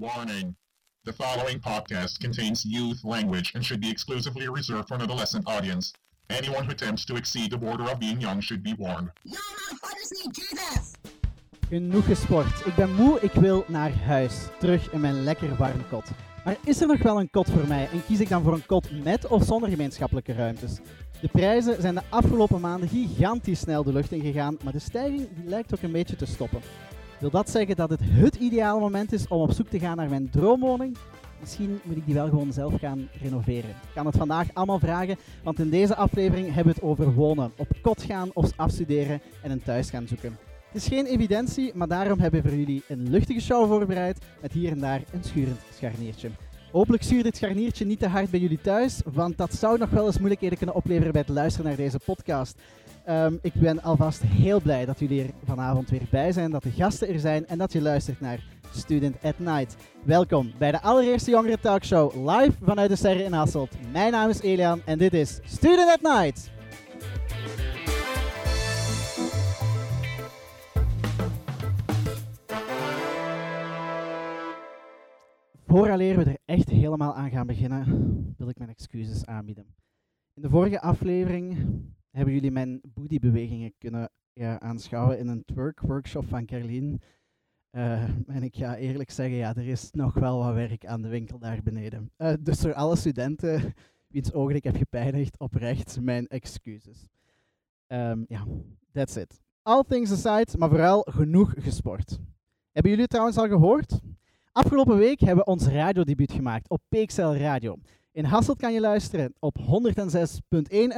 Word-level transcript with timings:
Warning. 0.00 0.56
The 1.04 1.12
following 1.12 1.60
podcast 1.60 2.20
contains 2.20 2.64
youth 2.64 3.04
language 3.04 3.52
and 3.54 3.62
should 3.62 3.82
be 3.82 3.90
exclusively 3.90 4.48
reserved 4.48 4.88
for 4.88 4.94
an 4.94 5.02
adolescent 5.02 5.46
audience. 5.46 5.92
Anyone 6.30 6.64
who 6.64 6.70
attempts 6.70 7.04
to 7.04 7.16
exceed 7.16 7.50
the 7.50 7.58
border 7.58 7.84
of 7.84 7.98
being 7.98 8.18
young 8.18 8.40
should 8.40 8.62
be 8.62 8.72
warned. 8.78 9.10
No, 9.24 9.38
motherfuckers 9.58 10.10
need 10.24 10.34
Jesus! 10.34 10.92
Genoeg 11.68 12.04
gesport. 12.04 12.66
Ik 12.66 12.74
ben 12.74 12.94
moe, 12.94 13.20
ik 13.20 13.32
wil 13.32 13.64
naar 13.68 13.92
huis. 13.92 14.34
Terug 14.58 14.92
in 14.92 15.00
mijn 15.00 15.22
lekker 15.22 15.56
warm 15.56 15.88
kot. 15.88 16.10
Maar 16.44 16.56
is 16.64 16.80
er 16.80 16.86
nog 16.86 17.02
wel 17.02 17.20
een 17.20 17.30
kot 17.30 17.50
voor 17.50 17.66
mij 17.66 17.88
en 17.92 18.04
kies 18.06 18.20
ik 18.20 18.28
dan 18.28 18.42
voor 18.42 18.54
een 18.54 18.66
kot 18.66 19.02
met 19.02 19.26
of 19.26 19.44
zonder 19.44 19.68
gemeenschappelijke 19.68 20.32
ruimtes? 20.32 20.78
De 21.20 21.28
prijzen 21.28 21.80
zijn 21.80 21.94
de 21.94 22.02
afgelopen 22.08 22.60
maanden 22.60 22.88
gigantisch 22.88 23.60
snel 23.60 23.82
de 23.82 23.92
lucht 23.92 24.12
ingegaan, 24.12 24.56
maar 24.64 24.72
de 24.72 24.78
stijging 24.78 25.28
lijkt 25.44 25.74
ook 25.74 25.82
een 25.82 25.92
beetje 25.92 26.16
te 26.16 26.26
stoppen. 26.26 26.60
Wil 27.20 27.30
dat 27.30 27.50
zeggen 27.50 27.76
dat 27.76 27.90
het 27.90 28.00
het 28.02 28.34
ideale 28.34 28.80
moment 28.80 29.12
is 29.12 29.28
om 29.28 29.40
op 29.40 29.52
zoek 29.52 29.68
te 29.68 29.78
gaan 29.78 29.96
naar 29.96 30.08
mijn 30.08 30.30
droomwoning? 30.30 30.96
Misschien 31.40 31.80
moet 31.82 31.96
ik 31.96 32.04
die 32.06 32.14
wel 32.14 32.28
gewoon 32.28 32.52
zelf 32.52 32.74
gaan 32.80 33.08
renoveren. 33.22 33.70
Ik 33.70 33.94
kan 33.94 34.06
het 34.06 34.16
vandaag 34.16 34.54
allemaal 34.54 34.78
vragen, 34.78 35.16
want 35.42 35.58
in 35.58 35.70
deze 35.70 35.96
aflevering 35.96 36.46
hebben 36.46 36.74
we 36.74 36.80
het 36.80 36.82
over 36.82 37.14
wonen, 37.14 37.52
op 37.56 37.68
kot 37.82 38.02
gaan 38.02 38.30
of 38.32 38.52
afstuderen 38.56 39.20
en 39.42 39.50
een 39.50 39.62
thuis 39.62 39.90
gaan 39.90 40.06
zoeken. 40.06 40.38
Het 40.72 40.82
is 40.82 40.88
geen 40.88 41.06
evidentie, 41.06 41.72
maar 41.74 41.88
daarom 41.88 42.18
hebben 42.18 42.42
we 42.42 42.48
voor 42.48 42.58
jullie 42.58 42.82
een 42.88 43.10
luchtige 43.10 43.40
show 43.40 43.68
voorbereid 43.68 44.18
met 44.40 44.52
hier 44.52 44.70
en 44.70 44.80
daar 44.80 45.02
een 45.12 45.24
schurend 45.24 45.60
scharniertje. 45.74 46.30
Hopelijk 46.72 47.02
stuurt 47.02 47.24
dit 47.24 47.36
scharniertje 47.36 47.84
niet 47.84 47.98
te 47.98 48.08
hard 48.08 48.30
bij 48.30 48.40
jullie 48.40 48.60
thuis, 48.60 49.00
want 49.12 49.38
dat 49.38 49.54
zou 49.54 49.78
nog 49.78 49.90
wel 49.90 50.06
eens 50.06 50.18
moeilijkheden 50.18 50.56
kunnen 50.56 50.76
opleveren 50.76 51.12
bij 51.12 51.20
het 51.20 51.30
luisteren 51.30 51.66
naar 51.66 51.76
deze 51.76 51.98
podcast. 52.04 52.60
Ehm, 53.10 53.36
ik 53.42 53.54
ben 53.54 53.82
alvast 53.82 54.22
heel 54.22 54.60
blij 54.60 54.84
dat 54.84 54.98
jullie 54.98 55.22
er 55.22 55.30
vanavond 55.44 55.90
weer 55.90 56.06
bij 56.10 56.32
zijn, 56.32 56.50
dat 56.50 56.62
de 56.62 56.70
gasten 56.70 57.08
er 57.08 57.18
zijn 57.18 57.46
en 57.46 57.58
dat 57.58 57.72
je 57.72 57.80
luistert 57.80 58.20
naar 58.20 58.44
Student 58.72 59.16
at 59.22 59.38
Night. 59.38 59.76
Welkom 60.04 60.52
bij 60.58 60.70
de 60.70 60.80
allereerste 60.80 61.30
jongere 61.30 61.58
talkshow 61.58 62.28
live 62.28 62.52
vanuit 62.62 62.88
de 62.88 62.96
Serre 62.96 63.22
in 63.22 63.32
Hasselt. 63.32 63.76
Mijn 63.92 64.12
naam 64.12 64.28
is 64.28 64.40
Elian 64.40 64.80
en 64.84 64.98
dit 64.98 65.12
is 65.14 65.40
Student 65.44 65.90
at 65.90 66.00
Night. 66.02 66.50
Vooraleer 75.66 76.16
we 76.16 76.24
er 76.24 76.38
echt 76.44 76.68
helemaal 76.68 77.14
aan 77.14 77.30
gaan 77.30 77.46
beginnen, 77.46 78.34
wil 78.38 78.48
ik 78.48 78.58
mijn 78.58 78.70
excuses 78.70 79.26
aanbieden. 79.26 79.66
In 80.34 80.42
de 80.42 80.48
vorige 80.48 80.80
aflevering 80.80 81.58
hebben 82.10 82.34
jullie 82.34 82.50
mijn 82.50 82.80
booty-bewegingen 82.94 83.74
kunnen 83.78 84.10
ja, 84.32 84.60
aanschouwen 84.60 85.18
in 85.18 85.28
een 85.28 85.44
twerk-workshop 85.44 86.28
van 86.28 86.46
Carlien. 86.46 87.00
Eh, 87.70 88.02
en 88.26 88.42
ik 88.42 88.56
ga 88.56 88.76
eerlijk 88.76 89.10
zeggen, 89.10 89.36
ja, 89.36 89.56
er 89.56 89.68
is 89.68 89.90
nog 89.90 90.14
wel 90.14 90.38
wat 90.38 90.54
werk 90.54 90.86
aan 90.86 91.02
de 91.02 91.08
winkel 91.08 91.38
daar 91.38 91.62
beneden. 91.62 92.10
Eh, 92.16 92.32
dus 92.40 92.60
voor 92.60 92.74
alle 92.74 92.96
studenten 92.96 93.74
wiens 94.06 94.32
ogen 94.32 94.54
ik 94.54 94.64
heb 94.64 94.76
gepijnigd, 94.76 95.38
oprecht 95.38 96.00
mijn 96.00 96.26
excuses. 96.26 97.06
Ehm, 97.86 98.24
ja, 98.28 98.46
that's 98.92 99.16
it. 99.16 99.40
All 99.62 99.84
things 99.88 100.12
aside, 100.26 100.58
maar 100.58 100.68
vooral 100.68 101.06
genoeg 101.10 101.54
gesport. 101.58 102.18
Hebben 102.72 102.92
jullie 102.92 103.06
trouwens 103.06 103.36
al 103.36 103.48
gehoord? 103.48 104.00
Afgelopen 104.52 104.96
week 104.96 105.20
hebben 105.20 105.44
we 105.44 105.50
ons 105.50 105.66
radiodebuut 105.66 106.32
gemaakt 106.32 106.68
op 106.68 106.82
PXL 106.88 107.22
Radio. 107.22 107.76
In 108.12 108.24
Hasselt 108.24 108.58
kan 108.58 108.72
je 108.72 108.80
luisteren 108.80 109.34
op 109.38 109.58
106.1 109.58 109.64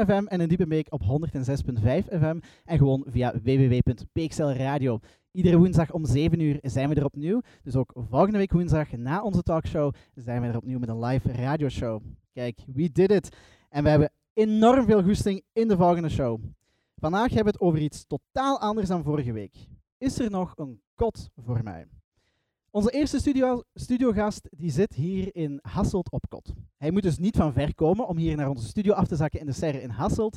FM 0.07 0.25
en 0.27 0.41
in 0.41 0.49
Diepenbeek 0.49 0.87
op 0.93 1.03
106.5 1.03 1.83
FM 2.09 2.39
en 2.65 2.79
gewoon 2.79 3.05
via 3.07 3.33
www.pxlradio. 3.43 4.99
Iedere 5.31 5.59
woensdag 5.59 5.93
om 5.93 6.05
7 6.05 6.41
uur 6.41 6.59
zijn 6.63 6.89
we 6.89 6.95
er 6.95 7.05
opnieuw. 7.05 7.41
Dus 7.63 7.77
ook 7.77 7.93
volgende 7.95 8.39
week 8.39 8.53
woensdag 8.53 8.93
na 8.93 9.23
onze 9.23 9.43
talkshow 9.43 9.95
zijn 10.15 10.41
we 10.41 10.47
er 10.47 10.57
opnieuw 10.57 10.79
met 10.79 10.89
een 10.89 11.05
live 11.05 11.33
radioshow. 11.33 12.03
Kijk, 12.33 12.59
we 12.67 12.93
did 12.93 13.11
it. 13.11 13.37
En 13.69 13.83
we 13.83 13.89
hebben 13.89 14.13
enorm 14.33 14.85
veel 14.85 15.03
goesting 15.03 15.43
in 15.53 15.69
de 15.69 15.77
volgende 15.77 16.09
show. 16.09 16.41
Vandaag 17.01 17.29
hebben 17.29 17.45
we 17.45 17.51
het 17.51 17.61
over 17.61 17.81
iets 17.81 18.07
totaal 18.07 18.61
anders 18.61 18.89
dan 18.89 19.05
vorige 19.05 19.33
week. 19.33 19.67
Is 19.99 20.19
er 20.19 20.31
nog 20.31 20.53
een 20.57 20.81
kot 20.95 21.31
voor 21.37 21.63
mij? 21.63 21.87
Onze 22.75 22.91
eerste 22.91 23.19
studio, 23.19 23.63
studiogast 23.75 24.49
die 24.51 24.71
zit 24.71 24.95
hier 24.95 25.37
in 25.37 25.59
Hasselt 25.63 26.11
op 26.11 26.25
kot. 26.29 26.53
Hij 26.77 26.91
moet 26.91 27.03
dus 27.03 27.19
niet 27.19 27.37
van 27.37 27.53
ver 27.53 27.75
komen 27.75 28.07
om 28.07 28.17
hier 28.17 28.37
naar 28.37 28.49
onze 28.49 28.67
studio 28.67 28.93
af 28.93 29.07
te 29.07 29.17
zakken 29.17 29.41
in 29.41 29.47
de 29.47 29.53
Serre 29.53 29.83
in 29.83 29.91
Hasselt. 29.91 30.37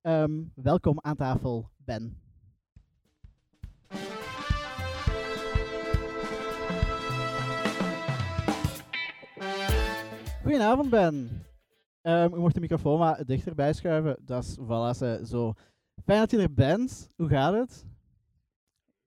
Ehm, 0.00 0.42
welkom 0.54 0.98
aan 1.00 1.16
tafel, 1.16 1.70
Ben. 1.76 2.20
Goedenavond, 10.42 10.90
Ben. 10.90 11.44
Um, 12.02 12.34
u 12.34 12.38
mocht 12.38 12.54
de 12.54 12.60
microfoon 12.60 12.98
maar 12.98 13.24
dichterbij 13.24 13.72
schuiven. 13.72 14.16
Dat 14.24 14.42
is 14.44 14.58
voilà, 14.58 15.22
zo. 15.24 15.52
Fijn 16.04 16.18
dat 16.18 16.30
je 16.30 16.38
er 16.38 16.54
bent. 16.54 17.08
Hoe 17.16 17.28
gaat 17.28 17.54
het? 17.54 17.84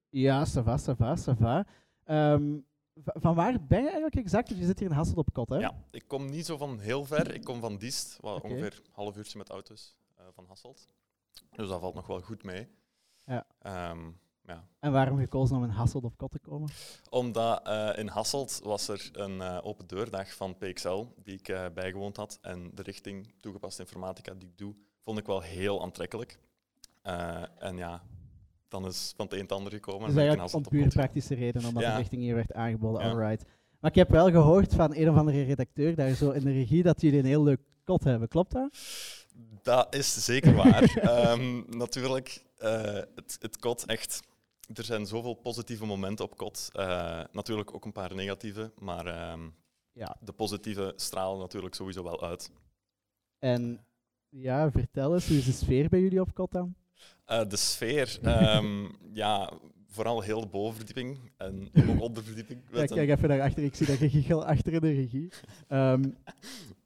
Ja, 0.09 0.45
ça 0.45 0.63
va, 0.63 0.77
ça 0.77 0.95
va, 0.95 1.15
ça 1.15 1.33
va. 1.37 1.65
V- 2.05 3.21
van 3.21 3.35
waar 3.35 3.65
ben 3.67 3.79
je 3.79 3.85
eigenlijk 3.85 4.15
exact? 4.15 4.49
Je 4.49 4.65
zit 4.65 4.79
hier 4.79 4.89
in 4.89 4.95
Hasselt 4.95 5.17
op 5.17 5.33
kot, 5.33 5.49
hè? 5.49 5.57
Ja, 5.57 5.73
ik 5.91 6.07
kom 6.07 6.29
niet 6.29 6.45
zo 6.45 6.57
van 6.57 6.79
heel 6.79 7.05
ver. 7.05 7.33
Ik 7.33 7.43
kom 7.43 7.59
van 7.59 7.77
Diest, 7.77 8.17
wat 8.21 8.41
ongeveer 8.43 8.81
een 8.85 8.89
half 8.91 9.17
uurtje 9.17 9.37
met 9.37 9.49
auto's 9.49 9.95
eh, 10.15 10.25
van 10.33 10.45
Hasselt. 10.47 10.87
Dus 11.51 11.67
dat 11.67 11.79
valt 11.79 11.93
nog 11.95 12.07
wel 12.07 12.21
goed 12.21 12.43
mee. 12.43 12.67
Ja. 13.25 13.45
Ehm, 13.61 14.09
ja. 14.41 14.67
En 14.79 14.91
waarom 14.91 15.17
gekozen 15.17 15.57
om 15.57 15.63
in 15.63 15.69
Hasselt 15.69 16.03
op 16.03 16.17
kot 16.17 16.31
te 16.31 16.39
komen? 16.39 16.69
Omdat 17.09 17.67
eh, 17.67 17.89
in 17.97 18.07
Hasselt 18.07 18.59
was 18.63 18.87
er 18.87 19.09
een 19.13 19.41
eh, 19.41 19.59
open 19.63 19.87
deurdag 19.87 20.33
van 20.35 20.57
PXL 20.57 21.05
die 21.23 21.39
ik 21.41 21.73
bijgewoond 21.73 22.17
had. 22.17 22.37
En 22.41 22.71
de 22.73 22.81
richting 22.81 23.33
toegepaste 23.39 23.81
informatica 23.81 24.33
die 24.33 24.49
ik 24.49 24.57
doe, 24.57 24.75
vond 25.01 25.17
ik 25.19 25.25
wel 25.25 25.41
heel 25.41 25.81
aantrekkelijk. 25.81 26.39
En 27.57 27.77
ja, 27.77 28.01
dan 28.73 28.85
is 28.85 29.13
van 29.15 29.25
het 29.25 29.33
een 29.33 29.39
het 29.41 29.51
ander 29.51 29.71
gekomen. 29.71 30.07
Dus 30.07 30.17
eigenlijk 30.17 30.53
om 30.53 30.67
puur 30.67 30.87
praktische 30.87 31.35
reden, 31.35 31.65
omdat 31.65 31.83
de 31.83 31.95
richting 31.95 32.21
hier 32.21 32.35
werd 32.35 32.53
aangeboden. 32.53 33.01
Ja. 33.01 33.09
Alright. 33.11 33.45
Maar 33.79 33.91
ik 33.91 33.97
heb 33.97 34.09
wel 34.09 34.31
gehoord 34.31 34.73
van 34.73 34.95
een 34.95 35.09
of 35.09 35.17
andere 35.17 35.43
redacteur 35.43 35.95
daar 35.95 36.13
zo 36.13 36.31
in 36.31 36.43
de 36.43 36.51
regie 36.51 36.83
dat 36.83 37.01
jullie 37.01 37.19
een 37.19 37.25
heel 37.25 37.43
leuk 37.43 37.59
kot 37.83 38.03
hebben. 38.03 38.27
Klopt 38.27 38.51
dat? 38.51 38.77
Dat 39.61 39.95
is 39.95 40.25
zeker 40.25 40.53
waar. 40.55 40.83
Ehm, 41.01 41.77
natuurlijk, 41.77 42.43
eh, 42.57 42.81
het, 43.15 43.37
het 43.39 43.57
kot 43.59 43.85
echt. 43.85 44.19
Er 44.73 44.83
zijn 44.83 45.05
zoveel 45.05 45.33
positieve 45.33 45.85
momenten 45.85 46.25
op 46.25 46.37
kot. 46.37 46.69
Eh, 46.73 47.23
natuurlijk 47.31 47.73
ook 47.73 47.85
een 47.85 47.91
paar 47.91 48.15
negatieve, 48.15 48.71
maar 48.79 49.05
ehm, 49.05 49.49
Ja. 49.91 50.15
de 50.19 50.31
positieve 50.31 50.93
stralen 50.95 51.39
natuurlijk 51.39 51.75
sowieso 51.75 52.03
wel 52.03 52.23
uit. 52.23 52.51
En 53.39 53.85
ja, 54.29 54.71
vertel 54.71 55.13
eens, 55.13 55.27
hoe 55.27 55.37
is 55.37 55.45
de 55.45 55.51
sfeer 55.51 55.89
bij 55.89 55.99
jullie 55.99 56.21
op 56.21 56.33
kot 56.33 56.51
dan? 56.51 56.75
Eh, 57.25 57.47
de 57.47 57.57
sfeer, 57.57 58.17
ehm, 58.23 58.85
ja, 59.13 59.51
vooral 59.87 60.21
heel 60.21 60.39
de 60.41 60.47
bovenverdieping 60.47 61.31
en 61.37 61.69
ook 61.89 62.01
onderverdieping. 62.01 62.61
Ja, 62.71 62.85
kijk 62.85 63.09
even 63.09 63.29
naar 63.29 63.41
achter, 63.41 63.63
ik 63.63 63.75
zie 63.75 63.85
dat 63.87 63.97
giegel 63.97 64.45
achter 64.45 64.73
in 64.73 64.79
de 64.79 64.91
regie. 64.91 65.31
Ehm, 65.67 66.09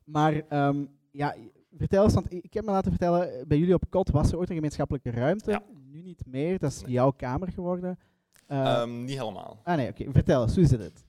maar 0.03 0.41
ehm, 0.49 0.85
ja, 1.11 1.35
vertel 1.77 2.03
eens, 2.03 2.13
want 2.13 2.33
ik 2.33 2.53
heb 2.53 2.65
me 2.65 2.71
laten 2.71 2.91
vertellen, 2.91 3.47
bij 3.47 3.57
jullie 3.57 3.73
op 3.73 3.83
kot 3.89 4.09
was 4.09 4.31
er 4.31 4.37
ooit 4.37 4.49
een 4.49 4.55
gemeenschappelijke 4.55 5.09
ruimte. 5.11 5.51
Ja. 5.51 5.63
Nu 5.85 6.01
niet 6.01 6.25
meer, 6.25 6.59
dat 6.59 6.71
is 6.71 6.81
Nee. 6.81 6.91
jouw 6.91 7.11
kamer 7.11 7.51
geworden. 7.51 7.99
Eh, 8.47 8.85
niet 8.85 9.17
helemaal. 9.17 9.59
ah 9.63 9.75
nee, 9.75 9.89
oké, 9.89 10.11
vertel 10.11 10.41
eens, 10.43 10.55
hoe 10.55 10.65
zit 10.65 10.79
het? 10.79 11.05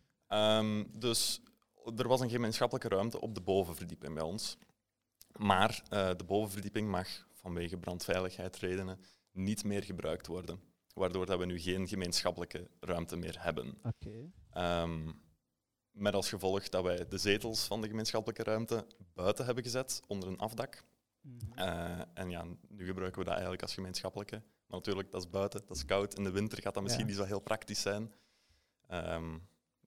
Dus 1.01 1.43
er 1.97 2.09
was 2.09 2.21
een 2.21 2.31
gemeenschappelijke 2.31 2.89
ruimte 2.89 3.21
op 3.21 3.35
de 3.35 3.41
bovenverdieping 3.41 4.15
bij 4.15 4.23
ons. 4.23 4.59
Maar 5.37 5.83
eh, 5.89 6.09
de 6.17 6.25
bovenverdieping 6.25 6.89
mag 6.91 7.09
vanwege 7.33 7.77
brandveiligheidsredenen 7.77 8.99
niet 9.33 9.65
meer 9.65 9.83
gebruikt 9.83 10.27
worden. 10.27 10.61
Waardoor 10.95 11.27
dat 11.27 11.39
we 11.39 11.47
nu 11.47 11.59
geen 11.61 11.89
gemeenschappelijke 11.89 12.69
ruimte 12.81 13.17
meer 13.17 13.37
hebben. 13.43 13.79
Ehm, 14.51 15.13
met 15.91 16.15
als 16.15 16.29
gevolg 16.29 16.69
dat 16.69 16.83
wij 16.83 17.09
de 17.09 17.19
zetels 17.19 17.67
van 17.67 17.81
de 17.81 17.89
gemeenschappelijke 17.89 18.43
ruimte 18.43 18.87
buiten 19.15 19.45
hebben 19.45 19.65
gezet, 19.65 20.03
onder 20.07 20.29
een 20.29 20.39
afdak. 20.39 20.85
Mhm. 21.21 21.59
Eh, 21.59 22.01
en 22.15 22.31
ja, 22.31 22.45
nu 22.69 22.87
gebruiken 22.87 23.19
we 23.19 23.25
dat 23.25 23.33
eigenlijk 23.33 23.63
als 23.63 23.75
gemeenschappelijke. 23.75 24.37
Maar 24.37 24.77
natuurlijk, 24.79 25.11
dat 25.11 25.21
is 25.23 25.31
buiten, 25.31 25.61
dat 25.67 25.77
is 25.77 25.85
koud. 25.85 26.15
In 26.15 26.25
de 26.25 26.31
winter 26.31 26.63
gaat 26.63 26.75
dat 26.75 26.83
misschien 26.83 27.05
Ja. 27.05 27.11
niet 27.11 27.21
zo 27.21 27.27
heel 27.27 27.41
praktisch 27.41 27.81
zijn. 27.81 28.13
Ehm, 28.87 29.39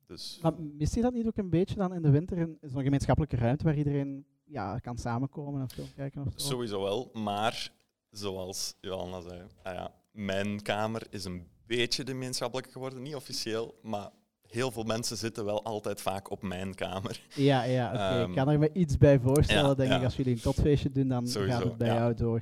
dus 0.05 0.39
Maar 0.41 0.61
mist 0.61 0.95
je 0.95 1.01
dat 1.01 1.13
niet 1.13 1.27
ook 1.27 1.37
een 1.37 1.49
beetje 1.49 1.75
dan 1.75 1.94
in 1.94 2.01
de 2.01 2.09
winter, 2.09 2.37
in 2.37 2.57
zo'n 2.61 2.83
gemeenschappelijke 2.83 3.35
ruimte 3.35 3.63
waar 3.63 3.77
iedereen 3.77 4.25
ja, 4.45 4.79
kan 4.79 4.97
samenkomen 4.97 5.61
en 5.61 5.69
film 5.69 5.94
kijken 5.95 6.21
of 6.21 6.33
zo? 6.35 6.47
Sowieso 6.47 6.81
wel, 6.81 7.09
maar 7.13 7.71
zoals 8.11 8.75
Johanna 8.81 9.21
zei, 9.21 9.41
ah 9.63 9.73
ja, 9.73 9.91
mijn 10.11 10.61
kamer 10.61 11.01
is 11.09 11.25
een 11.25 11.47
beetje 11.65 12.03
de 12.03 12.11
gemeenschappelijke 12.11 12.71
geworden. 12.71 13.01
Niet 13.01 13.15
officieel, 13.15 13.79
maar 13.81 14.09
heel 14.47 14.71
veel 14.71 14.83
mensen 14.83 15.17
zitten 15.17 15.45
wel 15.45 15.63
altijd 15.63 16.01
vaak 16.01 16.29
op 16.31 16.41
mijn 16.41 16.75
kamer. 16.75 17.21
Ja, 17.35 17.63
ja 17.63 17.87
oké. 17.87 18.19
ik 18.21 18.27
Ehm, 18.27 18.33
kan 18.33 18.49
er 18.49 18.59
me 18.59 18.69
iets 18.73 18.97
bij 18.97 19.19
voorstellen, 19.19 19.69
ja, 19.69 19.75
denk 19.75 19.93
ik. 19.93 20.03
Als 20.03 20.15
jullie 20.15 20.33
een 20.35 20.41
kotfeestje 20.41 20.91
doen, 20.91 21.07
dan 21.07 21.27
Sowieso, 21.27 21.55
gaat 21.57 21.63
het 21.63 21.77
bij 21.77 21.87
ja. 21.87 21.95
jou 21.95 22.13
door. 22.13 22.41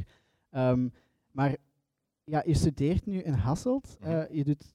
Ehm, 0.50 0.88
maar 1.32 1.56
ja, 2.24 2.44
je 2.46 2.54
studeert 2.54 3.06
nu 3.06 3.22
in 3.22 3.34
Hasselt. 3.34 3.98
Mhm. 4.00 4.12
Eh, 4.12 4.24
je 4.32 4.44
doet 4.44 4.74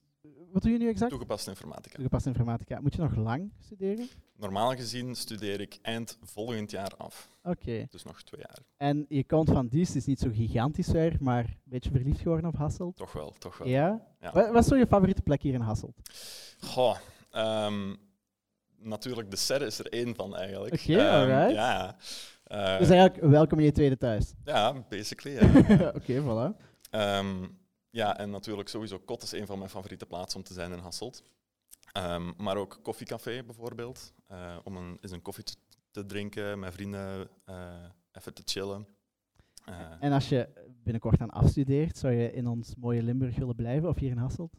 wat 0.55 0.63
doe 0.63 0.71
je 0.71 0.77
nu 0.77 0.87
exact? 0.89 1.09
Toegepaste 1.11 1.49
informatica. 1.49 1.95
Toegepaste 1.95 2.29
informatica. 2.29 2.79
Moet 2.81 2.95
je 2.95 3.01
nog 3.01 3.15
lang 3.15 3.51
studeren? 3.59 4.07
Normaal 4.37 4.75
gezien 4.75 5.15
studeer 5.15 5.61
ik 5.61 5.77
eind 5.81 6.17
volgend 6.23 6.71
jaar 6.71 6.91
af. 6.97 7.29
Oké. 7.43 7.85
Dus 7.89 8.03
nog 8.03 8.21
twee 8.23 8.41
jaar. 8.41 8.57
En 8.77 9.05
je 9.09 9.23
komt 9.25 9.49
van 9.49 9.67
Diest, 9.67 9.95
is 9.95 10.05
niet 10.05 10.19
zo 10.19 10.29
gigantisch 10.33 10.87
ver, 10.89 11.17
maar 11.19 11.43
een 11.45 11.57
beetje 11.63 11.89
verliefd 11.91 12.19
geworden 12.21 12.49
op 12.49 12.55
Hasselt. 12.55 12.95
Toch 12.95 13.11
wel, 13.13 13.33
toch 13.39 13.57
wel. 13.57 13.67
Ja? 13.67 14.07
Ja. 14.21 14.31
Wat, 14.33 14.49
wat 14.51 14.61
is 14.63 14.67
zo 14.67 14.75
je 14.75 14.87
favoriete 14.87 15.21
plek 15.21 15.41
hier 15.41 15.53
in 15.53 15.61
Hasselt? 15.61 15.95
Goh, 16.59 16.97
ehm, 17.31 17.95
natuurlijk, 18.77 19.31
de 19.31 19.37
serre 19.37 19.65
is 19.65 19.79
er 19.79 19.87
één 19.91 20.15
van 20.15 20.35
eigenlijk. 20.35 20.73
Oké, 20.73 20.97
Ehm, 20.97 21.05
alright. 21.31 21.51
Ja, 21.55 21.95
Eh, 22.45 22.77
dus 22.77 22.89
eigenlijk 22.89 23.21
welkom 23.31 23.59
in 23.59 23.65
je 23.65 23.71
tweede 23.71 23.97
thuis. 23.97 24.33
ja, 24.43 24.73
basically. 24.89 25.35
Ja. 25.67 25.87
Oké, 25.99 26.21
voilà. 26.21 26.61
Ehm, 26.89 27.47
ja, 27.95 28.17
en 28.17 28.29
natuurlijk 28.29 28.69
sowieso 28.69 28.99
Kot 28.99 29.23
is 29.23 29.31
een 29.31 29.45
van 29.45 29.57
mijn 29.57 29.69
favoriete 29.69 30.05
plaatsen 30.05 30.39
om 30.39 30.45
te 30.45 30.53
zijn 30.53 30.71
in 30.71 30.79
Hasselt. 30.79 31.23
Ehm, 31.91 32.31
maar 32.37 32.57
ook 32.57 32.79
koffiecafé 32.81 33.43
bijvoorbeeld, 33.43 34.13
eh, 34.27 34.57
om 34.63 34.75
een, 34.77 34.97
eens 35.01 35.11
een 35.11 35.21
koffie 35.21 35.43
te, 35.91 36.05
drinken, 36.05 36.59
met 36.59 36.73
vrienden 36.73 37.29
eh, 37.45 37.85
even 38.11 38.33
te 38.33 38.41
chillen. 38.45 38.87
Eh, 39.65 39.91
En 39.99 40.11
als 40.11 40.29
je 40.29 40.49
binnenkort 40.83 41.21
aan 41.21 41.29
afstudeert, 41.29 41.97
zou 41.97 42.13
je 42.13 42.31
in 42.31 42.47
ons 42.47 42.75
mooie 42.75 43.03
Limburg 43.03 43.35
willen 43.35 43.55
blijven 43.55 43.89
of 43.89 43.97
hier 43.97 44.11
in 44.11 44.17
Hasselt? 44.17 44.53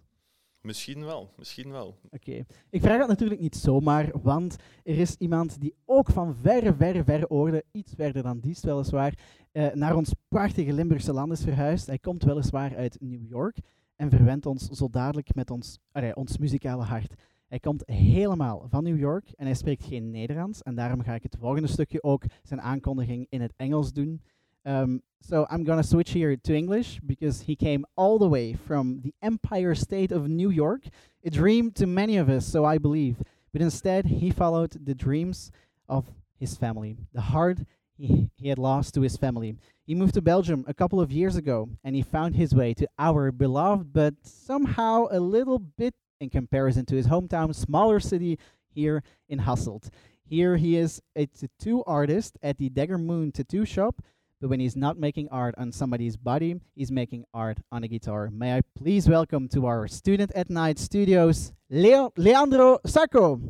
Misschien 0.67 1.05
wel, 1.05 1.33
misschien 1.37 1.71
wel. 1.71 1.99
Oké. 2.11 2.45
Ik 2.71 2.81
vraag 2.81 2.99
dat 2.99 3.09
natuurlijk 3.09 3.41
niet 3.41 3.57
zomaar, 3.57 4.11
want 4.23 4.57
er 4.85 4.99
is 4.99 5.17
iemand 5.19 5.61
die 5.61 5.75
ook 5.85 6.11
van 6.11 6.35
verre, 6.35 6.75
verre, 6.75 7.05
verre 7.05 7.31
oorden, 7.31 7.63
iets 7.73 7.93
verder 7.97 8.23
dan 8.23 8.41
Diest 8.41 8.65
weliswaar, 8.65 9.19
eh, 9.53 9.73
naar 9.73 9.97
ons 9.97 10.15
prachtige 10.29 10.73
Limburgse 10.73 11.13
land 11.13 11.33
is 11.33 11.43
verhuisd. 11.43 11.87
Hij 11.87 11.99
komt 11.99 12.23
weliswaar 12.23 12.77
uit 12.77 12.97
New 13.01 13.29
York 13.29 13.59
en 13.97 14.11
verwendt 14.11 14.47
ons 14.47 14.69
zo 14.69 14.89
dadelijk 14.91 15.35
met 15.35 15.51
ons, 15.51 15.79
ons 16.15 16.39
muzikale 16.39 16.85
hart. 16.85 17.15
Hij 17.47 17.59
komt 17.59 17.83
helemaal 17.87 18.67
van 18.69 18.85
New 18.85 18.99
York 18.99 19.31
en 19.37 19.45
hij 19.45 19.55
spreekt 19.55 19.85
geen 19.85 20.11
Nederlands. 20.11 20.63
En 20.63 20.75
daarom 20.75 21.03
ga 21.03 21.15
ik 21.15 21.23
het 21.23 21.37
volgende 21.41 21.69
stukje 21.69 22.03
ook 22.03 22.25
zijn 22.43 22.61
aankondiging 22.61 23.27
in 23.29 23.41
het 23.41 23.53
Engels 23.57 23.93
doen. 23.93 24.23
Um, 24.67 25.03
so 25.23 25.47
I'm 25.49 25.65
gonna 25.65 25.83
switch 25.83 26.11
here 26.11 26.37
to 26.37 26.55
English 26.55 27.01
because 27.07 27.43
he 27.43 27.57
came 27.57 27.87
all 27.97 28.19
the 28.19 28.29
way 28.29 28.53
from 28.53 29.01
the 29.03 29.15
Empire 29.23 29.75
State 29.75 30.13
of 30.13 30.29
New 30.29 30.51
York, 30.51 30.83
a 31.25 31.31
dream 31.31 31.71
to 31.73 31.87
many 31.87 32.17
of 32.17 32.29
us, 32.29 32.45
so 32.45 32.65
I 32.65 32.79
believe. 32.79 33.23
But 33.53 33.63
instead, 33.63 34.07
he 34.07 34.31
followed 34.31 34.73
the 34.85 34.95
dreams 34.95 35.51
of 35.89 36.07
his 36.39 36.57
family, 36.57 36.97
the 37.15 37.23
heart 37.23 37.61
he, 37.97 38.31
he 38.37 38.49
had 38.49 38.59
lost 38.59 38.95
to 38.95 39.01
his 39.01 39.17
family. 39.17 39.57
He 39.87 39.95
moved 39.95 40.15
to 40.15 40.23
Belgium 40.23 40.65
a 40.69 40.75
couple 40.75 41.01
of 41.01 41.13
years 41.13 41.37
ago 41.37 41.69
and 41.83 41.95
he 41.97 42.03
found 42.03 42.35
his 42.35 42.55
way 42.55 42.75
to 42.75 42.89
our 42.99 43.33
beloved, 43.33 43.93
but 43.93 44.15
somehow 44.23 45.07
a 45.11 45.21
little 45.21 45.59
bit 45.59 45.95
in 46.21 46.29
comparison 46.29 46.85
to 46.87 46.97
his 46.97 47.07
hometown, 47.07 47.55
smaller 47.55 48.01
city 48.01 48.39
here 48.69 49.03
in 49.29 49.39
Hasselt. 49.41 49.89
Here 50.25 50.57
he 50.57 50.77
is 50.77 51.01
a 51.15 51.27
tattoo 51.27 51.85
artist 51.87 52.37
at 52.43 52.59
the 52.59 52.69
Dagger 52.69 52.99
Moon 52.99 53.31
Tattoo 53.33 53.65
Shop, 53.65 54.03
but 54.41 54.51
when 54.51 54.61
he's 54.61 54.77
not 54.77 54.99
making 54.99 55.29
art 55.31 55.55
on 55.57 55.73
somebody's 55.73 56.17
body, 56.17 56.57
he's 56.75 56.93
making 56.93 57.25
art 57.33 57.59
on 57.73 57.85
a 57.85 57.89
guitar. 57.89 58.29
May 58.33 58.57
I 58.57 58.61
please 58.77 59.09
welcome 59.09 59.49
to 59.51 59.67
our 59.67 59.89
Student 59.89 60.33
at 60.35 60.51
Night 60.51 60.79
studios, 60.79 61.53
Leo 61.71 62.13
Leandro 62.17 62.79
Sacco. 62.85 63.41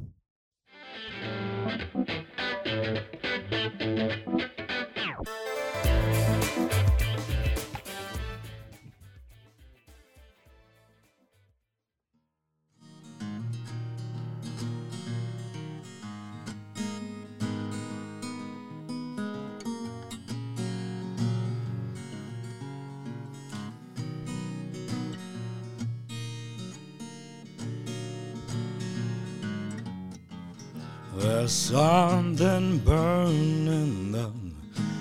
There's 31.36 31.52
something 31.52 32.78
burning, 32.78 34.10
the 34.10 34.32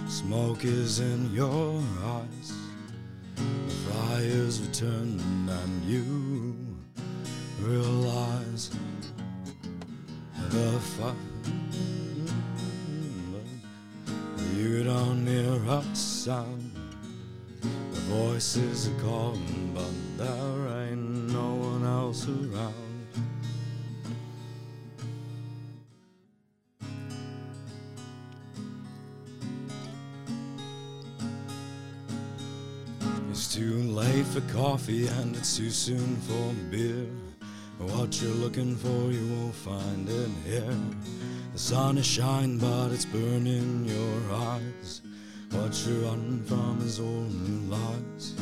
smoke 0.10 0.66
is 0.66 1.00
in 1.00 1.34
your 1.34 1.82
eyes. 2.04 2.54
The 3.38 3.72
fire's 3.72 4.60
returned, 4.60 5.22
and 5.50 5.84
you 5.86 6.54
realize 7.62 8.70
the 10.50 10.72
fire. 10.98 11.16
You 14.58 14.84
don't 14.84 15.26
hear 15.26 15.62
a 15.70 15.96
sound. 15.96 16.70
The 17.62 18.02
voices 18.12 18.90
are 18.90 19.02
calling, 19.02 19.72
but 19.74 19.94
there 20.18 20.65
coffee 34.56 35.06
and 35.08 35.36
it's 35.36 35.58
too 35.58 35.70
soon 35.70 36.16
for 36.28 36.54
beer. 36.72 37.08
What 37.78 38.22
you're 38.22 38.32
looking 38.36 38.78
for, 38.78 39.12
you 39.12 39.28
won't 39.36 39.54
find 39.54 40.08
it 40.08 40.30
here. 40.46 40.78
The 41.52 41.60
sun 41.60 41.98
is 41.98 42.06
shining, 42.06 42.58
but 42.58 42.94
it's 42.94 43.04
burning 43.04 43.84
your 43.84 44.38
eyes. 44.38 45.02
What 45.52 45.86
you're 45.86 46.10
running 46.10 46.42
from 46.46 46.80
is 46.86 47.00
new 47.02 47.70
lies. 47.70 48.36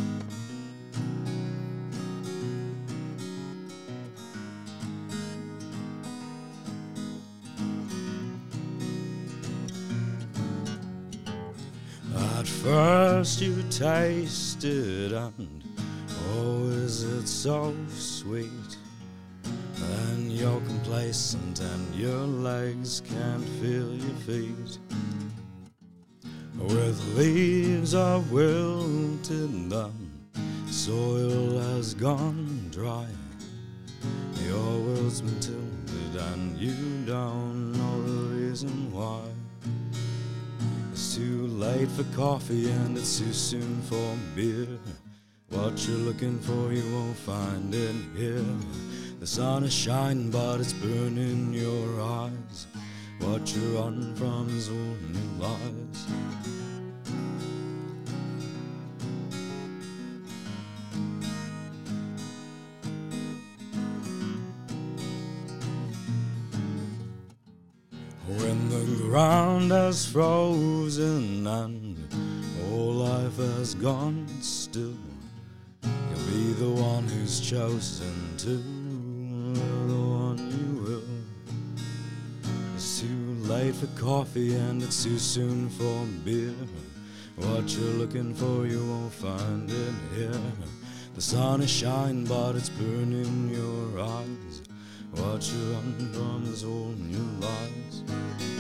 At 12.38 12.48
first 12.48 13.42
you 13.42 13.63
tasted 13.71 15.12
and 15.12 15.72
is 17.23 17.29
it 17.29 17.33
so 17.33 17.73
sweet. 17.89 18.77
And 19.45 20.31
you're 20.31 20.61
complacent 20.61 21.59
and 21.59 21.95
your 21.95 22.25
legs 22.25 23.01
can't 23.01 23.47
feel 23.59 23.93
your 23.93 24.15
feet. 24.25 24.79
With 26.57 27.17
leaves 27.17 27.93
of 27.93 28.31
wilted 28.31 29.69
the 29.69 29.89
soil 30.69 31.59
has 31.59 31.93
gone 31.93 32.69
dry. 32.71 33.07
Your 34.45 34.79
world's 34.86 35.21
been 35.21 35.39
tilted 35.39 36.21
and 36.33 36.57
you 36.57 37.05
don't 37.05 37.74
know 37.74 38.01
the 38.03 38.36
reason 38.36 38.91
why. 38.91 39.21
It's 40.91 41.15
too 41.15 41.48
late 41.48 41.89
for 41.89 42.03
coffee 42.15 42.69
and 42.69 42.98
it's 42.98 43.19
too 43.19 43.33
soon 43.33 43.81
for 43.83 44.15
beer. 44.36 44.67
What 45.53 45.88
you're 45.88 45.98
looking 45.98 46.39
for, 46.39 46.74
you 46.74 46.83
won't 46.93 47.15
find 47.15 47.74
it 47.74 47.95
here. 48.15 48.43
The 49.19 49.27
sun 49.27 49.63
is 49.63 49.74
shining, 49.74 50.31
but 50.31 50.60
it's 50.60 50.74
burning 50.74 51.53
your 51.53 52.01
eyes. 52.01 52.67
What 53.19 53.55
you're 53.55 53.81
running 53.81 54.15
from 54.15 54.50
is 54.50 54.69
new 54.69 54.89
lies. 55.39 56.07
When 68.27 68.69
the 68.69 69.03
ground 69.03 69.72
has 69.72 70.05
frozen 70.05 71.45
and 71.45 71.98
all 72.72 72.93
life 72.93 73.38
has 73.38 73.75
gone 73.75 74.27
still, 74.41 74.98
who's 77.33 77.49
chosen 77.49 78.37
to, 78.37 78.57
the 79.87 79.95
one 79.95 80.37
you 80.37 80.83
will. 80.83 81.03
It's 82.75 83.01
too 83.01 83.35
late 83.47 83.73
for 83.73 83.87
coffee 83.99 84.55
and 84.55 84.83
it's 84.83 85.03
too 85.03 85.17
soon 85.17 85.69
for 85.69 86.05
beer. 86.23 86.53
What 87.37 87.75
you're 87.75 87.97
looking 87.97 88.35
for, 88.35 88.67
you 88.67 88.85
won't 88.85 89.13
find 89.13 89.69
it 89.69 89.93
here. 90.15 90.41
The 91.15 91.21
sun 91.21 91.61
is 91.61 91.71
shining, 91.71 92.25
but 92.25 92.55
it's 92.55 92.69
burning 92.69 93.49
your 93.49 94.05
eyes. 94.05 94.61
What 95.13 95.51
you're 95.51 95.73
running 95.73 96.13
from 96.13 96.43
is 96.53 96.63
all 96.63 96.93
new 96.97 97.39
lies. 97.39 98.52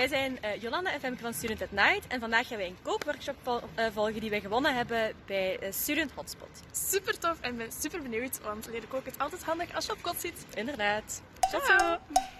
Wij 0.00 0.08
zijn 0.08 0.42
eh, 0.42 0.62
Jolanda 0.62 0.92
en 0.92 1.00
Femke 1.00 1.22
van 1.22 1.34
Student 1.34 1.62
at 1.62 1.70
Night. 1.70 2.06
En 2.06 2.20
vandaag 2.20 2.46
gaan 2.48 2.56
wij 2.56 2.66
een 2.66 2.76
kookworkshop 2.82 3.36
vol- 3.42 3.60
eh, 3.74 3.86
volgen 3.92 4.20
die 4.20 4.30
wij 4.30 4.40
gewonnen 4.40 4.74
hebben 4.74 5.12
bij 5.26 5.58
eh, 5.58 5.72
Student 5.72 6.10
Hotspot. 6.14 6.48
Super 6.72 7.18
tof 7.18 7.40
en 7.40 7.56
ben 7.56 7.72
super 7.72 8.02
benieuwd, 8.02 8.40
want 8.42 8.66
leren 8.66 8.88
koken 8.88 9.12
is 9.12 9.18
altijd 9.18 9.44
handig 9.44 9.74
als 9.74 9.86
je 9.86 9.92
op 9.92 10.02
kot 10.02 10.20
zit. 10.20 10.46
Inderdaad. 10.54 11.22
Tot 11.50 11.64
Ciao. 11.64 11.78
zo! 11.78 12.39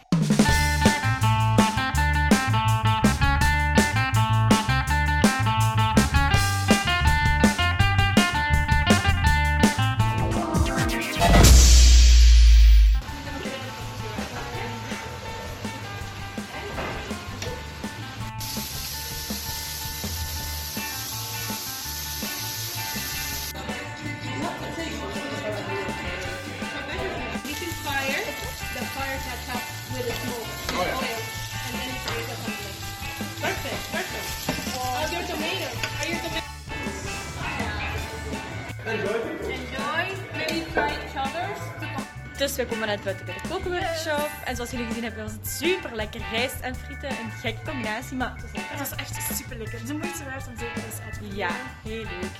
Dus 42.51 42.59
we 42.59 42.67
komen 42.67 42.89
net 42.89 43.03
buiten 43.03 43.27
bij 43.27 43.35
de 43.43 43.49
kookworkshop. 43.49 44.31
En 44.45 44.57
zoals 44.57 44.71
jullie 44.71 44.87
gezien 44.87 45.03
hebben 45.03 45.23
was 45.23 45.33
het 45.33 45.49
super 45.49 45.95
lekker. 45.95 46.21
Rijst 46.33 46.61
en 46.61 46.75
frieten, 46.75 47.09
een 47.09 47.31
gekke 47.31 47.63
combinatie, 47.65 48.17
maar 48.17 48.33
het 48.33 48.43
was 48.43 48.53
lekker. 48.53 48.79
Het 48.79 48.89
was 48.89 48.99
echt 48.99 49.37
super 49.37 49.57
lekker. 49.57 49.87
De 49.87 49.95
moeite 49.95 50.25
waard 50.25 50.47
om 50.49 50.57
zeker 50.59 50.83
eens 50.85 51.01
uit 51.05 51.13
te 51.13 51.19
proberen. 51.19 51.37
Ja, 51.37 51.51
heel 51.83 52.05
leuk. 52.15 52.37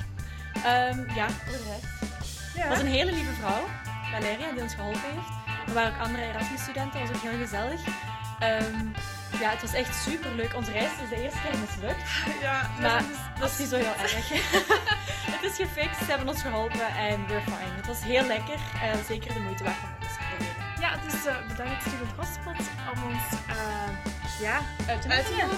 Ehm, 0.55 0.99
ja, 1.19 1.27
voor 1.31 1.53
de 1.53 1.63
rest. 1.71 1.87
Ja. 2.55 2.61
Het 2.61 2.69
was 2.69 2.79
een 2.79 2.95
hele 2.99 3.13
lieve 3.13 3.33
vrouw, 3.33 3.65
Valeria, 4.13 4.53
die 4.53 4.63
ons 4.63 4.75
geholpen 4.75 5.01
heeft. 5.15 5.31
Er 5.67 5.75
waren 5.75 5.93
ook 5.93 6.07
andere 6.07 6.25
Erasmus-studenten, 6.25 7.01
was 7.01 7.17
ook 7.17 7.23
heel 7.23 7.39
gezellig. 7.45 7.81
Ehm, 8.41 8.79
ja, 9.41 9.51
het 9.51 9.61
was 9.61 9.73
echt 9.73 9.95
super 9.95 10.35
leuk. 10.35 10.55
Onze 10.57 10.73
reis 10.73 10.91
is 11.05 11.09
de 11.09 11.23
eerste 11.23 11.39
keer 11.45 11.59
mislukt, 11.59 12.03
Ja, 12.47 12.71
maar 12.81 12.99
dus- 12.99 13.41
dat 13.41 13.51
is 13.51 13.59
niet 13.59 13.69
zo 13.69 13.77
heel 13.77 13.95
erg. 14.03 14.29
het 15.35 15.43
is 15.51 15.57
gefixt, 15.57 15.99
ze 15.99 16.11
hebben 16.13 16.29
ons 16.29 16.43
geholpen 16.43 16.89
en 16.97 17.27
we're 17.27 17.41
fine. 17.41 17.75
Het 17.77 17.87
was 17.87 18.03
heel 18.03 18.27
lekker 18.27 18.59
en 18.83 19.05
zeker 19.09 19.35
de 19.35 19.41
moeite 19.41 19.65
waard 19.65 20.00
Ja, 20.81 20.97
dus 21.05 21.27
eh, 21.27 21.49
bedankt 21.49 21.83
Student 21.83 22.13
Hotspot 22.19 22.61
om 22.93 22.99
ons 23.11 23.27
eh, 23.57 23.91
ja, 24.47 24.57
Uit 24.89 25.03
te 25.03 25.09
nodigen. 25.09 25.37
Ja. 25.37 25.49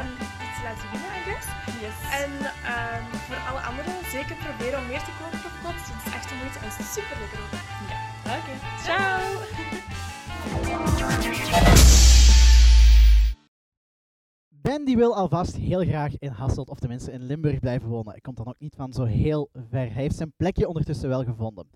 en 0.00 0.06
iets 0.44 0.56
te 0.58 0.62
laten 0.68 0.86
winnen, 0.92 1.10
I 1.18 1.20
guess. 1.28 1.46
Yes. 1.84 1.96
En 2.22 2.30
ehm, 2.72 3.02
voor 3.26 3.40
alle 3.48 3.60
anderen, 3.68 3.92
zeker 4.16 4.36
proberen 4.36 4.78
om 4.78 4.86
meer 4.86 5.02
te 5.08 5.12
koken 5.20 5.44
op 5.50 5.56
kot. 5.62 5.78
Het 5.92 6.06
is 6.06 6.12
echt 6.12 6.28
de 6.28 6.34
moeite 6.40 6.58
en 6.64 6.70
super 6.94 7.16
lekker 7.22 7.38
ook. 7.44 7.54
Oké, 8.36 8.54
ciao! 8.86 9.20
Ben 14.48 14.84
die 14.84 14.96
wil 14.96 15.16
alvast 15.16 15.56
heel 15.56 15.84
graag 15.84 16.18
in 16.18 16.30
Hasselt, 16.30 16.68
of 16.68 16.78
tenminste 16.78 17.12
in 17.12 17.22
Limburg 17.22 17.58
blijven 17.58 17.88
wonen. 17.88 18.10
Hij 18.10 18.20
komt 18.20 18.36
dan 18.36 18.46
ook 18.46 18.58
niet 18.58 18.74
van 18.74 18.92
zo 18.92 19.04
heel 19.04 19.48
ver. 19.52 19.62
Hij 19.70 19.88
heeft 20.02 20.16
zijn 20.16 20.32
plekje 20.36 20.68
ondertussen 20.68 21.08
wel 21.08 21.24
gevonden. 21.24 21.68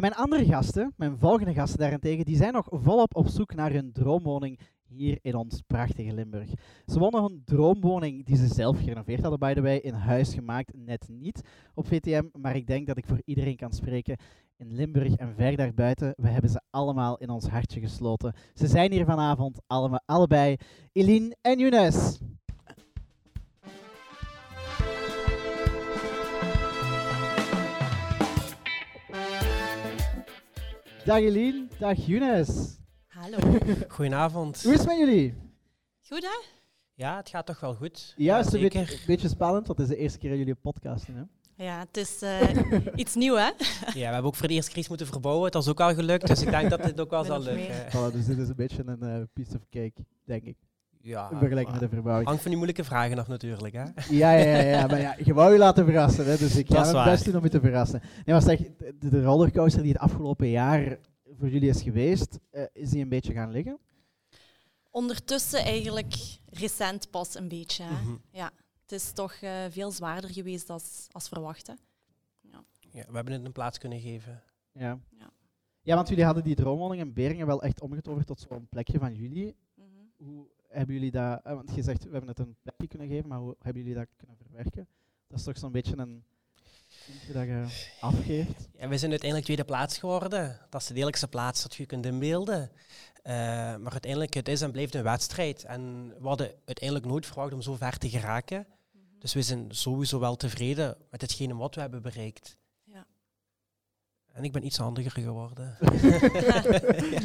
Mijn 0.00 0.14
andere 0.14 0.44
gasten, 0.44 0.92
mijn 0.96 1.18
volgende 1.18 1.54
gasten 1.54 1.78
daarentegen, 1.78 2.24
die 2.24 2.36
zijn 2.36 2.52
nog 2.52 2.66
volop 2.70 3.16
op 3.16 3.28
zoek 3.28 3.54
naar 3.54 3.72
hun 3.72 3.92
droomwoning 3.92 4.58
hier 4.88 5.18
in 5.22 5.34
ons 5.34 5.62
prachtige 5.66 6.14
Limburg. 6.14 6.50
Ze 6.86 6.98
wonnen 6.98 7.22
hun 7.22 7.42
droomwoning, 7.44 8.24
die 8.24 8.36
ze 8.36 8.46
zelf 8.46 8.78
gerenoveerd 8.78 9.20
hadden, 9.20 9.38
by 9.38 9.54
the 9.54 9.60
way, 9.60 9.76
in 9.76 9.94
huis 9.94 10.34
gemaakt, 10.34 10.72
net 10.74 11.08
niet 11.08 11.40
op 11.74 11.86
VTM. 11.86 12.24
Maar 12.32 12.56
ik 12.56 12.66
denk 12.66 12.86
dat 12.86 12.96
ik 12.96 13.06
voor 13.06 13.22
iedereen 13.24 13.56
kan 13.56 13.72
spreken. 13.72 14.16
In 14.56 14.74
Limburg 14.74 15.14
en 15.14 15.34
ver 15.36 15.56
daarbuiten, 15.56 16.14
we 16.16 16.28
hebben 16.28 16.50
ze 16.50 16.60
allemaal 16.70 17.18
in 17.18 17.30
ons 17.30 17.46
hartje 17.46 17.80
gesloten. 17.80 18.34
Ze 18.54 18.66
zijn 18.66 18.92
hier 18.92 19.04
vanavond, 19.04 19.60
allebei, 20.06 20.56
Eline 20.92 21.36
en 21.40 21.58
Younes. 21.58 22.20
Dag 31.06 31.18
Eline, 31.18 31.68
dag 31.78 32.06
Younes. 32.06 32.78
Hallo. 33.06 33.38
Goedenavond. 33.88 34.62
Hoe 34.62 34.72
is 34.72 34.78
het 34.78 34.88
met 34.88 34.98
jullie? 34.98 35.34
Goed 36.08 36.22
hè? 36.22 36.46
Ja, 36.94 37.16
het 37.16 37.28
gaat 37.28 37.46
toch 37.46 37.60
wel 37.60 37.74
goed. 37.74 38.14
Ja, 38.16 38.36
het 38.36 38.46
is 38.46 38.52
een 38.52 38.58
zeker. 38.60 38.80
beetje, 38.80 38.94
een 38.94 39.00
beetje 39.06 39.28
spannend, 39.28 39.66
want 39.66 39.78
het 39.78 39.88
is 39.88 39.94
de 39.96 40.02
eerste 40.02 40.18
keer 40.18 40.30
dat 40.30 40.38
jullie 40.38 40.54
podcasten. 40.54 41.14
Hè? 41.14 41.64
Ja, 41.64 41.78
het 41.78 41.96
is 41.96 42.22
eh, 42.22 42.40
iets 42.94 43.14
nieuws 43.14 43.38
hè? 43.38 43.44
Ja, 43.44 43.92
we 43.92 44.00
hebben 44.00 44.24
ook 44.24 44.34
voor 44.34 44.48
de 44.48 44.54
eerste 44.54 44.70
keer 44.70 44.78
iets 44.78 44.88
moeten 44.88 45.06
verbouwen. 45.06 45.44
Het 45.44 45.54
was 45.54 45.68
ook 45.68 45.80
al 45.80 45.94
gelukt, 45.94 46.26
dus 46.26 46.42
ik 46.42 46.50
denk 46.50 46.70
dat 46.70 46.82
dit 46.82 47.00
ook 47.00 47.10
wel 47.10 47.24
zal 47.24 47.40
lukken. 47.40 47.86
Voilà, 47.86 48.12
dus 48.12 48.26
dit 48.26 48.38
is 48.38 48.48
een 48.48 48.56
beetje 48.56 48.82
een 48.86 49.02
eh, 49.02 49.22
piece 49.32 49.56
of 49.56 49.62
cake, 49.70 50.04
denk 50.24 50.42
ik. 50.42 50.56
Ja, 51.06 51.30
In 51.30 51.38
vergelijking 51.38 51.80
met 51.80 51.80
de 51.90 51.94
verbouwing. 51.94 52.26
hangt 52.26 52.42
van 52.42 52.50
die 52.50 52.60
moeilijke 52.60 52.84
vragen 52.84 53.18
af 53.18 53.28
natuurlijk. 53.28 53.74
Hè? 53.74 53.82
Ja, 54.10 54.30
ja, 54.32 54.44
ja, 54.44 54.60
ja, 54.62 54.86
maar 54.86 55.00
ja, 55.00 55.16
je 55.24 55.34
wou 55.34 55.52
je 55.52 55.58
laten 55.58 55.84
verrassen, 55.84 56.26
hè, 56.26 56.36
dus 56.36 56.56
ik 56.56 56.66
ga 56.66 56.80
mijn 56.80 56.92
waar. 56.92 57.10
best 57.10 57.24
doen 57.24 57.36
om 57.36 57.42
je 57.42 57.48
te 57.50 57.60
verrassen. 57.60 58.00
Nee, 58.00 58.22
maar 58.34 58.42
zeg, 58.42 58.58
de, 58.58 59.08
de 59.10 59.22
rollercoaster 59.22 59.82
die 59.82 59.92
het 59.92 60.00
afgelopen 60.00 60.48
jaar 60.48 60.98
voor 61.38 61.48
jullie 61.48 61.68
is 61.68 61.82
geweest, 61.82 62.38
eh, 62.50 62.62
is 62.72 62.90
die 62.90 63.02
een 63.02 63.08
beetje 63.08 63.32
gaan 63.32 63.50
liggen? 63.50 63.78
Ondertussen 64.90 65.58
eigenlijk 65.64 66.14
recent 66.46 67.10
pas 67.10 67.34
een 67.34 67.48
beetje. 67.48 67.82
Hè? 67.84 67.90
Mhm. 68.02 68.16
Ja, 68.30 68.50
het 68.82 68.92
is 68.92 69.12
toch 69.12 69.32
eh, 69.32 69.50
veel 69.70 69.90
zwaarder 69.90 70.30
geweest 70.30 70.70
als, 70.70 71.06
als 71.10 71.28
verwacht. 71.28 71.66
Hè? 71.66 71.72
Ja, 72.90 73.04
we 73.08 73.14
hebben 73.14 73.32
het 73.32 73.44
een 73.44 73.52
plaats 73.52 73.78
kunnen 73.78 74.00
geven. 74.00 74.42
Ja. 74.72 74.98
Ja. 75.18 75.30
Ja, 75.82 75.94
want 75.94 76.08
jullie 76.08 76.24
hadden 76.24 76.44
die 76.44 76.54
droomwoning 76.54 77.02
in 77.02 77.12
Beringen 77.12 77.46
wel 77.46 77.62
echt 77.62 77.80
omgetoverd 77.80 78.26
tot 78.26 78.40
zo'n 78.48 78.66
plekje 78.68 78.98
van 78.98 79.14
jullie. 79.14 79.56
Mhm. 79.74 79.86
Hoe 80.16 80.46
hebben 80.76 80.94
jullie 80.94 81.10
dat, 81.10 81.40
eh, 81.44 81.54
want 81.54 81.74
je 81.74 81.82
zegt 81.82 82.04
we 82.04 82.10
hebben 82.10 82.28
het 82.28 82.38
een 82.38 82.56
plekje 82.62 82.86
kunnen 82.86 83.08
geven, 83.08 83.28
maar 83.28 83.38
hoe 83.38 83.56
hebben 83.58 83.82
jullie 83.82 83.98
dat 83.98 84.08
kunnen 84.16 84.36
verwerken? 84.36 84.88
Dat 85.28 85.38
is 85.38 85.44
toch 85.44 85.58
zo'n 85.58 85.72
beetje 85.72 85.96
een 85.96 86.24
puntje 87.06 87.32
dat 87.32 87.44
je 87.46 87.88
afgeeft? 88.00 88.68
Ja, 88.78 88.88
we 88.88 88.98
zijn 88.98 89.10
uiteindelijk 89.10 89.44
tweede 89.44 89.64
plaats 89.64 89.98
geworden. 89.98 90.60
Dat 90.70 90.80
is 90.80 90.86
de 90.86 90.94
lelijkste 90.94 91.28
plaats 91.28 91.62
dat 91.62 91.74
je 91.74 91.86
kunt 91.86 92.06
inbeelden. 92.06 92.70
Eh, 93.22 93.32
maar 93.76 93.92
uiteindelijk, 93.92 94.34
het 94.34 94.48
is 94.48 94.60
en 94.60 94.72
blijft 94.72 94.94
een 94.94 95.02
wedstrijd. 95.02 95.64
En 95.64 96.08
we 96.20 96.28
hadden 96.28 96.52
uiteindelijk 96.64 97.06
nooit 97.06 97.26
verwacht 97.26 97.52
om 97.52 97.62
zo 97.62 97.74
ver 97.74 97.98
te 97.98 98.08
geraken. 98.08 98.66
Dus 99.18 99.34
we 99.34 99.42
zijn 99.42 99.74
sowieso 99.74 100.18
wel 100.18 100.36
tevreden 100.36 100.96
met 101.10 101.20
hetgene 101.20 101.54
wat 101.54 101.74
we 101.74 101.80
hebben 101.80 102.02
bereikt. 102.02 102.56
En 104.36 104.44
ik 104.44 104.52
ben 104.52 104.64
iets 104.66 104.76
handiger 104.78 105.10
geworden. 105.22 105.76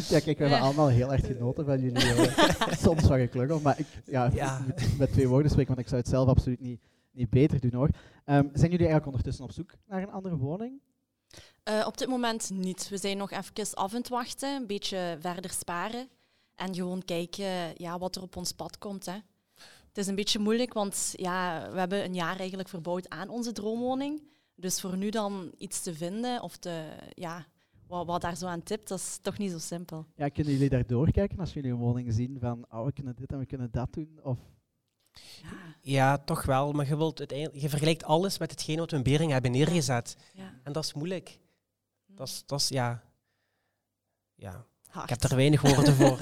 ja, 0.09 0.19
kijk, 0.19 0.25
we 0.25 0.43
hebben 0.43 0.49
Ja. 0.49 0.59
allemaal 0.59 0.87
heel 0.87 1.11
erg 1.13 1.25
genoten 1.25 1.65
van 1.65 1.79
jullie. 1.81 2.13
eh, 2.13 2.73
soms 2.85 3.01
van 3.01 3.19
geklungel, 3.19 3.59
maar 3.59 3.79
ik 3.79 3.87
ja, 4.05 4.29
Ja. 4.33 4.57
ik 4.57 4.87
moet 4.87 4.97
met 4.97 5.11
twee 5.11 5.27
woorden 5.27 5.51
spreken, 5.51 5.73
want 5.73 5.79
ik 5.85 5.87
zou 5.87 6.01
het 6.01 6.09
zelf 6.09 6.27
absoluut 6.27 6.59
niet, 6.59 6.81
niet 7.11 7.29
beter 7.29 7.59
doen 7.59 7.73
hoor. 7.73 7.89
Ehm, 8.25 8.43
zijn 8.53 8.71
jullie 8.71 8.77
eigenlijk 8.87 9.05
ondertussen 9.05 9.43
op 9.43 9.51
zoek 9.51 9.71
naar 9.87 10.01
een 10.01 10.11
andere 10.11 10.37
woning? 10.37 10.81
Eh, 11.63 11.83
op 11.87 11.97
dit 11.97 12.07
moment 12.07 12.49
niet. 12.53 12.89
We 12.89 12.97
zijn 12.97 13.17
nog 13.17 13.31
even 13.31 13.73
af 13.75 13.91
het 13.91 14.09
wachten, 14.09 14.55
een 14.55 14.67
beetje 14.67 15.17
verder 15.19 15.51
sparen 15.51 16.07
en 16.55 16.75
gewoon 16.75 17.05
kijken 17.05 17.45
ja, 17.75 17.97
wat 17.97 18.15
er 18.15 18.21
op 18.21 18.35
ons 18.35 18.51
pad 18.51 18.77
komt. 18.77 19.05
Hè. 19.05 19.15
Het 19.87 19.97
is 19.97 20.07
een 20.07 20.15
beetje 20.15 20.39
moeilijk, 20.39 20.73
want 20.73 21.13
ja, 21.15 21.69
we 21.71 21.79
hebben 21.79 22.03
een 22.03 22.13
jaar 22.13 22.37
eigenlijk 22.37 22.69
verbouwd 22.69 23.09
aan 23.09 23.29
onze 23.29 23.51
droomwoning. 23.51 24.21
Dus 24.61 24.81
voor 24.81 24.97
nu 24.97 25.09
dan 25.09 25.51
iets 25.57 25.81
te 25.81 25.93
vinden 25.93 26.41
of 26.41 26.57
te, 26.57 26.89
ja, 27.13 27.45
wat, 27.87 28.05
wat 28.05 28.21
daar 28.21 28.35
zo 28.35 28.47
aan 28.47 28.63
tipt, 28.63 28.87
dat 28.87 28.99
is 28.99 29.19
toch 29.21 29.37
niet 29.37 29.51
zo 29.51 29.59
simpel. 29.59 30.05
Ja, 30.15 30.27
kunnen 30.29 30.53
jullie 30.53 30.69
daar 30.69 30.87
doorkijken 30.87 31.39
als 31.39 31.53
jullie 31.53 31.71
een 31.71 31.77
woning 31.77 32.13
zien 32.13 32.37
van 32.39 32.65
oh, 32.69 32.85
we 32.85 32.91
kunnen 32.91 33.15
dit 33.15 33.31
en 33.31 33.39
we 33.39 33.45
kunnen 33.45 33.71
dat 33.71 33.93
doen? 33.93 34.19
Of 34.23 34.39
Ja, 35.41 35.49
Ja, 35.81 36.17
toch 36.17 36.43
wel. 36.43 36.71
Maar 36.71 36.87
je, 36.87 36.97
wilt 36.97 37.19
uiteindelijk, 37.19 37.61
je 37.61 37.69
vergelijkt 37.69 38.03
alles 38.03 38.37
met 38.37 38.51
hetgeen 38.51 38.77
wat 38.77 38.91
we 38.91 38.97
in 38.97 39.03
Bering 39.03 39.31
hebben 39.31 39.51
neergezet. 39.51 40.15
ja. 40.33 40.59
En 40.63 40.73
dat 40.73 40.83
is 40.83 40.93
moeilijk. 40.93 41.39
Dat 42.07 42.27
is, 42.27 42.43
dat 42.45 42.59
is 42.59 42.67
ja... 42.67 43.03
Ja, 44.35 44.65
Hard. 44.87 45.09
ik 45.09 45.21
heb 45.21 45.31
er 45.31 45.37
weinig 45.37 45.61
woorden 45.61 45.93
voor. 45.93 46.17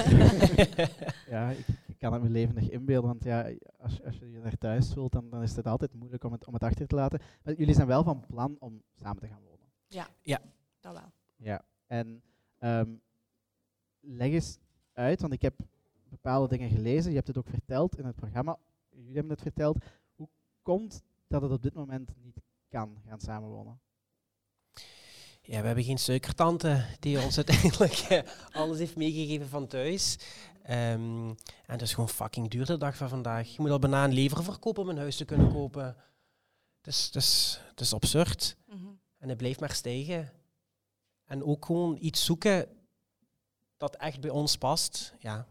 ja, 1.35 1.49
ik, 1.49 1.67
ik 1.67 1.78
kan 1.99 2.13
het 2.13 2.21
me 2.21 2.29
levendig 2.29 2.69
inbeelden, 2.69 3.09
want 3.09 3.23
ja, 3.23 3.51
als, 3.77 4.03
als 4.03 4.17
je 4.17 4.31
je 4.31 4.41
daar 4.41 4.57
thuis 4.57 4.93
voelt, 4.93 5.11
dan, 5.11 5.29
dan 5.29 5.41
is 5.41 5.55
het 5.55 5.67
altijd 5.67 5.93
moeilijk 5.93 6.23
om 6.23 6.31
het, 6.31 6.45
om 6.45 6.53
het 6.53 6.63
achter 6.63 6.87
te 6.87 6.95
laten. 6.95 7.19
Maar 7.43 7.53
jullie 7.53 7.73
zijn 7.73 7.87
wel 7.87 8.03
van 8.03 8.25
plan 8.27 8.55
om 8.59 8.81
samen 8.95 9.21
te 9.21 9.27
gaan 9.27 9.41
wonen. 9.43 9.67
Dat 10.79 10.93
wel. 10.93 11.11
Ja, 11.35 11.61
en 11.87 12.21
ehm, 12.57 12.89
leg 13.99 14.31
eens 14.31 14.57
uit, 14.93 15.21
want 15.21 15.33
ik 15.33 15.41
heb 15.41 15.53
bepaalde 16.09 16.47
dingen 16.47 16.69
gelezen. 16.69 17.09
Je 17.09 17.15
hebt 17.15 17.27
het 17.27 17.37
ook 17.37 17.49
verteld 17.49 17.97
in 17.97 18.05
het 18.05 18.15
programma. 18.15 18.57
Jullie 18.89 19.13
hebben 19.13 19.31
het 19.31 19.41
verteld. 19.41 19.85
Hoe 20.15 20.29
komt 20.61 21.03
dat 21.27 21.41
het 21.41 21.51
op 21.51 21.61
dit 21.61 21.73
moment 21.73 22.11
niet 22.23 22.41
kan 22.69 22.97
gaan 23.05 23.19
samenwonen? 23.19 23.79
Ja, 25.41 25.61
we 25.61 25.65
hebben 25.65 25.83
geen 25.83 25.97
suikertante 25.97 26.85
die 26.99 27.21
ons 27.23 27.35
uiteindelijk 27.35 27.93
eh, 27.93 28.21
alles 28.51 28.77
heeft 28.77 28.95
meegegeven 28.95 29.47
van 29.47 29.67
thuis. 29.67 30.17
Ehm, 30.63 31.27
en 31.29 31.35
het 31.65 31.81
is 31.81 31.93
gewoon 31.93 32.09
fucking 32.09 32.49
duur 32.49 32.65
de 32.65 32.77
dag 32.77 32.97
van 32.97 33.09
vandaag. 33.09 33.49
Je 33.49 33.61
moet 33.61 33.69
al 33.69 33.79
bijna 33.79 34.03
een 34.03 34.13
lever 34.13 34.43
verkopen 34.43 34.83
om 34.83 34.89
een 34.89 34.97
huis 34.97 35.15
te 35.15 35.25
kunnen 35.25 35.51
kopen. 35.51 35.85
Het 36.77 36.87
is, 36.87 37.05
het 37.05 37.15
is, 37.15 37.61
het 37.69 37.79
is 37.79 37.93
absurd. 37.93 38.57
Mhm. 38.67 38.87
En 39.17 39.29
het 39.29 39.37
blijft 39.37 39.59
maar 39.59 39.73
stijgen. 39.73 40.31
En 41.25 41.43
ook 41.43 41.65
gewoon 41.65 41.97
iets 41.99 42.25
zoeken 42.25 42.67
dat 43.77 43.95
echt 43.95 44.21
bij 44.21 44.29
ons 44.29 44.57
past. 44.57 45.13
Ja, 45.19 45.47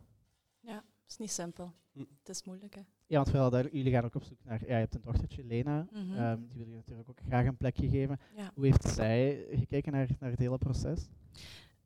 Ja, 0.61 0.75
het 0.75 1.11
is 1.11 1.17
niet 1.17 1.33
simpel. 1.33 1.73
Hm. 1.93 1.99
Het 1.99 2.29
is 2.29 2.43
moeilijk, 2.45 2.75
hè. 2.75 2.81
Ja, 3.07 3.17
want 3.17 3.29
vooral 3.29 3.51
duidelijk, 3.51 3.83
jullie 3.83 3.93
gaan 3.99 4.05
ook 4.05 4.15
op 4.15 4.25
zoek 4.25 4.45
naar... 4.45 4.61
Ja, 4.61 4.67
je 4.67 4.73
hebt 4.73 4.95
een 4.95 5.01
dochtertje, 5.01 5.45
Lena. 5.45 5.87
Mhm. 5.93 6.15
Ehm, 6.17 6.41
die 6.49 6.65
wil 6.65 6.69
je 6.69 6.77
natuurlijk 6.77 7.09
ook 7.09 7.21
graag 7.27 7.47
een 7.47 7.57
plekje 7.57 7.89
geven. 7.89 8.21
Ja. 8.37 8.51
Hoe 8.55 8.65
heeft 8.65 8.89
zij 8.89 9.47
gekeken 9.51 9.93
naar, 9.93 10.09
naar 10.19 10.31
het 10.31 10.39
hele 10.39 10.59
proces? 10.59 11.09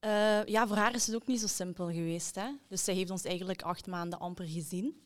Eh, 0.03 0.45
ja, 0.45 0.67
voor 0.67 0.77
haar 0.77 0.95
is 0.95 1.07
het 1.07 1.15
ook 1.15 1.27
niet 1.27 1.41
zo 1.41 1.47
simpel 1.47 1.87
geweest. 1.91 2.35
Hè? 2.35 2.51
Dus 2.69 2.85
zij 2.85 2.95
heeft 2.95 3.11
ons 3.11 3.25
eigenlijk 3.25 3.63
acht 3.63 3.87
maanden 3.87 4.19
amper 4.19 4.45
gezien. 4.45 4.97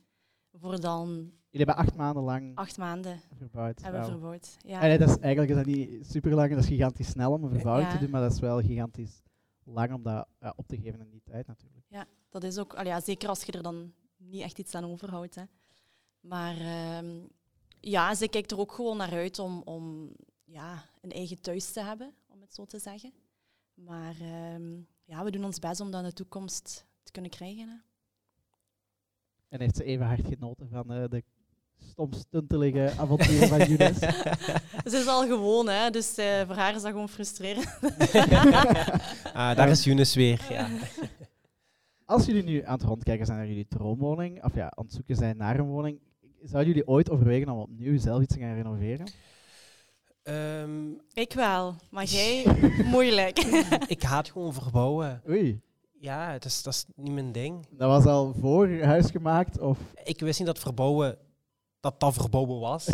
Voor 0.52 0.80
dan 0.80 1.08
Jullie 1.50 1.66
hebben 1.66 1.76
acht 1.76 1.96
maanden 1.96 2.22
lang 2.22 2.56
acht 2.56 2.78
maanden 2.78 3.20
verbouwd. 3.38 3.82
hebben 3.82 4.04
verbouwd. 4.04 4.56
Ja. 4.60 4.80
En, 4.80 4.98
dat 4.98 5.08
is, 5.08 5.16
eigenlijk 5.18 5.50
is 5.50 5.56
dat 5.56 5.74
niet 5.74 6.06
super 6.06 6.34
lang, 6.34 6.50
dat 6.50 6.58
is 6.58 6.66
gigantisch 6.66 7.08
snel 7.08 7.32
om 7.32 7.44
een 7.44 7.50
verbouwing 7.50 7.88
Ja. 7.88 7.94
te 7.94 8.00
doen, 8.00 8.10
maar 8.10 8.20
dat 8.20 8.32
is 8.32 8.40
wel 8.40 8.60
gigantisch 8.60 9.22
lang 9.64 9.92
om 9.92 10.02
dat 10.02 10.26
ja, 10.40 10.52
op 10.56 10.66
te 10.66 10.76
geven 10.76 11.00
in 11.00 11.10
die 11.10 11.22
tijd 11.24 11.46
natuurlijk. 11.46 11.84
Ja, 11.88 12.06
dat 12.30 12.44
is 12.44 12.58
ook, 12.58 12.74
allee, 12.74 12.92
ja, 12.92 13.00
zeker 13.00 13.28
als 13.28 13.42
je 13.42 13.52
er 13.52 13.62
dan 13.62 13.92
niet 14.16 14.42
echt 14.42 14.58
iets 14.58 14.74
aan 14.74 14.84
overhoudt. 14.84 15.34
Hè. 15.34 15.42
Maar 16.20 16.56
ehm, 16.56 17.26
ja, 17.80 18.14
ze 18.14 18.28
kijkt 18.28 18.50
er 18.50 18.58
ook 18.58 18.72
gewoon 18.72 18.96
naar 18.96 19.12
uit 19.12 19.38
om, 19.38 19.62
om 19.64 20.10
ja, 20.44 20.84
een 21.00 21.12
eigen 21.12 21.40
thuis 21.40 21.72
te 21.72 21.80
hebben, 21.80 22.14
om 22.26 22.40
het 22.40 22.54
zo 22.54 22.64
te 22.64 22.78
zeggen. 22.78 23.12
Maar 23.76 24.14
ehm, 24.20 24.80
ja, 25.04 25.24
we 25.24 25.30
doen 25.30 25.44
ons 25.44 25.58
best 25.58 25.80
om 25.80 25.90
dat 25.90 26.02
in 26.02 26.08
de 26.08 26.14
toekomst 26.14 26.86
te 27.02 27.12
kunnen 27.12 27.30
krijgen. 27.30 27.68
Hè. 27.68 27.74
En 29.48 29.60
heeft 29.60 29.76
ze 29.76 29.84
even 29.84 30.06
hard 30.06 30.26
genoten 30.26 30.68
van 30.68 30.92
eh, 30.92 31.08
de 31.08 31.22
stomstuntelige 31.78 32.92
avonturen 32.98 33.48
van 33.48 33.58
Younes? 33.70 33.98
Ze 34.84 34.96
is 34.96 35.06
al 35.06 35.26
gewoon, 35.26 35.68
hè, 35.68 35.90
dus 35.90 36.16
eh, 36.16 36.46
voor 36.46 36.54
haar 36.54 36.74
is 36.74 36.82
dat 36.82 36.90
gewoon 36.90 37.08
frustrerend. 37.08 37.78
ah, 39.34 39.56
daar 39.56 39.68
is 39.68 39.84
Younes 39.84 40.14
weer. 40.14 40.46
Ja. 40.50 40.68
Als 42.04 42.26
jullie 42.26 42.42
nu 42.42 42.62
aan 42.64 42.74
het 42.74 42.82
rondkijken 42.82 43.26
zijn 43.26 43.38
naar 43.38 43.48
jullie 43.48 43.66
droomwoning, 43.68 44.44
of 44.44 44.54
ja, 44.54 44.72
aan 44.74 44.84
het 44.84 44.92
zoeken 44.92 45.16
zijn 45.16 45.36
naar 45.36 45.58
een 45.58 45.66
woning, 45.66 46.00
zouden 46.42 46.72
jullie 46.72 46.88
ooit 46.88 47.10
overwegen 47.10 47.48
om 47.48 47.58
opnieuw 47.58 47.98
zelf 47.98 48.22
iets 48.22 48.34
te 48.34 48.40
gaan 48.40 48.54
renoveren? 48.54 49.06
Ehm, 50.26 50.90
Ik 51.12 51.32
wel, 51.32 51.74
maar 51.90 52.04
jij 52.04 52.44
moeilijk. 52.94 53.38
ik 53.86 54.02
haat 54.02 54.30
gewoon 54.30 54.52
verbouwen. 54.54 55.22
Oei, 55.28 55.60
Ja, 56.00 56.30
het 56.32 56.44
is, 56.44 56.62
dat 56.62 56.72
is 56.74 56.84
niet 56.96 57.12
mijn 57.12 57.32
ding. 57.32 57.66
dat 57.70 57.88
was 57.88 58.06
al 58.06 58.34
voor 58.40 58.68
huis 58.80 59.10
gemaakt 59.10 59.58
of... 59.60 59.78
Ik 60.04 60.20
wist 60.20 60.38
niet 60.38 60.48
dat 60.48 60.58
verbouwen 60.58 61.18
dat 61.80 62.00
dat 62.00 62.14
verbouwen 62.14 62.60
was. 62.60 62.88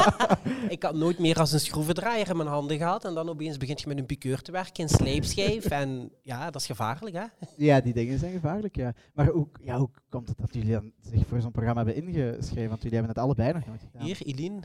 ik 0.68 0.82
had 0.82 0.94
nooit 0.94 1.18
meer 1.18 1.38
als 1.38 1.52
een 1.52 1.60
schroevendraaier 1.60 2.28
in 2.28 2.36
mijn 2.36 2.48
handen 2.48 2.76
gehad. 2.76 3.04
En 3.04 3.14
dan 3.14 3.28
opeens 3.28 3.56
begint 3.56 3.80
je 3.80 3.88
met 3.88 3.98
een 3.98 4.06
piqueur 4.06 4.42
te 4.42 4.52
werken, 4.52 4.82
een 4.82 4.88
sleepschijf. 4.88 5.64
En 5.64 6.10
ja, 6.22 6.50
dat 6.50 6.60
is 6.60 6.66
gevaarlijk, 6.66 7.16
hè? 7.16 7.24
Ja, 7.56 7.80
die 7.80 7.92
dingen 7.92 8.18
zijn 8.18 8.32
gevaarlijk, 8.32 8.76
ja. 8.76 8.92
Maar 9.14 9.26
hoe, 9.26 9.48
ja, 9.60 9.78
hoe 9.78 9.90
komt 10.08 10.28
het 10.28 10.38
dat 10.38 10.54
jullie 10.54 10.72
dan 10.72 10.92
zich 11.00 11.26
voor 11.26 11.40
zo'n 11.40 11.50
programma 11.50 11.84
hebben 11.84 12.04
ingeschreven? 12.04 12.68
Want 12.68 12.82
jullie 12.82 12.98
hebben 12.98 13.14
het 13.14 13.24
allebei 13.24 13.52
nog 13.52 13.66
nooit 13.66 13.80
gedaan. 13.80 14.06
Hier, 14.06 14.18
Eline. 14.22 14.60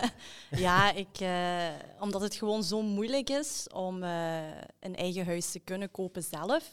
ja, 0.66 0.92
ik, 0.92 1.20
eh, 1.20 2.00
omdat 2.00 2.20
het 2.20 2.34
gewoon 2.34 2.62
zo 2.62 2.82
moeilijk 2.82 3.30
is 3.30 3.66
om 3.74 4.02
eh, 4.02 4.36
een 4.80 4.96
eigen 4.96 5.26
huis 5.26 5.50
te 5.50 5.58
kunnen 5.58 5.90
kopen 5.90 6.22
zelf, 6.22 6.72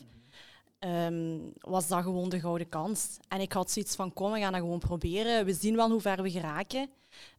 ehm, 0.80 1.40
was 1.60 1.88
dat 1.88 2.04
gewoon 2.04 2.30
de 2.30 2.40
gouden 2.40 2.70
kans. 2.70 3.18
En 3.28 3.42
ik 3.42 3.52
had 3.54 3.72
zoiets 3.72 3.96
van, 3.96 4.14
kom, 4.14 4.32
we 4.32 4.40
gaan 4.40 4.52
dat 4.52 4.62
gewoon 4.62 4.80
proberen. 4.80 5.46
We 5.46 5.54
zien 5.54 5.76
wel 5.76 5.90
hoe 5.92 6.02
ver 6.02 6.22
we 6.22 6.32
geraken. 6.32 6.90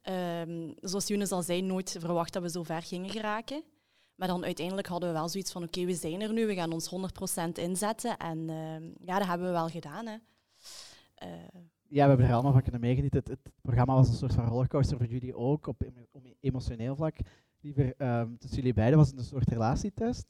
Ehm, 0.01 0.71
zoals 0.81 1.07
Younes 1.07 1.31
al 1.31 1.41
zei, 1.41 1.61
nooit 1.61 1.95
verwacht 1.99 2.33
dat 2.33 2.41
we 2.41 2.49
zo 2.49 2.63
ver 2.63 2.81
gingen 2.81 3.09
geraken. 3.09 3.63
Maar 4.15 4.27
dan 4.27 4.45
uiteindelijk 4.45 4.87
hadden 4.87 5.09
we 5.09 5.15
wel 5.15 5.29
zoiets 5.29 5.51
van, 5.51 5.63
oké, 5.63 5.85
we 5.85 5.93
zijn 5.93 6.21
er 6.21 6.33
nu, 6.33 6.45
we 6.45 6.53
gaan 6.55 6.71
ons 6.71 6.89
100% 6.89 7.57
inzetten. 7.59 8.17
En 8.17 8.49
ehm, 8.49 8.83
ja, 9.05 9.17
dat 9.19 9.27
hebben 9.27 9.47
we 9.47 9.53
wel 9.53 9.67
gedaan. 9.69 10.05
Hè. 10.05 10.15
Eh, 11.15 11.27
Ja, 11.91 12.03
we 12.03 12.09
hebben 12.09 12.25
er 12.25 12.33
allemaal 12.33 12.51
van 12.51 12.61
kunnen 12.61 12.81
meegenieten. 12.81 13.19
Het, 13.19 13.27
het 13.29 13.53
programma 13.61 13.93
was 13.95 14.07
een 14.07 14.13
soort 14.15 14.33
van 14.33 14.45
rollercoaster 14.45 14.97
voor 14.97 15.05
jullie 15.07 15.35
ook, 15.35 15.67
op 15.67 15.81
emo- 15.81 16.07
op 16.11 16.25
emotioneel 16.39 16.95
vlak. 16.95 17.15
Liever, 17.61 17.93
ehm, 17.97 18.35
tussen 18.37 18.57
jullie 18.57 18.73
beiden 18.73 18.97
was 18.97 19.07
het 19.07 19.17
een 19.17 19.23
soort 19.25 19.47
relatietest. 19.49 20.25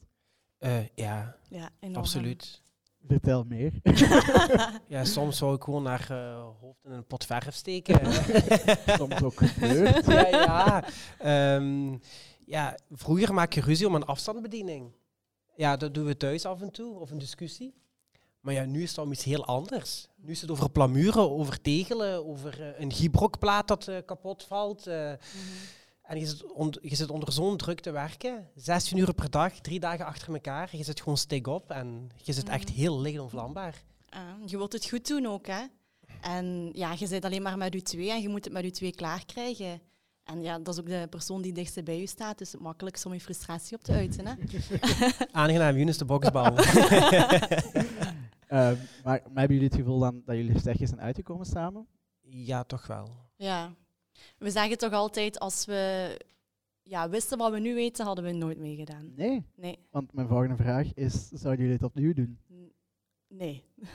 Eh, 0.58 0.86
ja, 0.94 1.36
ja, 1.48 1.70
absoluut. 1.96 2.62
Vertel 3.10 3.44
meer. 3.48 3.72
Ja, 4.88 5.04
soms 5.04 5.36
zou 5.36 5.54
ik 5.54 5.62
gewoon 5.62 5.82
naar 5.82 6.06
eh, 6.10 6.44
hoofd 6.60 6.84
in 6.84 6.90
een 6.90 7.06
pot 7.06 7.24
verf 7.24 7.54
steken. 7.54 8.12
Soms 8.98 9.22
ook 9.22 9.36
gebeurd. 9.36 10.06
ja, 10.06 10.28
ja. 10.28 10.84
Ehm, 11.18 11.96
ja, 12.46 12.78
vroeger 12.90 13.34
maak 13.34 13.52
je 13.52 13.60
ruzie 13.60 13.86
om 13.86 13.94
een 13.94 14.04
afstandsbediening. 14.04 14.92
Ja, 15.56 15.76
dat 15.76 15.94
doen 15.94 16.04
we 16.06 16.16
thuis 16.16 16.44
af 16.44 16.60
en 16.60 16.70
toe, 16.70 16.98
of 16.98 17.10
een 17.10 17.18
discussie. 17.18 17.74
Maar 18.40 18.54
ja, 18.54 18.64
nu 18.64 18.82
is 18.82 18.88
het 18.88 18.98
al 18.98 19.12
iets 19.12 19.24
heel 19.24 19.44
anders. 19.44 20.08
Nu 20.16 20.30
is 20.30 20.40
het 20.40 20.50
over 20.50 20.70
plamuren, 20.70 21.30
over 21.30 21.60
tegelen, 21.60 22.26
over 22.26 22.60
eh, 22.60 22.80
een 22.80 22.92
gibrokplaat 22.92 23.68
dat 23.68 23.88
eh, 23.88 23.96
kapot 24.06 24.44
valt. 24.44 24.86
eh. 24.86 25.12
En 26.10 26.18
je 26.18 26.26
zit, 26.26 26.52
on- 26.52 26.74
je 26.80 26.94
zit 26.96 27.10
onder 27.10 27.32
zo'n 27.32 27.56
druk 27.56 27.80
te 27.80 27.90
werken, 27.90 28.48
16 28.54 28.98
uur 28.98 29.14
per 29.14 29.30
dag, 29.30 29.52
drie 29.60 29.80
dagen 29.80 30.06
achter 30.06 30.32
elkaar. 30.34 30.76
Je 30.76 30.84
zit 30.84 31.00
gewoon 31.00 31.16
stik 31.16 31.46
op 31.46 31.70
en 31.70 32.10
je 32.22 32.32
zit 32.32 32.48
echt 32.48 32.68
heel 32.70 33.00
licht 33.00 33.18
onvlambaar. 33.18 33.82
Ah, 34.08 34.20
je 34.46 34.56
wilt 34.56 34.72
het 34.72 34.88
goed 34.88 35.06
doen 35.08 35.26
ook, 35.26 35.46
hè? 35.46 35.62
En 36.20 36.70
ja, 36.72 36.92
je 36.98 37.06
zit 37.06 37.24
alleen 37.24 37.42
maar 37.42 37.56
met 37.58 37.72
je 37.72 37.82
twee 37.82 38.10
en 38.10 38.20
je 38.22 38.28
moet 38.28 38.44
het 38.44 38.52
met 38.52 38.64
je 38.64 38.70
twee 38.70 38.94
klaarkrijgen. 38.94 39.80
En 40.24 40.42
ja, 40.42 40.58
dat 40.58 40.74
is 40.74 40.80
ook 40.80 40.86
de 40.88 41.06
persoon 41.10 41.42
die 41.42 41.52
dichtst 41.52 41.84
bij 41.84 42.00
je 42.00 42.06
staat, 42.06 42.38
dus 42.38 42.52
het 42.52 42.60
makkelijkst 42.60 43.06
om 43.06 43.12
je 43.12 43.20
frustratie 43.20 43.76
op 43.76 43.82
te 43.82 43.92
uiten. 43.92 44.26
Hè? 44.26 44.34
Aangenaam, 45.32 45.76
Younes 45.76 45.98
de 45.98 46.04
boksbal. 46.04 46.54
Ehm, 48.50 48.76
maar, 49.04 49.04
maar 49.04 49.20
hebben 49.34 49.56
jullie 49.56 49.64
het 49.64 49.74
gevoel 49.74 49.98
dan 49.98 50.22
dat 50.24 50.36
jullie 50.36 50.52
er 50.54 50.60
sterkjes 50.60 50.88
zijn 50.88 51.00
uitgekomen 51.00 51.46
samen? 51.46 51.86
ja, 52.22 52.62
toch 52.64 52.86
wel. 52.86 53.08
ja. 53.36 53.74
We 54.38 54.50
zeggen 54.50 54.78
toch 54.78 54.92
altijd, 54.92 55.38
als 55.38 55.64
we 55.64 56.16
ja, 56.82 57.08
wisten 57.08 57.38
wat 57.38 57.52
we 57.52 57.58
nu 57.58 57.74
weten, 57.74 58.04
hadden 58.06 58.24
we 58.24 58.30
het 58.30 58.38
nooit 58.38 58.58
meegedaan. 58.58 59.12
Nee, 59.16 59.44
Nee, 59.56 59.78
want 59.90 60.12
mijn 60.12 60.28
volgende 60.28 60.56
vraag 60.56 60.94
is, 60.94 61.28
zouden 61.28 61.60
jullie 61.60 61.72
het 61.78 61.82
opnieuw 61.86 62.12
doen? 62.14 62.38
nee. 63.28 63.64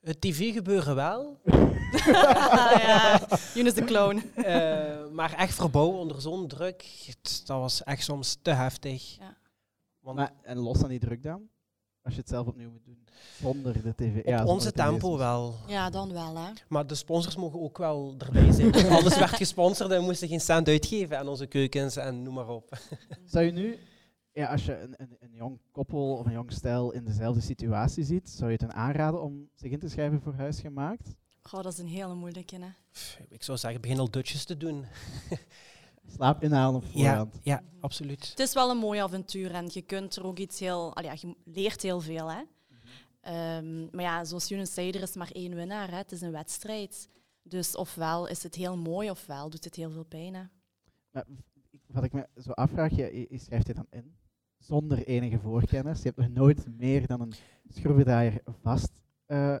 Het 0.00 0.20
tv-gebeuren 0.20 0.94
wel, 0.94 1.40
ja, 2.84 3.20
Younes 3.54 3.74
de 3.74 3.84
clown. 3.84 4.16
eh, 4.34 5.06
maar 5.12 5.32
echt 5.32 5.54
verbouwen 5.54 5.98
onder 5.98 6.20
zo'n 6.20 6.48
druk, 6.48 6.82
het- 7.06 7.42
dat 7.46 7.58
was 7.60 7.82
echt 7.84 8.02
soms 8.04 8.38
te 8.42 8.50
heftig. 8.50 9.16
Ja. 9.18 9.36
Want 10.00 10.16
Maar, 10.16 10.32
en 10.42 10.58
los 10.58 10.78
van 10.78 10.88
die 10.88 10.98
druk 10.98 11.22
dan? 11.22 11.48
Als 12.06 12.14
je 12.14 12.20
het 12.20 12.30
zelf 12.30 12.46
opnieuw 12.46 12.70
moet 12.70 12.84
doen, 12.84 13.04
zonder 13.40 13.82
de 13.82 13.94
tv. 13.94 14.18
op 14.18 14.26
ja, 14.26 14.44
onze 14.44 14.72
tempo 14.72 15.18
wel. 15.18 15.54
Ja, 15.66 15.90
dan 15.90 16.12
wel, 16.12 16.36
hè. 16.36 16.50
Maar 16.68 16.86
de 16.86 16.94
sponsors 16.94 17.36
mogen 17.36 17.60
ook 17.60 17.78
wel 17.78 18.14
erbij 18.18 18.52
zijn. 18.52 18.74
Alles 18.98 19.18
werd 19.18 19.30
gesponsord 19.30 19.90
en 19.90 19.98
we 19.98 20.04
moesten 20.04 20.28
geen 20.28 20.40
cent 20.40 20.68
uitgeven 20.68 21.18
aan 21.18 21.28
onze 21.28 21.46
keukens 21.46 21.96
en 21.96 22.22
noem 22.22 22.34
maar 22.34 22.48
op. 22.48 22.78
Zou 23.32 23.44
je 23.44 23.52
nu, 23.52 23.78
ja, 24.32 24.46
als 24.46 24.64
je 24.64 24.80
een, 24.80 24.94
een, 24.96 25.16
een 25.20 25.32
jong 25.32 25.58
koppel 25.72 26.16
of 26.16 26.26
een 26.26 26.32
jong 26.32 26.52
stel 26.52 26.92
in 26.92 27.04
dezelfde 27.04 27.40
situatie 27.40 28.04
ziet, 28.04 28.30
zou 28.30 28.50
je 28.50 28.56
het 28.56 28.66
hen 28.66 28.74
aanraden 28.74 29.22
om 29.22 29.48
zich 29.54 29.70
in 29.70 29.78
te 29.78 29.88
schrijven 29.88 30.20
voor 30.20 30.34
huisgemaakt? 30.34 31.14
Goh, 31.42 31.62
dat 31.62 31.72
is 31.72 31.78
een 31.78 31.88
hele 31.88 32.14
moeilijke, 32.14 32.56
hè. 32.56 32.68
Pff, 32.92 33.20
Ik 33.28 33.42
zou 33.42 33.58
zeggen, 33.58 33.80
begin 33.80 33.98
al 33.98 34.10
dutjes 34.10 34.44
te 34.44 34.56
doen. 34.56 34.84
Slaap 36.06 36.42
inhalen 36.42 36.76
op 36.76 36.82
Ja, 36.82 36.88
voorhand. 36.90 37.38
ja, 37.42 37.62
absoluut. 37.80 38.28
Het 38.28 38.38
is 38.38 38.52
wel 38.54 38.70
een 38.70 38.76
mooi 38.76 39.00
avontuur 39.00 39.54
en 39.54 39.68
je 39.72 39.82
kunt 39.82 40.16
er 40.16 40.24
ook 40.26 40.38
iets 40.38 40.60
heel... 40.60 41.00
ja, 41.02 41.12
je 41.20 41.34
leert 41.44 41.82
heel 41.82 42.00
veel, 42.00 42.30
hè. 42.32 42.42
Ehm, 43.20 43.80
maar 43.96 44.04
ja, 44.04 44.24
zoals 44.24 44.48
Younes 44.48 44.74
zei, 44.74 44.90
er 44.90 45.02
is 45.02 45.14
maar 45.14 45.30
één 45.32 45.54
winnaar. 45.54 45.90
Hè. 45.90 45.96
Het 45.96 46.12
is 46.12 46.20
een 46.20 46.32
wedstrijd. 46.32 47.08
Dus 47.42 47.76
ofwel 47.76 48.26
is 48.26 48.42
het 48.42 48.54
heel 48.54 48.76
mooi, 48.76 49.10
ofwel 49.10 49.50
doet 49.50 49.64
het 49.64 49.74
heel 49.74 49.90
veel 49.90 50.04
pijn. 50.04 50.34
Hè. 50.34 50.42
Maar 51.10 51.24
ik- 51.70 51.80
wat 51.86 52.04
ik 52.04 52.12
me 52.12 52.26
zo 52.42 52.50
afvraag, 52.50 52.90
je, 52.90 52.96
je- 53.18 53.26
je 53.30 53.38
schrijft 53.38 53.66
dit 53.66 53.76
dan 53.76 53.86
in 53.90 54.16
zonder 54.58 55.06
enige 55.06 55.38
voorkennis. 55.38 55.98
Je 56.02 56.04
hebt 56.14 56.16
nog 56.18 56.28
nooit 56.28 56.66
meer 56.76 57.06
dan 57.06 57.20
een 57.20 57.34
schroevendraaier 57.68 58.40
vast 58.62 58.90
eh, 59.26 59.56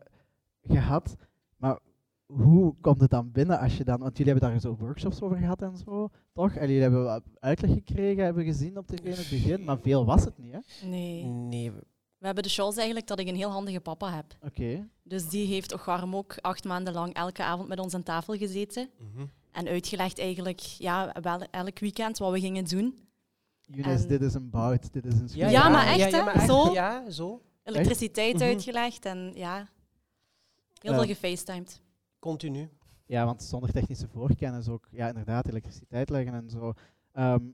gehad. 0.62 1.16
Maar 1.56 1.78
hoe 2.26 2.74
komt 2.80 3.00
het 3.00 3.10
dan 3.10 3.32
binnen 3.32 3.58
als 3.58 3.76
je 3.76 3.84
dan, 3.84 3.98
want 3.98 4.16
jullie 4.18 4.32
hebben 4.32 4.50
daar 4.50 4.60
zo 4.60 4.76
workshops 4.78 5.20
over 5.20 5.36
gehad 5.36 5.62
en 5.62 5.76
zo, 5.76 6.08
toch? 6.32 6.52
En 6.54 6.66
jullie 6.66 6.82
hebben 6.82 7.04
wat 7.04 7.22
uitleg 7.38 7.70
gekregen, 7.72 8.24
hebben 8.24 8.44
gezien 8.44 8.78
op 8.78 8.86
tv 8.86 8.98
in 9.04 9.10
het 9.10 9.28
begin, 9.30 9.64
maar 9.64 9.78
veel 9.80 10.04
was 10.04 10.24
het 10.24 10.38
niet, 10.38 10.52
hè? 10.52 10.86
Nee. 10.88 11.24
Nee, 11.24 11.70
We 12.18 12.26
hebben 12.26 12.42
de 12.42 12.48
chance 12.48 12.76
eigenlijk 12.76 13.06
dat 13.08 13.18
ik 13.18 13.28
een 13.28 13.36
heel 13.36 13.50
handige 13.50 13.80
papa 13.80 14.14
heb. 14.14 14.36
Oké. 14.42 14.88
Dus 15.02 15.28
die 15.28 15.46
heeft 15.46 15.72
Ocharm 15.72 16.16
ook 16.16 16.34
acht 16.40 16.64
maanden 16.64 16.92
lang 16.94 17.14
elke 17.14 17.42
avond 17.42 17.68
met 17.68 17.78
ons 17.78 17.94
aan 17.94 18.02
tafel 18.02 18.34
gezeten. 18.36 18.90
Mhm. 18.98 19.26
En 19.52 19.68
uitgelegd 19.68 20.18
eigenlijk 20.18 20.60
ja, 20.60 21.14
wel, 21.22 21.40
elk 21.50 21.78
weekend 21.78 22.18
wat 22.18 22.32
we 22.32 22.40
gingen 22.40 22.64
doen. 22.64 22.94
Younes, 23.60 24.02
En- 24.02 24.08
dit 24.08 24.22
is 24.22 24.34
een 24.34 24.50
bout, 24.50 24.92
dit 24.92 25.04
is 25.06 25.14
een 25.14 25.28
Ja, 25.32 25.48
Ja, 25.48 25.68
maar 25.68 25.86
echt, 25.86 25.98
ja, 25.98 26.06
ja, 26.06 26.16
hè? 26.18 26.24
maar 26.24 26.34
echt, 26.34 26.46
Zo? 26.46 26.72
Ja, 26.72 27.10
zo. 27.10 27.42
Elektriciteit 27.62 28.34
Mhm. 28.34 28.42
uitgelegd 28.44 29.04
en 29.04 29.32
ja... 29.34 29.68
Heel 30.80 30.94
veel 30.94 31.04
gefacetimed. 31.04 31.80
Continu. 32.26 32.68
Ja, 33.04 33.24
want 33.24 33.42
zonder 33.42 33.72
technische 33.72 34.08
voorkennis 34.08 34.68
ook, 34.68 34.88
ja, 34.90 35.08
inderdaad, 35.08 35.48
elektriciteit 35.48 36.10
leggen 36.10 36.34
en 36.34 36.50
zo. 36.50 36.72
Ehm, 37.12 37.44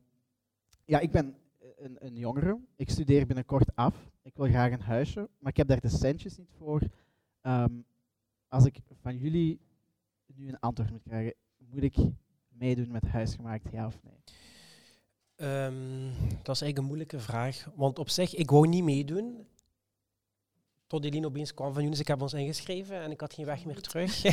ja, 0.85 0.99
ik 0.99 1.11
ben 1.11 1.35
een, 1.77 1.97
een 2.01 2.17
jongere. 2.17 2.59
Ik 2.77 2.91
studeer 2.91 3.27
binnenkort 3.27 3.75
af. 3.75 4.11
Ik 4.23 4.37
wil 4.37 4.47
graag 4.47 4.73
een 4.73 4.81
huisje, 4.81 5.29
maar 5.39 5.51
ik 5.51 5.57
heb 5.57 5.69
daar 5.69 5.81
de 5.81 5.89
centjes 5.89 6.37
niet 6.37 6.53
voor. 6.57 6.81
Ehm, 7.41 7.81
als 8.49 8.65
ik 8.65 8.79
van 9.01 9.19
jullie 9.19 9.61
nu 10.27 10.49
een 10.49 10.61
antwoord 10.61 10.91
moet 10.91 11.03
krijgen, 11.03 11.35
moet 11.57 11.83
ik 11.83 11.97
meedoen 12.49 12.91
met 12.91 13.07
huisgemaakt, 13.07 13.71
ja 13.71 13.87
of 13.87 13.99
nee? 14.03 14.19
Ehm, 15.37 16.11
dat 16.43 16.55
is 16.55 16.63
eigenlijk 16.63 16.79
een 16.79 16.85
moeilijke 16.85 17.19
vraag. 17.19 17.71
Want 17.75 17.99
op 17.99 18.09
zich, 18.09 18.35
ik 18.35 18.51
wou 18.51 18.69
niet 18.69 18.85
meedoen. 18.85 19.47
Tot 20.93 21.05
Eline 21.05 21.27
opeens 21.27 21.55
kwam 21.55 21.73
van 21.73 21.83
Younes, 21.83 22.01
ik 22.01 22.07
heb 22.07 22.23
ons 22.23 22.33
ingeschreven 22.33 23.01
en 23.01 23.11
ik 23.11 23.21
had 23.21 23.35
geen 23.35 23.45
weg 23.45 23.65
meer 23.65 23.81
terug. 23.81 24.23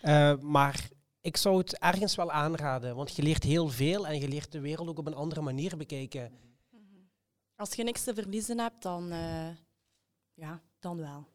Eh, 0.00 0.38
maar 0.38 0.88
ik 1.20 1.36
zou 1.36 1.58
het 1.58 1.78
ergens 1.78 2.14
wel 2.14 2.30
aanraden, 2.30 2.96
want 2.96 3.16
je 3.16 3.22
leert 3.22 3.42
heel 3.42 3.68
veel 3.68 4.06
en 4.06 4.20
je 4.20 4.28
leert 4.28 4.52
de 4.52 4.60
wereld 4.60 4.88
ook 4.88 4.98
op 4.98 5.06
een 5.06 5.14
andere 5.14 5.40
manier 5.40 5.76
bekijken. 5.76 6.32
Als 7.56 7.74
je 7.74 7.84
niks 7.84 8.04
te 8.04 8.14
verliezen 8.14 8.58
hebt, 8.58 8.82
dan, 8.82 9.10
eh, 9.10 9.48
ja, 10.34 10.60
dan 10.78 10.96
wel. 10.96 11.26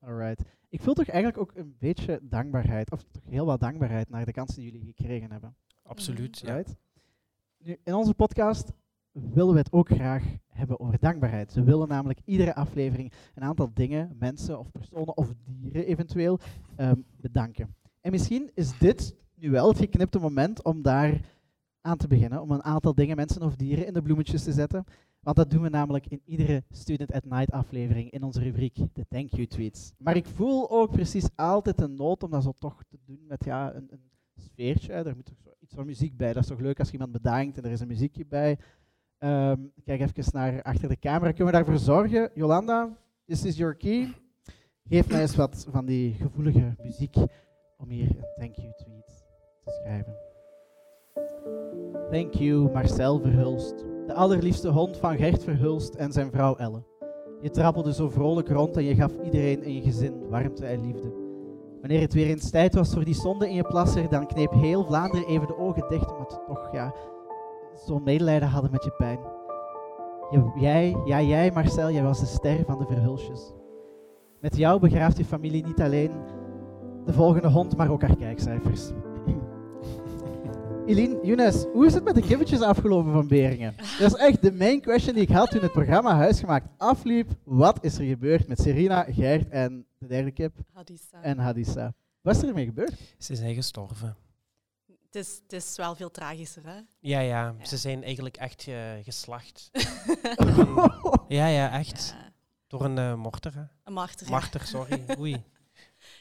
Alright. 0.00 0.44
Ik 0.68 0.82
voel 0.82 0.94
toch 0.94 1.08
eigenlijk 1.08 1.38
ook 1.38 1.52
een 1.54 1.76
beetje 1.78 2.20
dankbaarheid, 2.22 2.90
of 2.90 3.02
toch 3.02 3.22
heel 3.24 3.46
wat 3.46 3.60
dankbaarheid 3.60 4.08
naar 4.08 4.24
de 4.24 4.32
kansen 4.32 4.62
die 4.62 4.72
jullie 4.72 4.94
gekregen 4.94 5.30
hebben. 5.30 5.56
Absoluut. 5.82 6.38
Ja. 6.38 6.54
Right? 6.54 6.76
Nu, 7.58 7.78
in 7.84 7.94
onze 7.94 8.14
podcast 8.14 8.72
willen 9.32 9.52
we 9.52 9.58
het 9.58 9.72
ook 9.72 9.88
graag 9.88 10.24
hebben 10.46 10.80
over 10.80 10.98
dankbaarheid. 10.98 11.54
We 11.54 11.62
willen 11.62 11.88
namelijk 11.88 12.20
iedere 12.24 12.54
aflevering 12.54 13.12
een 13.34 13.42
aantal 13.42 13.70
dingen, 13.74 14.16
mensen 14.18 14.58
of 14.58 14.70
personen 14.70 15.16
of 15.16 15.32
dieren 15.44 15.86
eventueel 15.86 16.38
ehm, 16.76 17.00
bedanken. 17.16 17.74
En 18.00 18.10
misschien 18.10 18.50
is 18.54 18.78
dit 18.78 19.14
nu 19.34 19.50
wel 19.50 19.68
het 19.68 19.78
geknipte 19.78 20.18
moment 20.18 20.64
om 20.64 20.82
daar 20.82 21.20
aan 21.80 21.96
te 21.96 22.08
beginnen, 22.08 22.42
om 22.42 22.50
een 22.50 22.64
aantal 22.64 22.94
dingen, 22.94 23.16
mensen 23.16 23.42
of 23.42 23.56
dieren 23.56 23.86
in 23.86 23.92
de 23.92 24.02
bloemetjes 24.02 24.42
te 24.42 24.52
zetten. 24.52 24.84
Want 25.20 25.36
dat 25.36 25.50
doen 25.50 25.62
we 25.62 25.68
namelijk 25.68 26.06
in 26.06 26.20
iedere 26.24 26.62
Student 26.70 27.12
at 27.12 27.24
Night 27.24 27.50
aflevering 27.50 28.10
in 28.10 28.22
onze 28.22 28.40
rubriek, 28.40 28.76
de 28.92 29.06
Thank 29.08 29.30
You 29.30 29.46
Tweets. 29.46 29.92
Maar 29.98 30.16
ik 30.16 30.26
voel 30.26 30.70
ook 30.70 30.90
precies 30.90 31.28
altijd 31.36 31.78
de 31.78 31.88
nood 31.88 32.22
om 32.22 32.30
dat 32.30 32.42
zo 32.42 32.52
toch 32.52 32.82
te 32.88 32.98
doen 33.04 33.24
met 33.28 33.44
ja, 33.44 33.74
een, 33.74 33.88
een 33.90 34.10
sfeertje. 34.36 34.92
Er 34.92 35.16
moet 35.16 35.24
toch 35.24 35.54
iets 35.60 35.74
van 35.74 35.86
muziek 35.86 36.16
bij. 36.16 36.32
Dat 36.32 36.42
is 36.42 36.48
toch 36.48 36.60
leuk 36.60 36.78
als 36.78 36.90
iemand 36.90 37.12
bedankt 37.12 37.56
en 37.56 37.64
er 37.64 37.70
is 37.70 37.80
een 37.80 37.88
muziekje 37.88 38.26
bij. 38.26 38.58
Ehm, 39.18 39.56
kijk 39.84 40.00
even 40.00 40.24
naar 40.32 40.62
achter 40.62 40.88
de 40.88 40.98
camera. 40.98 41.32
Kunnen 41.32 41.46
we 41.46 41.52
daarvoor 41.52 41.78
zorgen? 41.78 42.30
Jolanda, 42.34 42.96
this 43.26 43.44
is 43.44 43.56
your 43.56 43.74
key. 43.74 44.12
Geef 44.88 45.08
mij 45.08 45.20
eens 45.20 45.36
wat 45.36 45.66
van 45.70 45.86
die 45.86 46.14
gevoelige 46.14 46.74
muziek 46.82 47.16
om 47.76 47.88
hier 47.88 48.08
een 48.08 48.24
thank 48.36 48.54
you 48.54 48.72
tweet 48.76 49.24
te 49.64 49.70
schrijven. 49.70 50.16
Thank 52.10 52.34
you, 52.34 52.70
Marcel 52.72 53.20
Verhulst. 53.20 53.78
De 54.06 54.14
allerliefste 54.14 54.68
hond 54.68 54.96
van 54.96 55.16
Gert 55.16 55.44
Verhulst 55.44 55.94
en 55.94 56.12
zijn 56.12 56.30
vrouw 56.30 56.56
Elle. 56.56 56.82
Je 57.40 57.50
trappelde 57.50 57.92
zo 57.92 58.08
vrolijk 58.08 58.48
rond 58.48 58.76
en 58.76 58.84
je 58.84 58.94
gaf 58.94 59.12
iedereen 59.24 59.62
in 59.62 59.74
je 59.74 59.82
gezin 59.82 60.28
warmte 60.28 60.66
en 60.66 60.80
liefde. 60.80 61.12
Wanneer 61.80 62.00
het 62.00 62.12
weer 62.12 62.26
eens 62.26 62.50
tijd 62.50 62.74
was 62.74 62.92
voor 62.92 63.04
die 63.04 63.14
zonde 63.14 63.48
in 63.48 63.54
je 63.54 63.62
plasser, 63.62 64.08
dan 64.08 64.26
kneep 64.26 64.52
heel 64.52 64.84
Vlaanderen 64.84 65.26
even 65.26 65.46
de 65.46 65.58
ogen 65.58 65.88
dicht, 65.88 66.08
ze 66.08 66.42
toch 66.46 66.68
ja, 66.72 66.94
zo'n 67.86 68.02
medelijden 68.02 68.48
hadden 68.48 68.70
met 68.70 68.84
je 68.84 68.90
pijn. 68.90 69.18
Je- 70.30 70.52
jij, 70.60 70.96
ja 71.04 71.22
jij 71.22 71.50
Marcel, 71.50 71.90
jij 71.90 72.02
was 72.02 72.20
de 72.20 72.26
ster 72.26 72.64
van 72.64 72.78
de 72.78 72.86
Verhulsjes. 72.86 73.52
Met 74.40 74.56
jou 74.56 74.80
begraaft 74.80 75.16
je 75.16 75.24
familie 75.24 75.64
niet 75.66 75.80
alleen 75.80 76.10
de 77.06 77.12
volgende 77.12 77.48
hond, 77.48 77.76
maar 77.76 77.90
ook 77.90 78.02
haar 78.02 78.16
kijkcijfers. 78.16 78.90
Eline, 80.86 81.18
Younes, 81.22 81.64
hoe 81.72 81.86
is 81.86 81.94
het 81.94 82.04
met 82.04 82.14
de 82.14 82.20
kippetjes 82.20 82.60
afgelopen 82.60 83.12
van 83.12 83.28
Beringen? 83.28 83.74
Dat 83.98 84.14
is 84.14 84.20
echt 84.20 84.42
de 84.42 84.52
main 84.52 84.80
question 84.80 85.14
die 85.14 85.22
ik 85.22 85.30
had 85.30 85.50
toen 85.50 85.62
het 85.62 85.72
programma 85.72 86.14
Huisgemaakt 86.16 86.68
afliep. 86.76 87.30
Wat 87.44 87.78
is 87.80 87.98
er 87.98 88.04
gebeurd 88.04 88.48
met 88.48 88.60
Serena, 88.60 89.02
Gert 89.02 89.48
en 89.48 89.86
de 89.98 90.06
derde 90.06 90.30
kip? 90.30 90.52
Hadissa. 90.72 91.22
En 91.22 91.38
Hadissa. 91.38 91.92
Wat 92.20 92.36
is 92.36 92.42
er 92.42 92.48
ermee 92.48 92.64
gebeurd? 92.64 93.14
Ze 93.18 93.34
zijn 93.36 93.54
gestorven. 93.54 94.16
Het 95.10 95.26
is, 95.26 95.40
het 95.42 95.52
is 95.52 95.76
wel 95.76 95.94
veel 95.94 96.10
tragischer, 96.10 96.66
hè? 96.66 96.80
Ja, 96.98 97.20
ja, 97.20 97.54
ze 97.62 97.76
zijn 97.76 98.02
eigenlijk 98.02 98.36
echt 98.36 98.66
eh, 98.68 98.92
geslacht. 99.02 99.70
ja, 101.28 101.46
ja, 101.46 101.72
echt. 101.72 102.14
Ja, 102.18 102.32
Door 102.66 102.84
een 102.84 102.98
eh, 102.98 103.14
morter. 103.14 103.54
hè. 103.54 103.62
een 103.84 103.92
marter. 103.92 104.30
Marter, 104.30 104.66
sorry. 104.66 105.04
Oei. 105.18 105.44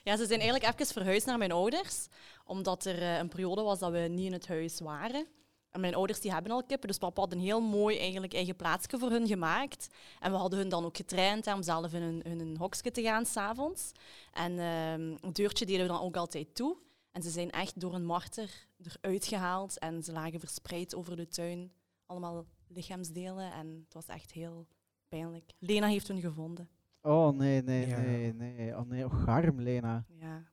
Ja, 0.04 0.18
ze 0.18 0.26
zijn 0.26 0.40
eigenlijk 0.40 0.80
even 0.80 0.94
verhuisd 0.94 1.26
naar 1.26 1.38
mijn 1.38 1.52
ouders, 1.52 2.08
omdat 2.46 2.86
er 2.86 3.02
eh, 3.02 3.18
een 3.18 3.28
periode 3.28 3.62
was 3.62 3.80
dat 3.80 3.92
we 3.92 3.98
niet 3.98 4.26
in 4.26 4.34
het 4.34 4.48
huis 4.48 4.80
waren. 4.80 5.28
En 5.72 5.80
mijn 5.80 5.96
ouders 5.96 6.20
die 6.20 6.32
hebben 6.32 6.52
al 6.52 6.64
kippen, 6.64 6.88
dus 6.88 6.98
papa 6.98 7.22
had 7.22 7.32
een 7.32 7.40
heel 7.40 7.62
mooi 7.62 7.98
eigenlijk 8.00 8.34
eigen 8.34 8.56
plaatsje 8.56 8.98
voor 9.00 9.10
hun 9.10 9.28
gemaakt. 9.28 9.88
En 10.20 10.32
we 10.32 10.38
hadden 10.38 10.60
hun 10.60 10.70
dan 10.70 10.86
ook 10.86 10.98
getraind 10.98 11.46
hè, 11.46 11.54
om 11.54 11.64
zelf 11.64 11.94
in 11.94 12.02
hun, 12.02 12.22
hun 12.28 12.58
hokje 12.58 12.92
te 12.92 13.02
gaan 13.02 13.26
s'avonds. 13.26 13.92
En 14.32 14.60
ehm 14.60 15.16
het 15.26 15.36
deurtje 15.36 15.66
deden 15.66 15.82
we 15.82 15.88
dan 15.92 16.02
ook 16.02 16.16
altijd 16.18 16.56
toe. 16.56 16.78
En 17.18 17.24
ze 17.24 17.30
zijn 17.30 17.52
echt 17.52 17.80
door 17.80 17.94
een 17.94 18.06
marter 18.06 18.68
eruit 19.02 19.26
gehaald 19.26 19.80
en 19.80 20.04
ze 20.04 20.12
lagen 20.12 20.40
verspreid 20.40 20.96
over 20.96 21.16
de 21.16 21.28
tuin. 21.28 21.72
Allemaal 22.06 22.46
lichaamsdelen 22.68 23.52
en 23.52 23.68
het 23.84 23.94
was 23.94 24.06
echt 24.08 24.32
heel 24.32 24.68
pijnlijk. 25.08 25.52
Lena 25.60 25.88
heeft 25.88 26.08
hun 26.08 26.20
gevonden. 26.22 26.70
Oh 27.02 27.30
nee, 27.38 27.62
nee, 27.64 27.88
Ja. 27.88 28.00
nee, 28.00 28.34
nee. 28.34 28.78
Oh 28.78 28.86
nee, 28.90 29.06
oh, 29.06 29.24
garm, 29.24 29.62
Lena. 29.62 30.06
Ja. 30.08 30.44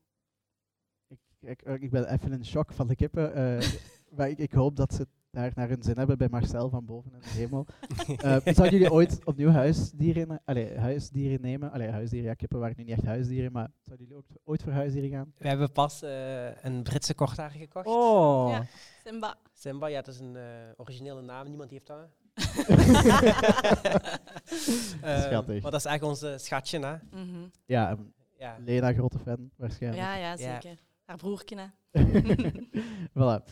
Ik, 1.09 1.19
ik, 1.41 1.63
ik 1.83 1.91
ben 1.91 2.13
even 2.13 2.33
in 2.33 2.45
shock 2.45 2.73
van 2.73 2.87
de 2.87 2.95
kippen. 2.97 3.35
eh, 3.35 3.71
maar 4.17 4.29
ik, 4.29 4.39
ik 4.39 4.53
hoop 4.53 4.77
dat 4.77 4.95
ze 4.95 5.07
daar 5.35 5.53
naar 5.55 5.69
hun 5.69 5.83
zin 5.83 5.97
hebben 5.99 6.19
bij 6.19 6.29
Marcel 6.29 6.69
van 6.69 6.85
boven 6.85 7.13
in 7.13 7.19
de 7.19 7.29
hemel. 7.41 7.67
Eh, 8.07 8.55
zouden 8.55 8.71
jullie 8.79 8.93
ooit 8.93 9.21
opnieuw 9.25 9.51
huisdieren, 9.51 10.41
allee, 10.45 10.79
huisdieren 10.79 11.41
nemen? 11.41 11.73
Allee, 11.73 11.89
huisdieren, 11.91 12.29
ja, 12.29 12.35
kippen 12.35 12.59
waren 12.59 12.75
nu 12.79 12.85
niet 12.85 12.93
echt 12.93 13.05
huisdieren, 13.05 13.53
maar 13.53 13.71
zouden 13.83 14.07
jullie 14.07 14.23
ook 14.23 14.29
ooit 14.45 14.63
voor 14.63 14.73
huisdieren 14.73 15.11
gaan? 15.11 15.33
We 15.39 15.49
hebben 15.49 15.73
pas 15.73 16.03
eh, 16.03 16.63
een 16.65 16.83
Britse 16.83 17.15
korthaar 17.15 17.51
gekocht. 17.51 17.87
Oh, 17.87 18.49
Ja. 18.51 18.67
Simba. 19.05 19.37
Simba, 19.53 19.87
ja, 19.87 20.03
dat 20.03 20.15
is 20.15 20.21
een 20.21 20.37
eh, 20.37 20.43
originele 20.77 21.23
naam. 21.23 21.49
Niemand 21.49 21.71
heeft 21.71 21.87
dat. 21.87 22.09
Schattig. 25.03 25.63
Maar 25.63 25.71
dat 25.71 25.75
is 25.75 25.85
echt 25.85 26.03
onze 26.03 26.35
schatje, 26.39 26.79
hè. 26.87 26.95
Mhm. 27.11 27.47
ja, 27.67 27.97
Ja. 28.39 28.57
Lena, 28.65 28.93
grote 28.93 29.19
fan 29.19 29.51
waarschijnlijk. 29.57 30.03
Ja, 30.03 30.15
ja, 30.17 30.31
Ja. 30.31 30.37
zeker. 30.37 30.79
Haar 31.05 31.17
broertje, 31.17 31.57
hè. 31.57 31.67
voilà. 33.19 33.45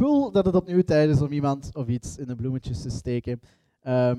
Voel 0.00 0.30
dat 0.30 0.44
het 0.44 0.54
opnieuw 0.54 0.82
tijd 0.82 1.10
is 1.10 1.20
om 1.20 1.32
iemand 1.32 1.70
of 1.72 1.86
iets 1.86 2.16
in 2.16 2.26
de 2.26 2.34
bloemetjes 2.34 2.82
te 2.82 2.90
steken. 2.90 3.40
Ehm, 3.82 4.18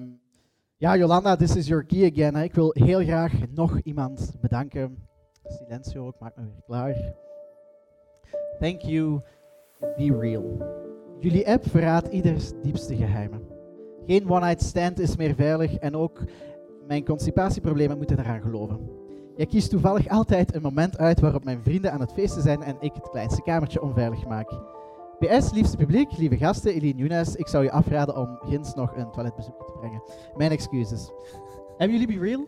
ja, 0.77 0.97
Jolanda, 0.97 1.35
this 1.35 1.55
is 1.55 1.67
your 1.67 1.85
key 1.85 2.11
again. 2.11 2.35
Hè. 2.35 2.43
Ik 2.43 2.53
wil 2.53 2.71
heel 2.73 2.99
graag 2.99 3.33
nog 3.53 3.79
iemand 3.83 4.33
bedanken. 4.41 4.97
Silencio, 5.43 6.07
ik 6.07 6.19
maak 6.19 6.35
me 6.35 6.43
weer 6.43 6.61
klaar. 6.65 7.13
Thank 8.59 8.81
you, 8.81 9.21
Be 9.79 10.17
Real. 10.19 10.57
Jullie 11.19 11.49
app 11.49 11.69
verraadt 11.69 12.07
ieders 12.07 12.51
diepste 12.61 12.95
geheimen. 12.95 13.41
Geen 14.05 14.29
one-night 14.29 14.61
stand 14.61 14.99
is 14.99 15.15
meer 15.15 15.35
veilig 15.35 15.75
en 15.75 15.95
ook 15.95 16.23
mijn 16.87 17.05
constipatieproblemen 17.05 17.97
moeten 17.97 18.19
eraan 18.19 18.41
geloven. 18.41 18.89
Jij 19.35 19.45
kiest 19.45 19.69
toevallig 19.69 20.07
altijd 20.07 20.55
een 20.55 20.61
moment 20.61 20.97
uit 20.97 21.19
waarop 21.19 21.43
mijn 21.43 21.63
vrienden 21.63 21.91
aan 21.91 22.01
het 22.01 22.13
feesten 22.13 22.41
zijn 22.41 22.63
en 22.63 22.75
ik 22.79 22.93
het 22.93 23.09
kleinste 23.09 23.41
kamertje 23.41 23.81
onveilig 23.81 24.25
maak. 24.25 24.79
PS, 25.21 25.51
liefste 25.51 25.77
publiek, 25.77 26.17
lieve 26.17 26.37
gasten, 26.37 26.73
Eline 26.73 26.97
Younes, 26.97 27.35
ik 27.35 27.47
zou 27.47 27.63
je 27.63 27.71
afraden 27.71 28.17
om 28.17 28.37
ginds 28.41 28.73
nog 28.73 28.95
een 28.95 29.11
toiletbezoek 29.11 29.65
te 29.65 29.71
brengen. 29.79 30.03
Mijn 30.35 30.51
excuses. 30.51 31.11
Hebben 31.77 31.99
jullie 31.99 32.19
Be 32.19 32.25
Real? 32.25 32.47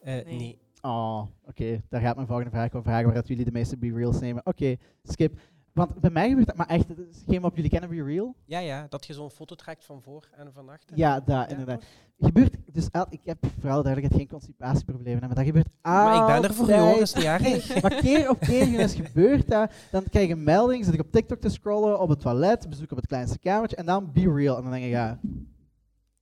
Eh, 0.00 0.14
Nee. 0.24 0.36
nee. 0.36 0.58
Oh, 0.82 1.22
oké. 1.46 1.82
Daar 1.88 2.00
gaat 2.00 2.14
mijn 2.14 2.26
volgende 2.26 2.50
vraag 2.50 2.66
over 2.66 2.82
vragen 2.82 3.04
waar 3.04 3.14
dat 3.14 3.28
jullie 3.28 3.44
de 3.44 3.52
meeste 3.52 3.78
Be 3.78 3.92
Reals 3.94 4.20
nemen. 4.20 4.46
Oké, 4.46 4.76
skip. 5.02 5.38
Want 5.74 6.00
bij 6.00 6.10
mij 6.10 6.28
gebeurt 6.28 6.46
dat, 6.46 6.56
maar 6.56 6.66
echt, 6.66 6.88
het 6.88 6.98
is 6.98 7.22
geen 7.26 7.40
wat 7.40 7.54
jullie 7.54 7.70
kennen 7.70 7.90
Be 7.90 8.02
Real? 8.02 8.34
Ja, 8.44 8.58
ja, 8.58 8.86
dat 8.88 9.06
je 9.06 9.12
zo'n 9.12 9.30
foto 9.30 9.54
trekt 9.54 9.84
van 9.84 10.02
voor 10.02 10.28
en 10.36 10.52
van 10.52 10.68
achter. 10.68 10.96
Ja, 10.96 11.20
dat 11.20 11.50
inderdaad. 11.50 11.84
Gebeurt, 12.18 12.56
dus 12.72 12.88
ik 13.10 13.20
heb 13.24 13.38
vooral 13.60 13.82
duidelijk 13.82 14.14
geen 14.14 14.28
constipatieproblemen, 14.28 15.20
maar 15.20 15.34
dat 15.34 15.44
gebeurt 15.44 15.66
Maar 15.82 16.20
ik 16.20 16.40
ben 16.40 16.50
er 16.50 16.54
voor 16.54 17.00
is 17.00 17.14
niet 17.14 17.24
erg. 17.24 17.82
Maar 17.82 17.94
keer 17.94 18.30
op 18.30 18.40
keer 18.40 18.88
gebeurt 18.88 19.48
dat. 19.48 19.72
Dan 19.90 20.02
krijg 20.10 20.26
je 20.26 20.32
een 20.32 20.44
melding, 20.44 20.84
zit 20.84 20.94
ik 20.94 21.00
op 21.00 21.12
TikTok 21.12 21.40
te 21.40 21.48
scrollen, 21.48 22.00
op 22.00 22.08
het 22.08 22.20
toilet, 22.20 22.68
bezoek 22.68 22.90
op 22.90 22.96
het 22.96 23.06
kleinste 23.06 23.38
kamertje 23.38 23.76
en 23.76 23.86
dan 23.86 24.12
be 24.12 24.32
real. 24.32 24.56
En 24.56 24.62
dan 24.62 24.72
denk 24.72 24.84
ik, 24.84 24.90
ja, 24.90 25.18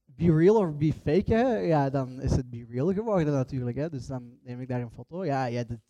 be 0.05 0.37
real 0.37 0.57
of 0.57 0.77
be 0.77 0.93
fake, 0.93 1.35
hè? 1.35 1.59
Ja, 1.59 1.91
dan 1.91 2.21
is 2.21 2.37
het 2.37 2.51
be 2.51 2.67
real 2.69 2.93
geworden 2.93 3.33
natuurlijk. 3.33 3.77
Hè? 3.77 3.89
Dus 3.89 4.07
dan 4.07 4.39
neem 4.45 4.61
ik 4.61 4.69
daar 4.69 4.81
een 4.81 4.91
foto. 4.91 5.25
Ja, 5.25 5.45
ja 5.45 5.65
dit 5.65 5.81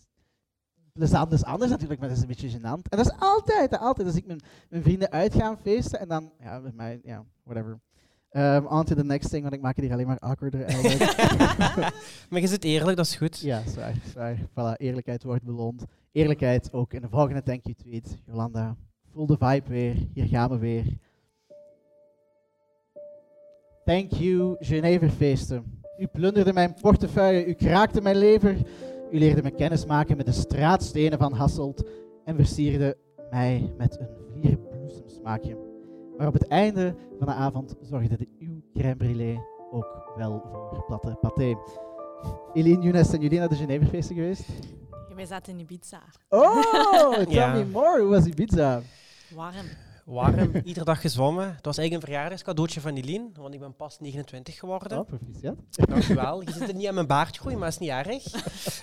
plezant 0.92 1.32
is 1.32 1.44
anders 1.44 1.70
natuurlijk, 1.70 2.00
maar 2.00 2.08
dat 2.08 2.16
is 2.18 2.22
een 2.22 2.28
beetje 2.28 2.50
gênant. 2.50 2.88
En 2.88 2.96
dat 2.96 3.06
is 3.06 3.12
altijd, 3.18 3.78
altijd. 3.78 4.06
Als 4.06 4.16
ik 4.16 4.26
met 4.26 4.44
mijn 4.68 4.82
vrienden 4.82 5.10
uit 5.10 5.34
ga 5.34 5.56
feesten 5.62 6.00
en 6.00 6.08
dan, 6.08 6.32
ja, 6.38 6.58
met 6.58 6.74
mij, 6.74 7.00
ja, 7.04 7.24
whatever. 7.44 7.80
Um, 8.30 8.66
on 8.66 8.84
to 8.84 8.94
the 8.94 9.04
next 9.04 9.30
thing, 9.30 9.42
want 9.42 9.54
ik 9.54 9.60
maak 9.60 9.76
het 9.76 9.84
hier 9.84 9.94
alleen 9.94 10.06
maar 10.06 10.18
awkwarder 10.18 10.64
eigenlijk. 10.64 11.16
maar 12.30 12.40
je 12.40 12.46
zit 12.46 12.64
eerlijk, 12.64 12.96
dat 12.96 13.06
is 13.06 13.16
goed. 13.16 13.38
Ja, 13.38 13.62
zwaar, 13.66 13.94
zwaar. 14.10 14.36
Voilà, 14.36 14.76
eerlijkheid 14.76 15.22
wordt 15.22 15.44
beloond. 15.44 15.84
Eerlijkheid 16.12 16.72
ook 16.72 16.92
in 16.92 17.00
de 17.00 17.08
volgende 17.08 17.42
thank 17.42 17.62
you 17.62 17.74
tweet. 17.74 18.18
Jolanda, 18.26 18.76
voel 19.12 19.26
de 19.26 19.36
vibe 19.38 19.68
weer. 19.68 19.96
Hier 20.14 20.26
gaan 20.26 20.50
we 20.50 20.58
weer. 20.58 20.84
Thank 23.84 24.12
you, 24.12 24.56
Geneverfeesten. 24.58 25.80
U 25.98 26.06
plunderde 26.06 26.52
mijn 26.52 26.74
portefeuille, 26.80 27.46
u 27.46 27.52
kraakte 27.52 28.00
mijn 28.00 28.16
lever. 28.16 28.56
U 29.12 29.18
leerde 29.18 29.42
me 29.42 29.50
kennis 29.50 29.86
maken 29.86 30.16
met 30.16 30.26
de 30.26 30.32
straatstenen 30.32 31.18
van 31.18 31.32
Hasselt 31.32 31.82
en 32.24 32.36
versierde 32.36 32.96
mij 33.30 33.72
met 33.78 33.98
een 34.00 34.08
vlierbloesemsmaakje. 34.32 35.56
Maar 36.18 36.26
op 36.26 36.32
het 36.32 36.46
einde 36.48 36.94
van 37.18 37.26
de 37.26 37.32
avond 37.32 37.74
zorgde 37.80 38.16
de 38.16 38.28
uw 38.38 38.62
crème 38.74 38.96
brûlée 38.96 39.40
ook 39.70 40.12
wel 40.16 40.42
voor 40.70 40.84
platte 40.86 41.16
paté. 41.20 41.54
Eline, 42.52 42.82
Younes, 42.82 43.08
zijn 43.08 43.20
jullie 43.22 43.38
naar 43.38 43.48
de 43.48 43.54
Geneverfeesten 43.54 44.14
geweest? 44.14 44.44
Ja, 45.08 45.14
wij 45.14 45.26
zaten 45.26 45.52
in 45.52 45.58
Ibiza. 45.60 46.02
Oh, 46.28 47.12
tell 47.14 47.26
Ja. 47.28 47.54
me 47.54 47.64
more. 47.64 48.00
Hoe 48.00 48.10
was 48.10 48.26
Ibiza? 48.26 48.80
Warm. 49.34 49.66
Warm, 50.12 50.50
iedere 50.64 50.84
dag 50.84 51.00
gezwommen. 51.00 51.54
Het 51.54 51.64
was 51.64 51.78
eigenlijk 51.78 51.92
een 52.06 52.12
verjaardagscadeautje 52.12 52.80
van 52.80 52.94
Eline, 52.94 53.30
want 53.34 53.54
ik 53.54 53.60
ben 53.60 53.76
pas 53.76 54.00
29 54.00 54.58
geworden. 54.58 54.98
Oh, 54.98 55.06
proficiat. 55.06 55.56
Dankjewel. 55.70 56.40
Je 56.42 56.52
zit 56.52 56.68
er 56.68 56.74
niet 56.74 56.86
aan 56.86 56.94
mijn 56.94 57.06
baard 57.06 57.36
groeien, 57.36 57.58
maar 57.58 57.68
is 57.68 57.78
niet 57.78 57.90
erg. 57.90 58.24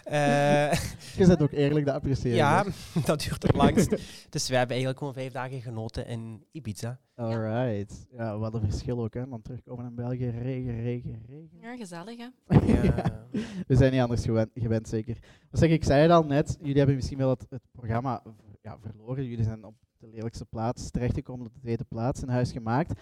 Eh, 0.09 0.71
Je 1.17 1.25
bent 1.27 1.41
ook 1.41 1.51
eerlijk, 1.51 1.85
dat 1.85 1.95
apprecieer 1.95 2.31
ik. 2.31 2.37
ja, 2.37 2.65
dat 3.05 3.21
duurt 3.21 3.43
het 3.43 3.55
langst. 3.55 3.89
Dus 4.29 4.47
we 4.47 4.55
hebben 4.55 4.69
eigenlijk 4.75 4.97
gewoon 4.97 5.13
vijf 5.13 5.31
dagen 5.31 5.61
genoten 5.61 6.07
in 6.07 6.45
Ibiza. 6.51 6.99
Alright. 7.15 8.07
Ja, 8.11 8.37
wat 8.37 8.53
een 8.53 8.61
verschil 8.61 9.03
ook, 9.03 9.13
hè. 9.13 9.27
Dan 9.29 9.41
terugkomen 9.41 9.85
in 9.85 9.95
België, 9.95 10.29
regen, 10.29 10.81
regen, 10.81 11.21
regen. 11.27 11.59
Ja, 11.61 11.75
gezellig 11.75 12.17
hè. 12.17 12.27
Ja. 12.73 13.27
We 13.67 13.75
zijn 13.75 13.91
niet 13.91 14.01
anders 14.01 14.23
gewend, 14.25 14.49
gewend 14.53 14.87
zeker. 14.87 15.17
Maar 15.21 15.59
zeg, 15.61 15.69
ik 15.69 15.83
zei 15.83 16.01
het 16.01 16.11
al 16.11 16.23
net, 16.23 16.57
jullie 16.59 16.77
hebben 16.77 16.95
misschien 16.95 17.17
wel 17.17 17.29
het, 17.29 17.45
het 17.49 17.63
programma 17.71 18.23
ja, 18.61 18.77
verloren. 18.81 19.25
Jullie 19.25 19.43
zijn 19.43 19.65
op 19.65 19.73
de 19.99 20.07
lelijkste 20.07 20.45
plaats 20.45 20.91
terechtgekomen, 20.91 21.45
op 21.47 21.53
de 21.53 21.59
tweede 21.59 21.83
plaats 21.83 22.21
in 22.21 22.29
huis 22.29 22.51
gemaakt. 22.51 22.99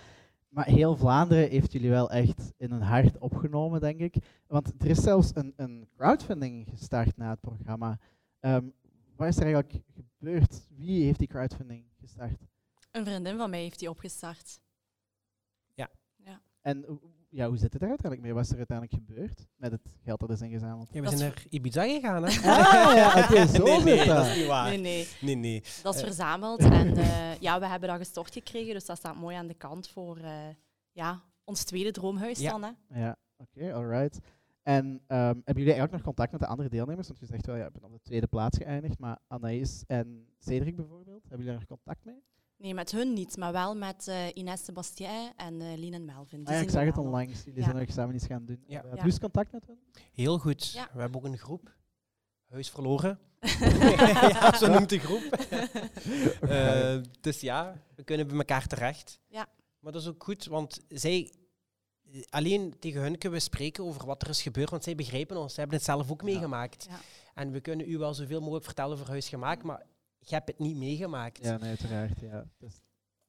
Maar 0.50 0.66
heel 0.66 0.96
Vlaanderen 0.98 1.50
heeft 1.50 1.72
jullie 1.72 1.90
wel 1.90 2.12
echt 2.12 2.54
in 2.58 2.72
hun 2.72 2.82
hart 2.82 3.18
opgenomen, 3.18 3.80
denk 3.82 4.00
ik. 4.00 4.16
Want 4.48 4.74
er 4.78 4.88
is 4.88 5.02
zelfs 5.02 5.32
een, 5.36 5.54
een 5.56 5.88
crowdfunding 5.98 6.68
gestart 6.70 7.18
na 7.18 7.30
het 7.30 7.40
programma. 7.40 8.00
Ehm, 8.40 8.66
wat 9.16 9.28
is 9.28 9.38
er 9.38 9.44
eigenlijk 9.44 9.84
gebeurd? 9.94 10.68
Wie 10.70 11.04
heeft 11.04 11.20
die 11.20 11.28
crowdfunding 11.28 11.86
gestart? 12.00 12.42
Een 12.92 13.06
vriendin 13.06 13.38
van 13.38 13.50
mij 13.50 13.62
heeft 13.62 13.80
die 13.80 13.90
opgestart. 13.90 14.60
En 16.62 16.84
hoe- 16.88 17.00
ja, 17.30 17.48
hoe 17.48 17.58
zit 17.58 17.74
het 17.74 17.82
er 17.82 17.88
uiteindelijk 17.88 18.22
mee? 18.22 18.34
Wat 18.34 18.44
is 18.44 18.52
er 18.52 18.58
uiteindelijk 18.58 19.04
gebeurd 19.08 19.48
met 19.56 19.72
het 19.72 19.82
geld 20.04 20.20
dat 20.20 20.30
is 20.30 20.42
ingezameld? 20.42 20.88
Ja, 20.92 21.02
we 21.02 21.10
Dat 21.10 21.18
zijn 21.18 21.32
naar 21.32 21.46
Ibiza 21.50 21.84
gegaan, 21.84 22.24
hè? 22.24 22.30
Ah, 22.52 22.96
ja, 22.96 23.24
oké, 23.24 23.48
zo 23.48 23.63
nee, 23.63 23.84
nee, 23.84 23.98
dat. 23.98 24.06
dat 24.16 24.26
is 24.26 24.36
niet 24.38 24.46
waar. 24.48 24.70
Nee, 24.70 24.78
nee. 24.78 25.08
Nee, 25.22 25.36
nee. 25.36 25.63
Dat 25.84 25.94
is 25.96 26.02
Eh. 26.02 26.08
verzameld 26.08 26.60
en 26.60 26.98
eh, 26.98 27.40
ja, 27.40 27.60
we 27.60 27.68
hebben 27.68 27.90
dat 27.90 27.98
gestort 27.98 28.34
gekregen, 28.34 28.74
dus 28.74 28.86
dat 28.86 28.98
staat 28.98 29.16
mooi 29.16 29.36
aan 29.36 29.48
de 29.48 29.54
kant 29.54 29.88
voor 29.90 30.18
eh, 30.18 30.32
ja, 30.92 31.22
ons 31.44 31.63
tweede 31.63 31.92
droomhuis 31.92 32.40
Ja. 32.40 32.52
dan. 32.58 32.63
Hè. 32.88 33.00
Ja, 33.02 33.16
oké, 33.38 33.74
alright. 33.74 34.20
En 34.63 34.86
ehm, 35.08 35.20
hebben 35.26 35.44
jullie 35.46 35.63
eigenlijk 35.74 35.92
nog 35.92 36.02
contact 36.02 36.32
met 36.32 36.42
de 36.42 36.48
andere 36.48 36.70
deelnemers? 36.70 37.08
Want 37.08 37.20
je 37.20 37.26
zegt 37.26 37.46
wel, 37.46 37.56
ja, 37.56 37.66
ik 37.66 37.72
ben 37.72 37.84
op 37.84 37.92
de 37.92 38.00
tweede 38.02 38.28
plaats 38.28 38.58
geëindigd, 38.58 39.00
maar 39.00 39.20
Anaïs 39.28 39.84
en 39.88 40.28
Cedric 40.40 40.76
bijvoorbeeld, 40.76 41.22
hebben 41.22 41.46
jullie 41.46 41.46
daar 41.46 41.66
nog 41.70 41.78
contact 41.80 42.06
mee? 42.06 42.24
Nee, 42.58 42.74
met 42.74 42.91
hun 42.91 43.13
niet, 43.13 43.38
maar 43.38 43.52
wel 43.52 43.76
met 43.76 44.08
eh 44.08 44.26
Ines 44.34 44.63
Sebastien 44.65 45.32
en 45.36 45.62
eh 45.62 45.78
Lien 45.78 45.93
en 45.93 46.06
Melvin. 46.06 46.38
Die 46.39 46.48
Ah, 46.48 46.54
ja, 46.54 46.60
ik 46.62 46.70
zag 46.70 46.84
het 46.86 46.96
nog. 46.96 47.06
onlangs. 47.06 47.43
Jullie 47.43 47.60
Ja. 47.60 47.65
zijn 47.65 47.78
er 47.78 47.91
samen 47.91 48.15
iets 48.15 48.26
gaan 48.26 48.46
doen. 48.46 48.63
Ja. 48.67 48.82
Hoe 48.89 48.98
is 49.06 49.13
het 49.13 49.20
contact 49.22 49.52
met 49.52 49.67
hen? 49.67 49.78
Heel 50.13 50.38
goed. 50.39 50.72
Ja. 50.72 50.89
We 50.93 51.00
hebben 51.00 51.20
ook 51.20 51.26
een 51.28 51.38
groep. 51.38 51.76
Huis 52.50 52.70
verloren. 52.70 53.20
ja, 53.60 54.58
zo 54.58 54.67
noemt 54.74 54.89
de 54.89 55.00
groep. 55.00 55.22
Eh, 56.41 56.98
dus 57.22 57.39
ja, 57.41 57.82
we 57.96 58.04
kunnen 58.04 58.28
bij 58.28 58.38
elkaar 58.38 58.67
terecht. 58.67 59.20
Ja. 59.28 59.48
Maar 59.80 59.91
dat 59.91 60.02
is 60.02 60.08
ook 60.08 60.24
goed, 60.24 60.46
want 60.46 60.80
zij... 60.89 61.32
Alleen 62.30 62.74
tegen 62.80 63.02
hun 63.02 63.17
kunnen 63.17 63.38
we 63.39 63.43
spreken 63.46 63.84
over 63.84 64.06
wat 64.06 64.22
er 64.22 64.30
is 64.30 64.41
gebeurd, 64.41 64.70
want 64.70 64.84
zij 64.84 64.96
begrijpen 64.96 65.38
ons. 65.38 65.54
Zij 65.54 65.62
hebben 65.63 65.78
het 65.78 65.88
zelf 65.88 66.12
ook 66.12 66.24
meegemaakt. 66.24 66.86
Ja. 66.89 67.00
En 67.34 67.52
we 67.52 67.60
kunnen 67.62 67.89
u 67.89 67.98
wel 67.98 68.13
zoveel 68.13 68.39
mogelijk 68.39 68.65
vertellen 68.65 68.93
over 68.93 69.08
huis 69.08 69.30
gemaakt, 69.30 69.63
maar 69.63 69.86
je 70.30 70.36
hebt 70.36 70.48
het 70.48 70.60
niet 70.60 70.78
meegemaakt. 70.78 71.44
Ja, 71.44 71.58
nee, 71.58 71.70
uiteraard. 71.70 72.20
Ja. 72.20 72.46
Dus, 72.58 72.82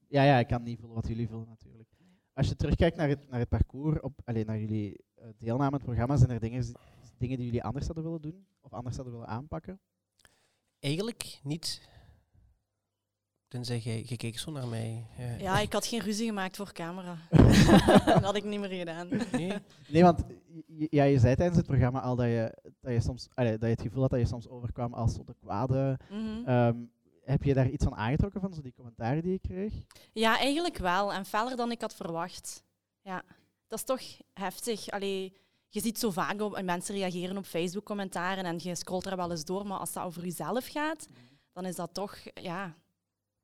ja, 0.08 0.22
ja, 0.22 0.38
ik 0.38 0.46
kan 0.46 0.62
niet 0.62 0.78
voelen 0.78 0.96
wat 0.96 1.08
jullie 1.08 1.28
voelen 1.28 1.48
natuurlijk. 1.48 1.88
Als 2.32 2.48
je 2.48 2.56
terugkijkt 2.56 2.96
naar 2.96 3.08
het, 3.08 3.28
naar 3.28 3.40
het 3.40 3.48
parcours, 3.48 4.00
op, 4.00 4.20
alleen 4.24 4.46
naar 4.46 4.58
jullie 4.58 5.04
eh, 5.14 5.28
deelname 5.38 5.64
aan 5.64 5.72
het 5.72 5.82
programma, 5.82 6.16
zijn 6.16 6.30
er 6.30 6.40
dingen, 6.40 6.64
dingen 7.18 7.36
die 7.36 7.46
jullie 7.46 7.62
anders 7.62 7.86
hadden 7.86 8.04
willen 8.04 8.22
doen? 8.22 8.46
Of 8.60 8.72
anders 8.72 8.96
hadden 8.96 9.14
willen 9.14 9.28
aanpakken? 9.28 9.80
Eigenlijk 10.78 11.40
niet. 11.42 11.88
Tenzij 13.48 13.78
jij, 13.78 14.04
je 14.06 14.16
keek 14.16 14.38
zo 14.38 14.50
naar 14.50 14.66
mij. 14.66 15.06
Eh, 15.16 15.40
Ja, 15.40 15.58
ik 15.60 15.72
had 15.72 15.86
geen 15.86 16.00
ruzie 16.00 16.26
gemaakt 16.26 16.56
voor 16.56 16.72
camera. 16.72 17.16
dat 18.06 18.22
had 18.22 18.34
ik 18.36 18.44
niet 18.44 18.60
meer 18.60 18.78
gedaan. 18.78 19.08
Nee? 19.32 19.52
Nee, 19.88 20.02
want 20.02 20.24
ja, 20.90 21.04
je 21.04 21.18
zei 21.18 21.34
tijdens 21.34 21.56
het 21.58 21.66
programma 21.66 22.00
al 22.00 22.16
dat 22.16 22.26
je, 22.26 22.58
dat 22.80 22.92
je, 22.92 23.00
soms, 23.00 23.28
allee, 23.34 23.50
dat 23.50 23.60
je 23.60 23.66
het 23.74 23.80
gevoel 23.82 24.00
had 24.00 24.10
dat 24.10 24.20
je 24.20 24.26
soms 24.26 24.48
overkwam 24.48 24.94
als 24.94 25.14
zo 25.14 25.24
de 25.24 25.34
kwade. 25.40 25.98
Mhm. 26.10 26.44
Ehm, 26.48 26.76
heb 27.24 27.42
je 27.42 27.54
daar 27.54 27.68
iets 27.70 27.84
van 27.84 27.94
aangetrokken 27.96 28.40
van 28.40 28.54
zo 28.54 28.60
die 28.60 28.72
commentaren 28.76 29.22
die 29.22 29.32
je 29.32 29.38
kreeg? 29.48 29.72
Ja, 30.12 30.38
eigenlijk 30.38 30.78
wel. 30.78 31.12
En 31.12 31.24
feller 31.24 31.56
dan 31.56 31.70
ik 31.70 31.80
had 31.80 31.94
verwacht. 31.94 32.62
Ja, 33.02 33.22
dat 33.68 33.78
is 33.78 33.84
toch 33.84 34.00
heftig. 34.32 34.88
Allee, 34.90 35.32
je 35.68 35.80
ziet 35.80 35.98
zo 35.98 36.10
vaak 36.10 36.40
op, 36.40 36.54
en 36.54 36.64
mensen 36.64 36.94
reageren 36.94 37.36
op 37.36 37.44
Facebook-commentaren 37.44 38.44
en 38.44 38.58
je 38.62 38.74
scrolt 38.74 39.06
er 39.06 39.16
wel 39.16 39.30
eens 39.30 39.44
door, 39.44 39.66
maar 39.66 39.78
als 39.78 39.92
dat 39.92 40.04
over 40.04 40.22
jezelf 40.22 40.66
gaat, 40.66 41.06
dan 41.52 41.64
is 41.64 41.76
dat 41.76 41.94
toch, 41.94 42.16
ja, 42.34 42.74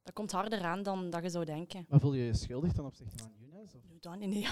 dat 0.04 0.14
komt 0.14 0.32
harder 0.32 0.62
aan 0.62 0.82
dan 0.82 1.10
dat 1.10 1.22
je 1.22 1.30
zou 1.30 1.44
denken. 1.44 1.86
Maar 1.88 2.00
voel 2.00 2.14
je 2.14 2.24
je 2.24 2.34
schuldig 2.34 2.72
ten 2.72 2.84
opzichte 2.84 3.18
van 3.18 3.32
Younes? 3.38 3.74
Of? 3.74 3.80
Doe 3.88 3.98
dat 4.00 4.18
niet, 4.18 4.28
nee. 4.28 4.48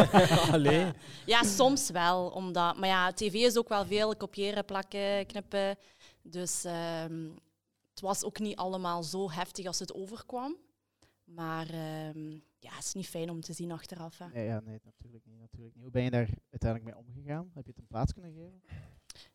Allee. 0.54 0.92
Ja, 1.26 1.42
soms 1.42 1.90
wel. 1.90 2.28
Omdat, 2.30 2.76
maar 2.78 2.88
ja, 2.88 3.12
tv 3.12 3.34
is 3.34 3.56
ook 3.58 3.68
wel 3.68 3.84
veel 3.86 4.16
kopiëren, 4.16 4.64
plakken, 4.64 5.26
knippen. 5.26 5.76
Dus 6.22 6.64
ehm, 6.64 7.28
het 7.90 8.00
was 8.00 8.24
ook 8.24 8.38
niet 8.38 8.56
allemaal 8.56 9.02
zo 9.02 9.30
heftig 9.30 9.66
als 9.66 9.78
het 9.78 9.94
overkwam. 9.94 10.56
Maar 11.24 11.66
ehm, 11.68 12.30
ja, 12.58 12.70
het 12.74 12.84
is 12.84 12.92
niet 12.92 13.06
fijn 13.08 13.30
om 13.30 13.40
te 13.40 13.52
zien 13.52 13.72
achteraf. 13.72 14.18
Hè. 14.18 14.26
Nee, 14.28 14.44
ja, 14.46 14.60
nee, 14.60 14.80
natuurlijk 14.84 15.24
niet, 15.26 15.38
natuurlijk 15.40 15.74
niet. 15.74 15.82
Hoe 15.82 15.92
ben 15.92 16.02
je 16.02 16.10
daar 16.10 16.28
uiteindelijk 16.50 16.84
mee 16.94 17.04
omgegaan? 17.06 17.50
Heb 17.54 17.64
je 17.64 17.70
het 17.70 17.78
een 17.80 17.86
plaats 17.86 18.12
kunnen 18.12 18.32
geven? 18.32 18.62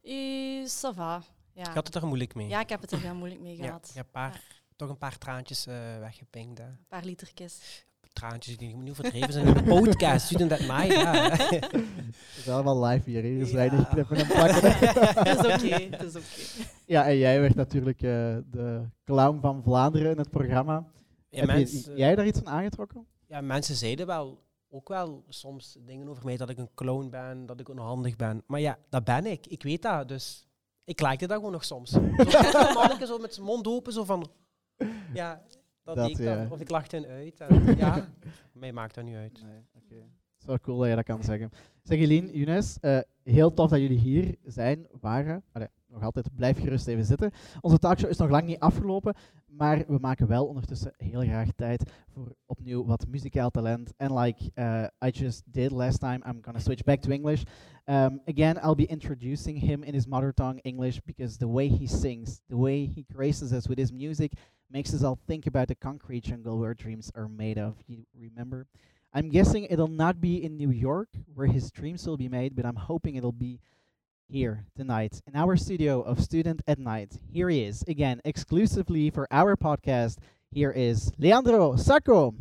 Eh, 0.01 0.65
ça 0.69 0.95
va. 0.95 1.21
Ja. 1.53 1.73
had 1.73 1.86
het 1.88 1.95
er 1.95 2.08
moeilijk 2.08 2.36
mee. 2.36 2.47
ja, 2.47 2.60
ik 2.60 2.69
heb 2.69 2.82
het 2.82 2.91
er 2.91 2.99
heel 2.99 3.15
moeilijk 3.15 3.41
mee 3.41 3.58
Ja, 3.58 3.65
gehad. 3.65 3.91
hebt 3.93 4.06
een 4.06 4.12
paar, 4.12 4.62
toch 4.77 4.89
een 4.89 4.97
paar 4.97 5.17
traantjes 5.17 5.65
eh 5.67 5.75
weggepinkt. 5.99 6.57
Hè. 6.57 6.63
Een 6.65 6.85
paar 6.87 7.03
litertjes. 7.05 7.85
Traantjes 8.13 8.57
die 8.57 8.75
niet 8.75 8.89
overdreven 8.91 9.33
zijn 9.33 9.47
in 9.47 9.53
de 9.53 9.63
podcast. 9.63 10.29
You 10.29 10.47
that 10.49 10.67
mij. 10.67 10.87
Ja. 10.87 11.29
Het 11.31 12.37
is 12.37 12.49
allemaal 12.49 12.85
live 12.85 13.09
hier, 13.09 13.23
hier 13.23 13.41
is 13.41 13.49
Ja. 13.49 13.55
weinig 13.55 13.87
knippen 13.89 14.17
en 14.17 14.27
plakken. 14.27 14.71
Het 14.77 15.27
is 15.27 15.45
oké, 15.45 15.95
het 15.95 16.01
is 16.03 16.15
oké. 16.15 16.67
ja, 16.85 17.05
en 17.07 17.17
jij 17.17 17.41
werd 17.41 17.55
natuurlijk 17.55 18.01
eh, 18.01 18.37
de 18.51 18.83
clown 19.05 19.39
van 19.41 19.63
Vlaanderen 19.63 20.11
in 20.11 20.17
het 20.17 20.29
programma. 20.29 20.85
Ja, 21.29 21.45
Heb 21.45 21.67
je- 21.67 21.93
jij 21.95 22.15
daar 22.15 22.25
iets 22.25 22.39
van 22.39 22.49
aangetrokken? 22.49 23.05
ja, 23.27 23.41
mensen 23.41 23.75
zeiden 23.75 24.05
wel 24.05 24.43
ook 24.69 24.87
wel 24.87 25.23
soms 25.29 25.77
dingen 25.79 26.07
over 26.09 26.25
mij 26.25 26.37
dat 26.37 26.49
ik 26.49 26.57
een 26.57 26.69
clown 26.75 27.09
ben, 27.09 27.45
dat 27.45 27.59
ik 27.59 27.69
onhandig 27.69 28.15
ben. 28.15 28.43
Maar 28.47 28.59
ja, 28.59 28.77
dat 28.89 29.03
ben 29.03 29.25
ik. 29.25 29.47
Ik 29.47 29.63
weet 29.63 29.81
dat. 29.81 30.07
Dus 30.07 30.47
ik 30.83 31.01
likte 31.01 31.27
dat 31.27 31.37
gewoon 31.37 31.51
nog 31.51 31.63
soms. 31.65 31.89
Zo, 31.91 31.99
een 32.99 33.07
zo 33.07 33.17
met 33.17 33.33
zijn 33.33 33.45
mond 33.45 33.67
open, 33.67 33.93
zo 33.93 34.03
van. 34.03 34.29
Ja, 35.13 35.41
dat, 35.83 35.95
Dat, 35.95 36.07
deed 36.07 36.19
ik 36.19 36.25
dan. 36.25 36.37
ja. 36.37 36.47
Of 36.49 36.59
ik 36.59 36.69
lachte 36.69 36.95
hen 36.95 37.05
uit. 37.05 37.39
En, 37.39 37.77
ja, 37.77 38.07
mij 38.51 38.71
maakt 38.73 38.95
dat 38.95 39.03
niet 39.03 39.15
uit. 39.15 39.41
Nee, 39.43 39.61
oké. 39.75 39.95
Het 39.95 40.39
is 40.39 40.45
wel 40.45 40.59
cool 40.59 40.77
dat 40.77 40.89
je 40.89 40.95
dat 40.95 41.05
kan 41.05 41.23
zeggen. 41.23 41.49
Zeg 41.83 41.99
Eline, 41.99 42.31
Younes, 42.37 42.79
eh, 42.79 42.99
heel 43.23 43.53
tof 43.53 43.69
dat 43.69 43.79
jullie 43.79 43.99
hier 43.99 44.35
zijn, 44.43 44.87
waren. 44.99 45.43
Allee, 45.51 45.67
nog 45.87 46.03
altijd, 46.03 46.35
blijf 46.35 46.59
gerust 46.59 46.87
even 46.87 47.05
zitten. 47.05 47.31
Onze 47.61 47.77
talkshow 47.77 48.09
is 48.09 48.17
nog 48.17 48.29
lang 48.29 48.45
niet 48.45 48.59
afgelopen, 48.59 49.13
maar 49.45 49.83
we 49.87 49.97
maken 49.99 50.27
wel 50.27 50.45
ondertussen 50.45 50.93
heel 50.97 51.21
graag 51.21 51.51
tijd 51.55 51.91
voor 52.07 52.35
opnieuw 52.45 52.85
wat 52.85 53.07
muzikaal 53.07 53.49
talent. 53.49 53.93
En 53.97 54.13
like 54.19 54.51
uh, 54.55 54.83
I 55.05 55.09
just 55.09 55.43
did 55.45 55.71
last 55.71 55.99
time, 55.99 56.19
I'm 56.27 56.39
gonna 56.41 56.59
switch 56.59 56.83
back 56.83 56.99
to 56.99 57.11
English. 57.11 57.43
Um, 57.85 58.21
again, 58.25 58.57
I'll 58.63 58.75
be 58.75 58.85
introducing 58.85 59.59
him 59.59 59.83
in 59.83 59.93
his 59.93 60.05
mother 60.07 60.33
tongue 60.33 60.59
English 60.61 60.99
because 61.05 61.37
the 61.37 61.47
way 61.47 61.67
he 61.67 61.87
sings, 61.87 62.41
the 62.49 62.57
way 62.57 62.85
he 62.95 63.05
graces 63.13 63.51
us 63.51 63.67
with 63.67 63.79
his 63.79 63.91
music, 63.91 64.31
makes 64.71 64.93
us 64.93 65.03
all 65.03 65.19
think 65.27 65.47
about 65.47 65.67
the 65.67 65.75
concrete 65.75 66.23
jungle 66.23 66.60
where 66.60 66.73
dreams 66.73 67.12
are 67.15 67.27
made 67.27 67.58
of. 67.58 67.75
You 67.88 68.03
remember? 68.19 68.67
I'm 69.13 69.30
guessing 69.30 69.65
it'll 69.69 69.88
not 69.88 70.21
be 70.21 70.43
in 70.43 70.58
New 70.58 70.71
York 70.71 71.10
where 71.34 71.47
his 71.47 71.71
dreams 71.71 72.06
will 72.06 72.17
be 72.17 72.30
made, 72.30 72.56
but 72.56 72.65
I'm 72.65 72.75
hoping 72.75 73.15
it'll 73.15 73.32
be 73.32 73.60
here 74.30 74.65
tonight 74.75 75.21
in 75.25 75.36
our 75.36 75.56
studio 75.56 76.01
of 76.01 76.21
Student 76.21 76.62
at 76.67 76.80
Night. 76.80 77.17
Here 77.32 77.49
he 77.49 77.63
is 77.63 77.84
again, 77.88 78.21
exclusively 78.25 79.10
for 79.10 79.27
our 79.32 79.56
podcast. 79.56 80.17
Here 80.51 80.71
is 80.71 81.12
Leandro 81.17 81.77
Sacco. 81.77 82.34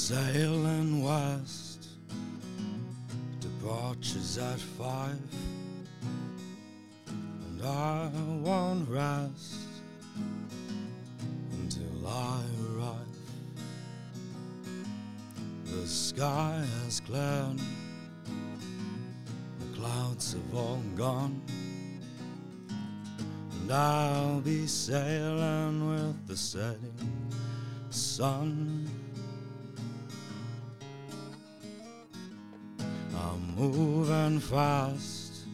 Sailing 0.00 1.02
west, 1.02 1.88
departures 3.40 4.38
at 4.38 4.58
five, 4.58 5.18
and 7.08 7.62
I 7.62 8.08
won't 8.40 8.88
rest 8.88 9.56
until 11.52 12.06
I 12.06 12.40
arrive. 12.70 13.18
The 15.66 15.86
sky 15.86 16.64
has 16.84 17.00
cleared, 17.00 17.58
the 19.58 19.76
clouds 19.76 20.32
have 20.32 20.54
all 20.54 20.82
gone, 20.94 21.42
and 23.50 23.70
I'll 23.70 24.40
be 24.40 24.66
sailing 24.68 25.90
with 25.90 26.26
the 26.28 26.36
setting 26.36 27.28
sun. 27.90 28.87
Moving 33.58 34.38
fast 34.38 35.46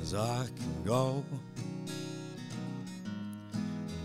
as 0.00 0.14
I 0.14 0.46
can 0.56 0.84
go. 0.84 1.24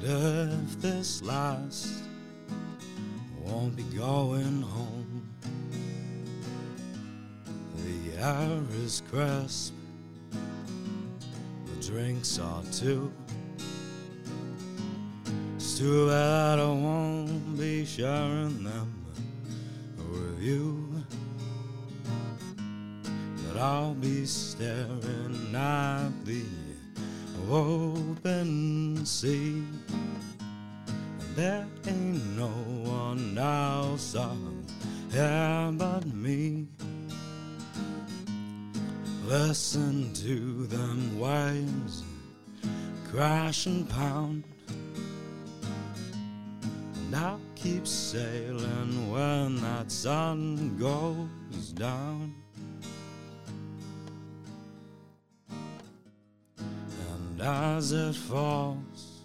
And 0.03 0.67
if 0.67 0.81
this 0.81 1.21
lasts, 1.21 2.01
I 2.49 3.51
won't 3.51 3.75
be 3.75 3.83
going 3.83 4.63
home. 4.63 5.29
The 7.75 8.17
air 8.19 8.59
is 8.83 9.03
crisp, 9.11 9.75
the 10.31 11.87
drinks 11.87 12.39
are 12.39 12.63
too. 12.71 13.13
It's 15.57 15.77
too 15.77 16.07
bad 16.07 16.57
I 16.57 16.65
won't 16.65 17.55
be 17.55 17.85
sharing 17.85 18.63
them 18.63 19.05
with 19.97 20.41
you. 20.41 20.76
But 23.57 23.63
I'll 23.63 23.93
be 23.95 24.23
staring 24.23 25.55
at 25.55 26.11
the 26.25 26.43
open 27.49 29.03
sea. 29.03 29.63
And 29.89 31.35
there 31.35 31.65
ain't 31.87 32.37
no 32.37 32.49
one 32.49 33.35
else 33.35 34.15
out 34.15 34.37
here 35.11 35.71
but 35.73 36.05
me. 36.05 36.67
Listen 39.25 40.13
to 40.13 40.67
them 40.67 41.19
waves 41.19 42.03
crash 43.09 43.65
and 43.65 43.89
pound. 43.89 44.43
And 47.07 47.15
I'll 47.15 47.41
keep 47.55 47.87
sailing 47.87 49.11
when 49.11 49.55
that 49.61 49.91
sun 49.91 50.77
goes 50.77 51.71
down. 51.71 52.35
As 57.47 57.93
it 57.93 58.13
falls 58.13 59.21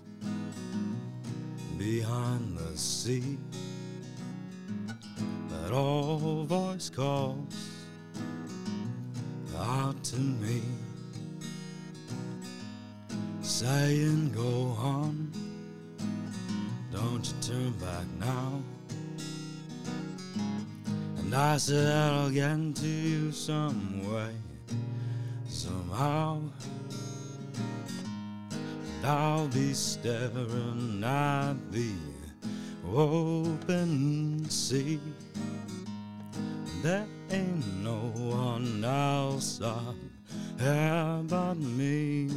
behind 1.77 2.57
the 2.57 2.79
sea, 2.79 3.37
that 5.49 5.73
old 5.73 6.47
voice 6.47 6.89
calls 6.89 7.53
out 9.59 10.01
to 10.05 10.21
me, 10.21 10.63
saying, 13.41 14.31
Go 14.33 14.77
on, 14.79 15.33
don't 16.93 17.27
you 17.27 17.35
turn 17.41 17.73
back 17.73 18.07
now. 18.21 18.63
And 21.19 21.35
I 21.35 21.57
said, 21.57 21.93
I'll 21.93 22.31
get 22.31 22.77
to 22.77 22.87
you 22.87 23.33
some 23.33 24.09
way, 24.09 24.31
somehow. 25.49 26.41
And 29.03 29.11
I'll 29.11 29.49
be 29.49 29.75
staring 29.75 31.03
at 31.05 31.55
the 31.73 31.91
open 32.95 34.49
sea. 34.49 35.01
There 36.83 37.05
ain't 37.31 37.83
no 37.83 38.13
one 38.15 38.85
else 38.85 39.59
here 40.57 41.21
but 41.27 41.55
me. 41.55 42.31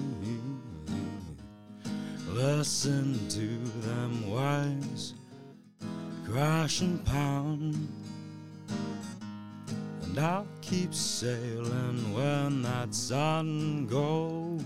Listen 2.29 3.27
to 3.29 3.47
them 3.87 4.31
waves 4.31 5.13
crash 6.25 6.81
and 6.81 7.05
pound. 7.05 7.87
And 10.01 10.17
I'll 10.17 10.47
keep 10.61 10.95
sailing 10.95 12.11
when 12.11 12.63
that 12.63 12.95
sun 12.95 13.85
goes 13.85 14.63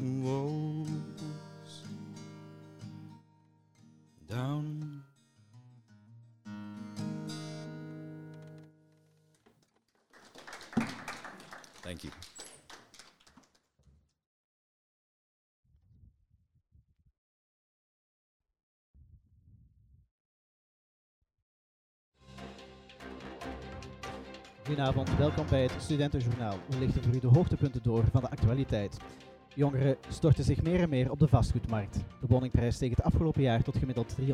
Thank. 12.02 12.30
Goedenavond, 24.70 25.18
welkom 25.18 25.46
bij 25.50 25.62
het 25.62 25.76
Studentenjournaal. 25.80 26.58
We 26.70 26.80
lichten 26.80 27.04
voor 27.04 27.14
u 27.16 27.20
de 27.20 27.28
hoogtepunten 27.28 27.84
door 27.84 28.04
van 28.12 28.22
de 28.22 28.30
actualiteit. 28.30 28.98
Jongeren 29.56 29.98
storten 30.10 30.44
zich 30.44 30.62
meer 30.62 30.82
en 30.82 30.90
meer 30.90 31.12
op 31.12 31.20
de 31.20 31.28
vastgoedmarkt. 31.28 31.94
De 31.94 32.28
woningprijs 32.28 32.76
steeg 32.76 32.90
het 32.90 33.04
afgelopen 33.04 33.42
jaar 33.42 33.64
tot 33.64 33.78
gemiddeld 33.78 34.16
350.000 34.22 34.26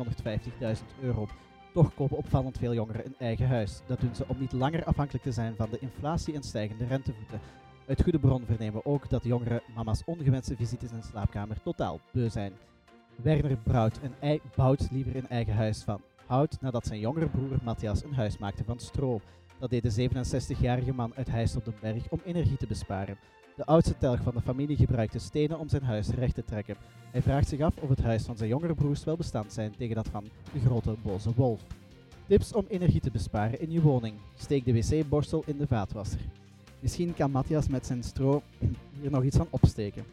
euro. 1.00 1.28
Toch 1.76 1.94
kopen 1.94 2.16
opvallend 2.16 2.58
veel 2.58 2.74
jongeren 2.74 3.06
een 3.06 3.14
eigen 3.18 3.46
huis. 3.46 3.80
Dat 3.86 4.00
doen 4.00 4.14
ze 4.14 4.24
om 4.28 4.36
niet 4.38 4.52
langer 4.52 4.84
afhankelijk 4.84 5.24
te 5.24 5.32
zijn 5.32 5.56
van 5.56 5.70
de 5.70 5.78
inflatie 5.78 6.34
en 6.34 6.42
stijgende 6.42 6.86
rentevoeten. 6.86 7.40
Uit 7.88 8.02
goede 8.02 8.18
bron 8.18 8.44
vernemen 8.46 8.74
we 8.74 8.84
ook 8.84 9.10
dat 9.10 9.24
jongeren 9.24 9.60
mama's 9.74 10.02
ongewenste 10.04 10.56
visites 10.56 10.90
in 10.90 10.96
de 10.96 11.06
slaapkamer 11.06 11.62
totaal 11.62 12.00
beu 12.12 12.28
zijn. 12.28 12.52
Werner 13.22 13.56
Brout 13.56 13.98
een 14.02 14.14
ei 14.20 14.40
bouwt 14.54 14.88
liever 14.90 15.16
een 15.16 15.28
eigen 15.28 15.54
huis 15.54 15.82
van 15.82 16.00
hout 16.26 16.60
nadat 16.60 16.86
zijn 16.86 17.00
jongere 17.00 17.28
broer 17.28 17.58
Matthias 17.62 18.02
een 18.02 18.14
huis 18.14 18.38
maakte 18.38 18.64
van 18.64 18.78
stro. 18.78 19.20
Dat 19.58 19.70
deed 19.70 19.82
de 19.82 20.08
67-jarige 20.10 20.92
man 20.92 21.12
uit 21.14 21.30
Heist 21.30 21.56
op 21.56 21.64
den 21.64 21.74
Berg 21.80 22.08
om 22.08 22.20
energie 22.24 22.56
te 22.56 22.66
besparen. 22.66 23.18
De 23.56 23.66
oudste 23.66 23.98
telg 23.98 24.20
van 24.20 24.34
de 24.34 24.40
familie 24.40 24.76
gebruikte 24.76 25.18
stenen 25.18 25.58
om 25.58 25.68
zijn 25.68 25.82
huis 25.82 26.08
recht 26.08 26.34
te 26.34 26.44
trekken. 26.44 26.76
Hij 27.10 27.22
vraagt 27.22 27.48
zich 27.48 27.60
af 27.60 27.76
of 27.76 27.88
het 27.88 28.02
huis 28.02 28.22
van 28.22 28.36
zijn 28.36 28.48
jongere 28.48 28.74
broers 28.74 29.04
wel 29.04 29.16
bestand 29.16 29.52
zijn 29.52 29.76
tegen 29.76 29.94
dat 29.94 30.08
van 30.08 30.24
de 30.52 30.60
grote 30.60 30.96
boze 31.02 31.34
wolf. 31.34 31.60
Tips 32.26 32.52
om 32.52 32.64
energie 32.68 33.00
te 33.00 33.10
besparen 33.10 33.60
in 33.60 33.70
je 33.70 33.80
woning. 33.80 34.14
Steek 34.34 34.64
de 34.64 34.72
wc-borstel 34.72 35.42
in 35.46 35.56
de 35.56 35.66
vaatwasser. 35.66 36.20
Misschien 36.80 37.14
kan 37.14 37.30
Matthias 37.30 37.68
met 37.68 37.86
zijn 37.86 38.02
stro 38.02 38.42
hier 39.00 39.10
nog 39.10 39.22
iets 39.22 39.36
van 39.36 39.48
opsteken. 39.50 40.04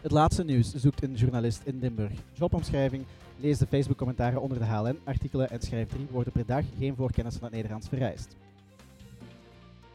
Het 0.00 0.12
laatste 0.12 0.44
nieuws 0.44 0.74
zoekt 0.74 1.02
een 1.02 1.14
journalist 1.14 1.62
in 1.64 1.78
Limburg. 1.78 2.12
Jobomschrijving. 2.32 3.04
Lees 3.36 3.58
de 3.58 3.66
Facebook-commentaren 3.66 4.40
onder 4.40 4.58
de 4.58 4.64
HLN-artikelen 4.64 5.50
en 5.50 5.60
schrijf 5.60 5.88
drie 5.88 6.06
woorden 6.10 6.32
per 6.32 6.46
dag. 6.46 6.64
Geen 6.78 6.94
voorkennis 6.96 7.34
van 7.34 7.44
het 7.44 7.54
Nederlands 7.54 7.88
vereist. 7.88 8.36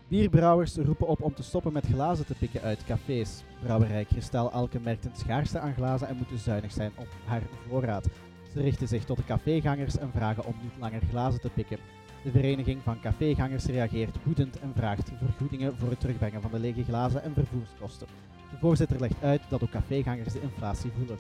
Bierbrouwers 0.10 0.76
roepen 0.76 1.08
op 1.08 1.22
om 1.22 1.34
te 1.34 1.44
stoppen 1.44 1.74
met 1.74 1.86
glazen 1.86 2.26
te 2.26 2.34
pikken 2.34 2.62
uit 2.62 2.86
cafés. 2.86 3.44
Brouwerij 3.64 4.06
Kristal 4.06 4.52
Alke 4.52 4.80
merkt 4.80 5.06
een 5.06 5.16
schaarste 5.16 5.60
aan 5.60 5.74
glazen 5.74 6.08
en 6.08 6.18
moet 6.18 6.30
dus 6.30 6.44
zuinig 6.44 6.72
zijn 6.72 6.92
op 6.96 7.08
haar 7.26 7.42
voorraad. 7.68 8.08
Ze 8.54 8.62
richten 8.62 8.88
zich 8.88 9.06
tot 9.06 9.18
de 9.18 9.24
cafégangers 9.24 9.98
en 9.98 10.12
vragen 10.12 10.46
om 10.46 10.56
niet 10.62 10.72
langer 10.80 11.02
glazen 11.10 11.42
te 11.42 11.50
pikken. 11.50 11.78
De 12.24 12.32
Vereniging 12.32 12.82
van 12.84 13.00
Cafégangers 13.00 13.66
reageert 13.66 14.24
woedend 14.24 14.60
en 14.60 14.72
vraagt 14.76 15.12
vergoedingen 15.18 15.78
voor 15.78 15.90
het 15.90 16.00
terugbrengen 16.00 16.42
van 16.42 16.52
de 16.52 16.60
lege 16.60 16.84
glazen 16.84 17.24
en 17.24 17.34
vervoerskosten. 17.34 18.08
De 18.52 18.58
voorzitter 18.60 19.00
legt 19.00 19.24
uit 19.24 19.42
dat 19.50 19.64
ook 19.64 19.70
cafégangers 19.70 20.34
de 20.34 20.42
inflatie 20.42 20.92
voelen. 20.98 21.18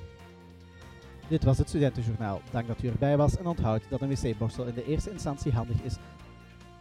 Dit 1.27 1.43
was 1.43 1.57
het 1.57 1.67
Studentenjournaal. 1.67 2.41
Dank 2.51 2.67
dat 2.67 2.83
u 2.83 2.87
erbij 2.87 3.17
was 3.17 3.37
en 3.37 3.47
onthoud 3.47 3.81
dat 3.89 4.01
een 4.01 4.09
wc-borstel 4.09 4.65
in 4.65 4.73
de 4.73 4.85
eerste 4.85 5.11
instantie 5.11 5.51
handig 5.51 5.81
is 5.81 5.95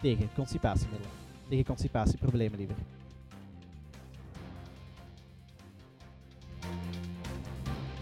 tegen 0.01 0.31
constipatiemiddelen. 0.35 1.28
Tegen 1.49 1.65
constipatieproblemen 1.65 2.59
liever. 2.59 2.77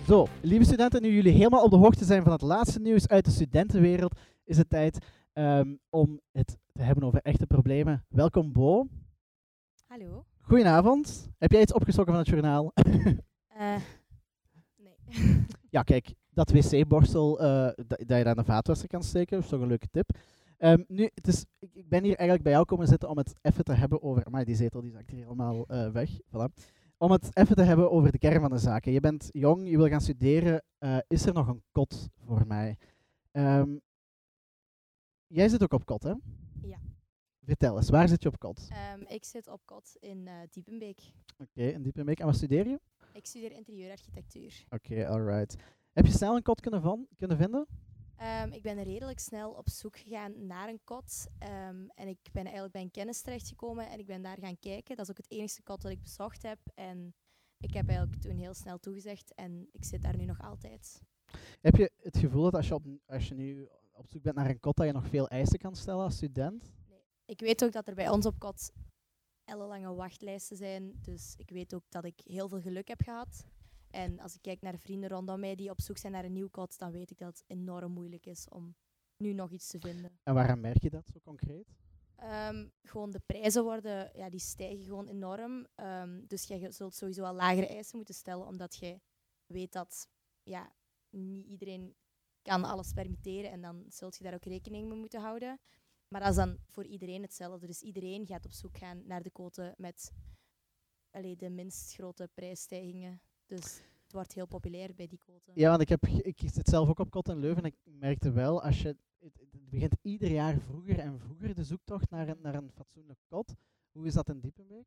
Zo, 0.06 0.26
lieve 0.42 0.64
studenten, 0.64 1.02
nu 1.02 1.12
jullie 1.14 1.32
helemaal 1.32 1.62
op 1.62 1.70
de 1.70 1.76
hoogte 1.76 2.04
zijn 2.04 2.22
van 2.22 2.32
het 2.32 2.40
laatste 2.40 2.80
nieuws 2.80 3.08
uit 3.08 3.24
de 3.24 3.30
studentenwereld, 3.30 4.18
is 4.44 4.56
het 4.56 4.68
tijd 4.68 5.06
ehm, 5.32 5.74
om 5.90 6.20
het 6.32 6.56
te 6.72 6.82
hebben 6.82 7.04
over 7.04 7.20
echte 7.22 7.46
problemen. 7.46 8.04
Welkom 8.08 8.52
Bo. 8.52 8.86
Hallo. 9.86 10.24
Goedenavond. 10.40 11.28
Heb 11.38 11.52
jij 11.52 11.60
iets 11.60 11.72
opgestoken 11.72 12.12
van 12.12 12.20
het 12.20 12.30
journaal? 12.30 12.72
Eh, 13.56 13.76
nee. 14.76 15.44
ja, 15.70 15.82
kijk, 15.82 16.14
dat 16.30 16.50
wc-borstel 16.50 17.40
eh, 17.40 17.70
dat 17.86 17.98
je 17.98 18.04
daar 18.04 18.26
in 18.26 18.34
de 18.34 18.44
vaatwasser 18.44 18.88
kan 18.88 19.02
steken, 19.02 19.38
is 19.38 19.48
toch 19.48 19.60
een 19.60 19.68
leuke 19.68 19.88
tip. 19.90 20.10
Ehm, 20.58 20.82
nu, 20.88 21.10
het 21.14 21.26
is, 21.26 21.44
ik, 21.58 21.74
ik 21.74 21.88
ben 21.88 22.02
hier 22.02 22.14
eigenlijk 22.14 22.42
bij 22.42 22.52
jou 22.52 22.64
komen 22.64 22.86
zitten 22.86 23.08
om 23.08 23.16
het 23.18 23.34
even 23.42 23.64
te 23.64 23.72
hebben 23.72 24.02
over... 24.02 24.30
Maar 24.30 24.44
die 24.44 24.54
zetel 24.54 24.80
die 24.80 24.90
zakt 24.90 25.10
hier 25.10 25.22
helemaal 25.22 25.66
eh, 25.66 25.90
weg. 25.90 26.10
Voilà. 26.20 26.64
Om 26.98 27.10
het 27.10 27.36
even 27.36 27.56
te 27.56 27.62
hebben 27.62 27.90
over 27.90 28.12
de 28.12 28.18
kern 28.18 28.40
van 28.40 28.50
de 28.50 28.58
zaken. 28.58 28.92
Je 28.92 29.00
bent 29.00 29.28
jong, 29.32 29.68
je 29.68 29.76
wil 29.76 29.88
gaan 29.88 30.00
studeren. 30.00 30.62
eh, 30.78 30.98
is 31.08 31.26
er 31.26 31.32
nog 31.34 31.48
een 31.48 31.62
kot 31.72 32.08
voor 32.24 32.46
mij? 32.46 32.76
Ehm, 33.30 33.76
jij 35.26 35.48
zit 35.48 35.62
ook 35.62 35.72
op 35.72 35.84
kot, 35.86 36.02
hè? 36.02 36.12
Ja. 36.62 36.78
Vertel 37.44 37.76
eens, 37.76 37.90
waar 37.90 38.08
zit 38.08 38.22
je 38.22 38.28
op 38.28 38.38
kot? 38.38 38.68
Ehm, 38.70 39.00
ik 39.06 39.24
zit 39.24 39.48
op 39.48 39.60
kot 39.64 39.96
in 40.00 40.26
eh, 40.28 40.34
Diepenbeek. 40.50 41.00
Oké, 41.38 41.62
in 41.62 41.82
Diepenbeek. 41.82 42.18
En 42.20 42.26
wat 42.26 42.34
studeer 42.36 42.68
je? 42.68 42.80
Ik 43.12 43.26
studeer 43.26 43.52
interieurarchitectuur. 43.52 44.64
Oké, 44.68 45.08
alright. 45.08 45.56
Heb 45.92 46.06
je 46.06 46.12
snel 46.12 46.36
een 46.36 46.42
kot 46.42 46.60
kunnen, 46.60 46.82
van, 46.82 47.06
kunnen 47.16 47.36
vinden? 47.36 47.66
Ehm, 48.16 48.52
ik 48.52 48.62
ben 48.62 48.82
redelijk 48.82 49.18
snel 49.18 49.50
op 49.50 49.68
zoek 49.68 49.98
gegaan 49.98 50.46
naar 50.46 50.68
een 50.68 50.80
kot. 50.84 51.26
ehm, 51.38 51.88
en 51.94 52.08
ik 52.08 52.18
ben 52.32 52.42
eigenlijk 52.42 52.72
bij 52.72 52.82
een 52.82 52.90
kennis 52.90 53.20
terechtgekomen 53.20 53.88
en 53.88 53.98
ik 53.98 54.06
ben 54.06 54.22
daar 54.22 54.38
gaan 54.38 54.58
kijken. 54.58 54.96
Dat 54.96 55.04
is 55.04 55.10
ook 55.10 55.16
het 55.16 55.30
enige 55.30 55.62
kot 55.62 55.82
dat 55.82 55.90
ik 55.90 56.02
bezocht 56.02 56.42
heb. 56.42 56.58
En 56.74 57.14
ik 57.58 57.74
heb 57.74 57.88
eigenlijk 57.88 58.20
toen 58.20 58.36
heel 58.36 58.54
snel 58.54 58.78
toegezegd 58.78 59.34
en 59.34 59.68
ik 59.72 59.84
zit 59.84 60.02
daar 60.02 60.16
nu 60.16 60.24
nog 60.24 60.40
altijd. 60.40 61.02
Heb 61.60 61.76
je 61.76 61.90
het 61.96 62.16
gevoel 62.16 62.42
dat 62.42 62.54
als 62.54 62.68
je, 62.68 62.74
op, 62.74 62.84
als 63.06 63.28
je 63.28 63.34
nu 63.34 63.68
op 63.92 64.08
zoek 64.08 64.22
bent 64.22 64.36
naar 64.36 64.50
een 64.50 64.60
kot, 64.60 64.76
dat 64.76 64.86
je 64.86 64.92
nog 64.92 65.08
veel 65.08 65.28
eisen 65.28 65.58
kan 65.58 65.76
stellen 65.76 66.04
als 66.04 66.16
student? 66.16 66.72
Ik 67.24 67.40
weet 67.40 67.64
ook 67.64 67.72
dat 67.72 67.88
er 67.88 67.94
bij 67.94 68.08
ons 68.08 68.26
op 68.26 68.38
kot 68.38 68.72
ellenlange 69.44 69.94
wachtlijsten 69.94 70.56
zijn. 70.56 70.98
Dus 71.02 71.34
ik 71.36 71.50
weet 71.50 71.74
ook 71.74 71.84
dat 71.88 72.04
ik 72.04 72.20
heel 72.24 72.48
veel 72.48 72.60
geluk 72.60 72.88
heb 72.88 73.00
gehad. 73.02 73.46
En 73.96 74.20
als 74.20 74.34
ik 74.34 74.42
kijk 74.42 74.60
naar 74.60 74.78
vrienden 74.78 75.08
rondom 75.08 75.40
mij 75.40 75.54
die 75.54 75.70
op 75.70 75.80
zoek 75.80 75.98
zijn 75.98 76.12
naar 76.12 76.24
een 76.24 76.32
nieuw 76.32 76.48
kot, 76.48 76.78
dan 76.78 76.90
weet 76.90 77.10
ik 77.10 77.18
dat 77.18 77.28
het 77.28 77.44
enorm 77.46 77.92
moeilijk 77.92 78.26
is 78.26 78.48
om 78.48 78.74
nu 79.16 79.32
nog 79.32 79.50
iets 79.50 79.68
te 79.68 79.78
vinden. 79.78 80.18
En 80.22 80.34
waarom 80.34 80.60
merk 80.60 80.82
je 80.82 80.90
dat 80.90 81.06
zo 81.06 81.18
concreet? 81.20 81.68
Ehm, 82.16 82.68
gewoon 82.82 83.10
de 83.10 83.20
prijzen 83.26 83.62
worden, 83.62 84.10
ja, 84.14 84.30
die 84.30 84.40
stijgen 84.40 84.84
gewoon 84.84 85.06
enorm. 85.06 85.66
Ehm, 85.74 86.26
dus 86.26 86.44
je 86.44 86.70
zult 86.70 86.94
sowieso 86.94 87.24
al 87.24 87.34
lagere 87.34 87.66
eisen 87.66 87.96
moeten 87.96 88.14
stellen, 88.14 88.46
omdat 88.46 88.76
je 88.76 89.00
weet 89.46 89.72
dat 89.72 90.08
ja, 90.42 90.72
niet 91.10 91.46
iedereen 91.46 91.94
kan 92.42 92.64
alles 92.64 92.92
permitteren 92.92 93.50
en 93.50 93.60
dan 93.60 93.84
zult 93.88 94.16
je 94.16 94.24
daar 94.24 94.34
ook 94.34 94.44
rekening 94.44 94.88
mee 94.88 94.98
moeten 94.98 95.20
houden. 95.20 95.60
Maar 96.08 96.20
dat 96.20 96.30
is 96.30 96.36
dan 96.36 96.58
voor 96.66 96.84
iedereen 96.84 97.22
hetzelfde. 97.22 97.66
Dus 97.66 97.82
iedereen 97.82 98.26
gaat 98.26 98.44
op 98.44 98.52
zoek 98.52 98.76
gaan 98.76 99.06
naar 99.06 99.22
de 99.22 99.30
quote 99.30 99.74
met 99.76 100.12
allee, 101.10 101.36
de 101.36 101.50
minst 101.50 101.94
grote 101.94 102.30
prijsstijgingen. 102.34 103.20
Dus 103.46 103.80
het 104.02 104.12
wordt 104.12 104.32
heel 104.34 104.46
populair 104.46 104.94
bij 104.94 105.06
die 105.06 105.18
quote. 105.18 105.50
Ja, 105.54 105.68
want 105.68 105.80
ik, 105.82 105.88
heb, 105.88 106.06
ik 106.06 106.40
zit 106.44 106.68
zelf 106.68 106.88
ook 106.88 106.98
op 106.98 107.10
kot 107.10 107.28
in 107.28 107.38
Leuven 107.38 107.62
en 107.62 107.68
ik 107.68 107.76
merkte 107.84 108.30
wel, 108.30 108.62
als 108.62 108.82
je, 108.82 108.88
het, 108.88 109.38
het 109.38 109.70
begint 109.70 109.94
ieder 110.02 110.30
jaar 110.30 110.60
vroeger 110.60 110.98
en 110.98 111.20
vroeger 111.20 111.54
de 111.54 111.64
zoektocht 111.64 112.10
naar 112.10 112.28
een, 112.28 112.40
naar 112.40 112.54
een 112.54 112.70
fatsoenlijk 112.72 113.18
kot. 113.28 113.54
Hoe 113.92 114.06
is 114.06 114.14
dat 114.14 114.28
in 114.28 114.40
Diepenbeek? 114.40 114.86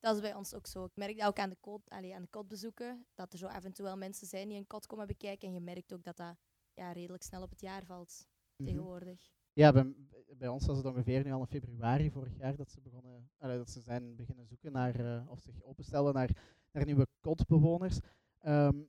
Dat 0.00 0.14
is 0.14 0.20
bij 0.20 0.34
ons 0.34 0.54
ook 0.54 0.66
zo. 0.66 0.84
Ik 0.84 0.90
merk 0.96 1.18
dat 1.18 1.26
ook 1.26 1.38
aan 1.38 1.50
de, 1.50 1.56
kot, 1.60 1.90
allee, 1.90 2.14
aan 2.14 2.22
de 2.22 2.28
kotbezoeken, 2.28 3.06
dat 3.14 3.32
er 3.32 3.38
zo 3.38 3.46
af 3.46 3.64
en 3.64 3.72
toe 3.72 3.84
wel 3.84 3.96
mensen 3.96 4.26
zijn 4.26 4.48
die 4.48 4.58
een 4.58 4.66
kot 4.66 4.86
komen 4.86 5.06
bekijken. 5.06 5.48
En 5.48 5.54
je 5.54 5.60
merkt 5.60 5.92
ook 5.92 6.02
dat 6.04 6.16
dat 6.16 6.36
ja, 6.74 6.92
redelijk 6.92 7.22
snel 7.22 7.42
op 7.42 7.50
het 7.50 7.60
jaar 7.60 7.84
valt 7.84 8.26
Mhm. 8.56 8.70
tegenwoordig. 8.70 9.30
Ja, 9.52 9.72
bij, 9.72 9.94
bij 10.36 10.48
ons 10.48 10.66
was 10.66 10.76
het 10.76 10.86
ongeveer 10.86 11.24
nu 11.24 11.32
al 11.32 11.40
in 11.40 11.46
februari 11.46 12.10
vorig 12.10 12.36
jaar 12.36 12.56
dat 12.56 12.70
ze, 12.70 12.80
begonnen, 12.80 13.30
dat 13.38 13.70
ze 13.70 13.80
zijn 13.80 14.16
beginnen 14.16 14.46
zoeken 14.46 14.72
naar, 14.72 14.94
eh, 14.94 15.30
of 15.30 15.40
zich 15.40 15.62
openstelden 15.62 16.14
naar, 16.14 16.30
naar 16.72 16.84
nieuwe 16.84 17.06
kotbewoners. 17.20 17.98
Ehm, 18.38 18.82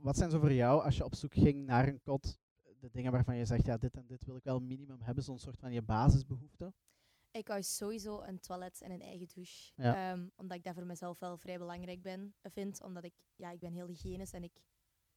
wat 0.00 0.16
zijn 0.16 0.30
zo 0.30 0.38
voor 0.38 0.52
jou, 0.52 0.82
als 0.82 0.96
je 0.96 1.04
op 1.04 1.14
zoek 1.14 1.34
ging 1.34 1.66
naar 1.66 1.88
een 1.88 2.02
kot, 2.02 2.38
de 2.80 2.90
dingen 2.90 3.12
waarvan 3.12 3.36
je 3.36 3.44
zegt, 3.44 3.66
ja, 3.66 3.76
dit 3.76 3.96
en 3.96 4.06
dit 4.06 4.24
wil 4.24 4.36
ik 4.36 4.44
wel 4.44 4.60
minimum 4.60 5.00
hebben, 5.00 5.24
zo'n 5.24 5.38
soort 5.38 5.58
van 5.58 5.72
je 5.72 5.82
basisbehoefte? 5.82 6.72
Ik 7.30 7.48
wou 7.48 7.62
sowieso 7.62 8.20
een 8.22 8.40
toilet 8.40 8.80
en 8.80 8.90
een 8.90 9.02
eigen 9.02 9.28
douche. 9.34 9.72
Ja. 9.76 10.10
Ehm, 10.10 10.28
omdat 10.36 10.56
ik 10.56 10.64
dat 10.64 10.74
voor 10.74 10.86
mezelf 10.86 11.18
wel 11.18 11.36
vrij 11.36 11.58
belangrijk 11.58 12.02
ben, 12.02 12.34
vind. 12.42 12.82
Omdat 12.82 13.04
ik, 13.04 13.14
ja, 13.36 13.50
ik 13.50 13.58
ben 13.58 13.72
heel 13.72 13.86
hygiënisch 13.86 14.32
en 14.32 14.42
ik 14.42 14.60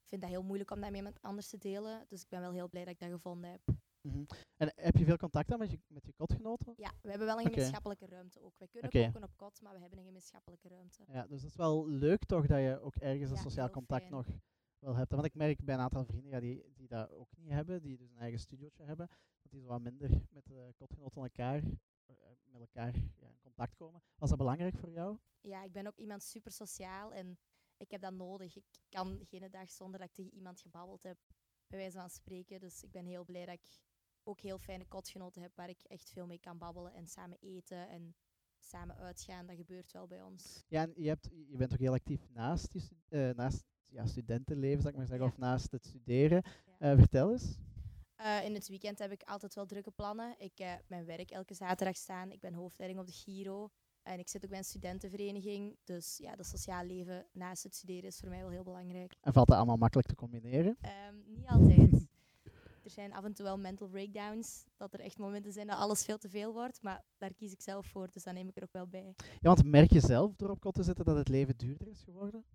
vind 0.04 0.22
dat 0.22 0.30
heel 0.30 0.44
moeilijk 0.44 0.72
om 0.72 0.80
dat 0.80 0.90
met 0.90 0.98
iemand 0.98 1.22
anders 1.22 1.50
te 1.50 1.58
delen. 1.58 2.06
Dus 2.08 2.22
ik 2.22 2.30
ben 2.30 2.40
wel 2.40 2.52
heel 2.52 2.70
blij 2.70 2.84
dat 2.84 2.94
ik 2.94 3.00
dat 3.00 3.10
gevonden 3.10 3.52
heb. 3.52 3.62
Mhm. 4.08 4.24
En 4.58 4.74
heb 4.76 4.96
je 4.96 5.06
veel 5.06 5.18
contact 5.18 5.50
dan 5.50 5.60
met 5.60 5.72
je, 5.72 5.80
met 5.88 6.06
je 6.06 6.14
kotgenoten? 6.14 6.74
Ja, 6.78 6.92
we 7.02 7.10
hebben 7.10 7.28
wel 7.28 7.40
een 7.40 7.46
gemeenschappelijke 7.46 8.06
ruimte 8.06 8.42
ook. 8.42 8.58
Wij 8.58 8.68
kunnen 8.68 8.90
Oké. 8.90 9.06
koken 9.06 9.24
op 9.24 9.38
kot, 9.38 9.62
maar 9.62 9.74
we 9.74 9.80
hebben 9.80 10.00
een 10.00 10.06
gemeenschappelijke 10.06 10.68
ruimte. 10.68 11.04
Ja, 11.08 11.28
dus 11.28 11.42
dat 11.42 11.50
is 11.50 11.56
wel 11.56 11.88
leuk 11.88 12.26
toch 12.26 12.48
dat 12.48 12.60
je 12.60 12.80
ook 12.82 12.96
ergens 12.96 13.32
een 13.32 13.38
sociaal 13.38 13.70
contact 13.70 14.02
fijn. 14.02 14.14
nog 14.14 14.28
wel 14.80 14.96
hebt. 14.96 15.12
Want 15.12 15.26
ik 15.26 15.34
merk 15.34 15.66
bij 15.66 15.76
een 15.76 15.82
aantal 15.82 16.06
vrienden 16.06 16.32
ja, 16.32 16.40
die, 16.40 16.74
die 16.74 16.88
dat 16.88 17.12
ook 17.12 17.38
niet 17.38 17.52
hebben, 17.52 17.82
die 17.82 17.98
dus 17.98 18.12
een 18.12 18.18
eigen 18.18 18.40
studiootje 18.40 18.84
hebben, 18.84 19.08
dat 19.42 19.52
die 19.52 19.62
zo 19.62 19.68
wat 19.68 19.82
minder 19.82 20.10
met 20.30 20.46
de 20.46 20.74
kotgenoten 20.76 21.22
elkaar, 21.22 21.64
eh, 22.06 22.16
met 22.44 22.62
elkaar 22.62 22.96
ja, 22.96 23.28
in 23.28 23.40
contact 23.42 23.76
komen. 23.76 24.02
Was 24.16 24.30
dat 24.30 24.38
belangrijk 24.38 24.78
voor 24.78 24.92
jou? 24.92 25.18
Ja, 25.42 25.64
ik 25.64 25.72
ben 25.72 25.88
ook 25.88 25.98
iemand 25.98 26.24
super 26.24 26.52
sociaal 26.52 27.14
en 27.14 27.40
ik 27.78 27.92
heb 27.92 28.02
dat 28.02 28.14
nodig. 28.14 28.56
Ik 28.56 28.66
kan 28.90 29.26
geen 29.26 29.52
dag 29.52 29.70
zonder 29.70 30.00
dat 30.00 30.08
ik 30.10 30.16
tegen 30.16 30.34
iemand 30.34 30.62
gebabbeld 30.62 31.04
heb, 31.04 31.18
bij 31.68 31.80
wijze 31.80 31.98
van 31.98 32.10
spreken. 32.10 32.60
Dus 32.60 32.84
ik 32.84 32.92
ben 32.92 33.06
heel 33.06 33.26
blij 33.26 33.46
dat 33.46 33.56
ik 33.56 33.68
ook 34.28 34.40
heel 34.40 34.58
fijne 34.58 34.86
kotgenoten 34.86 35.42
heb 35.42 35.56
waar 35.56 35.70
ik 35.70 35.84
echt 35.84 36.10
veel 36.10 36.26
mee 36.26 36.40
kan 36.40 36.58
babbelen 36.58 36.94
en 36.94 37.08
samen 37.08 37.38
eten 37.40 37.90
en 37.90 38.16
samen 38.60 38.96
uitgaan. 38.96 39.46
Dat 39.46 39.56
gebeurt 39.56 39.92
wel 39.92 40.08
bij 40.08 40.22
ons. 40.22 40.66
Ja, 40.68 40.82
en 40.82 40.94
je, 40.96 41.08
hebt, 41.08 41.30
je 41.48 41.58
bent 41.58 41.74
ook 41.74 41.80
heel 41.80 41.94
actief 41.94 42.28
naast, 42.34 42.74
je, 42.74 42.82
eh, 43.10 43.36
naast 43.36 43.64
ja, 43.86 44.06
studentenleven, 44.06 44.82
zou 44.82 44.94
ik 44.94 45.00
maar 45.00 45.08
zeggen, 45.08 45.28
of 45.28 45.38
naast 45.38 45.72
het 45.72 45.86
studeren. 45.86 46.44
Eh, 46.80 46.98
vertel 46.98 47.32
eens. 47.32 47.58
Eh, 48.16 48.46
in 48.46 48.54
het 48.54 48.68
weekend 48.68 49.00
heb 49.00 49.12
ik 49.12 49.24
altijd 49.24 49.54
wel 49.56 49.66
drukke 49.66 49.92
plannen. 49.92 50.36
Ik 50.38 50.58
heb 50.58 50.84
mijn 50.88 51.06
werk 51.06 51.32
elke 51.32 51.54
zaterdag 51.54 51.96
staan. 51.96 52.32
Ik 52.32 52.40
ben 52.40 52.54
hoofdleiding 52.54 53.02
op 53.02 53.08
de 53.08 53.14
Giro. 53.14 53.70
En 54.02 54.20
ik 54.20 54.28
zit 54.28 54.44
ook 54.44 54.50
bij 54.50 54.60
een 54.60 54.66
studentenvereniging. 54.66 55.78
Dus 55.84 56.18
ja, 56.18 56.36
dat 56.36 56.46
sociaal 56.46 56.84
leven 56.84 57.26
naast 57.32 57.64
het 57.64 57.76
studeren 57.76 58.04
is 58.04 58.20
voor 58.20 58.30
mij 58.30 58.42
wel 58.42 58.50
heel 58.50 58.64
belangrijk. 58.64 59.16
En 59.22 59.34
valt 59.34 59.48
dat 59.48 59.58
allemaal 59.58 59.78
makkelijk 59.78 60.08
te 60.08 60.16
combineren? 60.16 60.78
Ehm, 60.82 61.16
niet 61.26 61.48
altijd. 61.48 62.08
Er 62.88 62.94
zijn 62.94 63.14
af 63.14 63.24
en 63.24 63.34
toe 63.34 63.46
wel 63.46 63.58
mental 63.58 63.88
breakdowns. 63.88 64.66
Dat 64.78 64.94
er 64.94 65.00
echt 65.00 65.18
momenten 65.18 65.52
zijn 65.52 65.68
dat 65.68 65.78
alles 65.78 66.04
veel 66.06 66.18
te 66.18 66.30
veel 66.30 66.54
wordt. 66.54 66.82
Maar 66.82 67.04
daar 67.18 67.34
kies 67.34 67.52
ik 67.52 67.62
zelf 67.62 67.86
voor, 67.86 68.12
dus 68.12 68.24
dat 68.24 68.34
neem 68.34 68.48
ik 68.48 68.56
er 68.56 68.64
ook 68.64 68.72
wel 68.72 68.88
bij. 68.88 69.14
Ja, 69.18 69.38
want 69.42 69.64
merk 69.64 69.92
je 69.92 70.00
zelf 70.00 70.36
door 70.36 70.50
op 70.50 70.60
kot 70.60 70.74
te 70.74 70.84
zitten 70.84 71.06
dat 71.06 71.18
het 71.18 71.28
leven 71.28 71.58
duurder 71.58 71.88
is 71.88 72.02
geworden? 72.02 72.46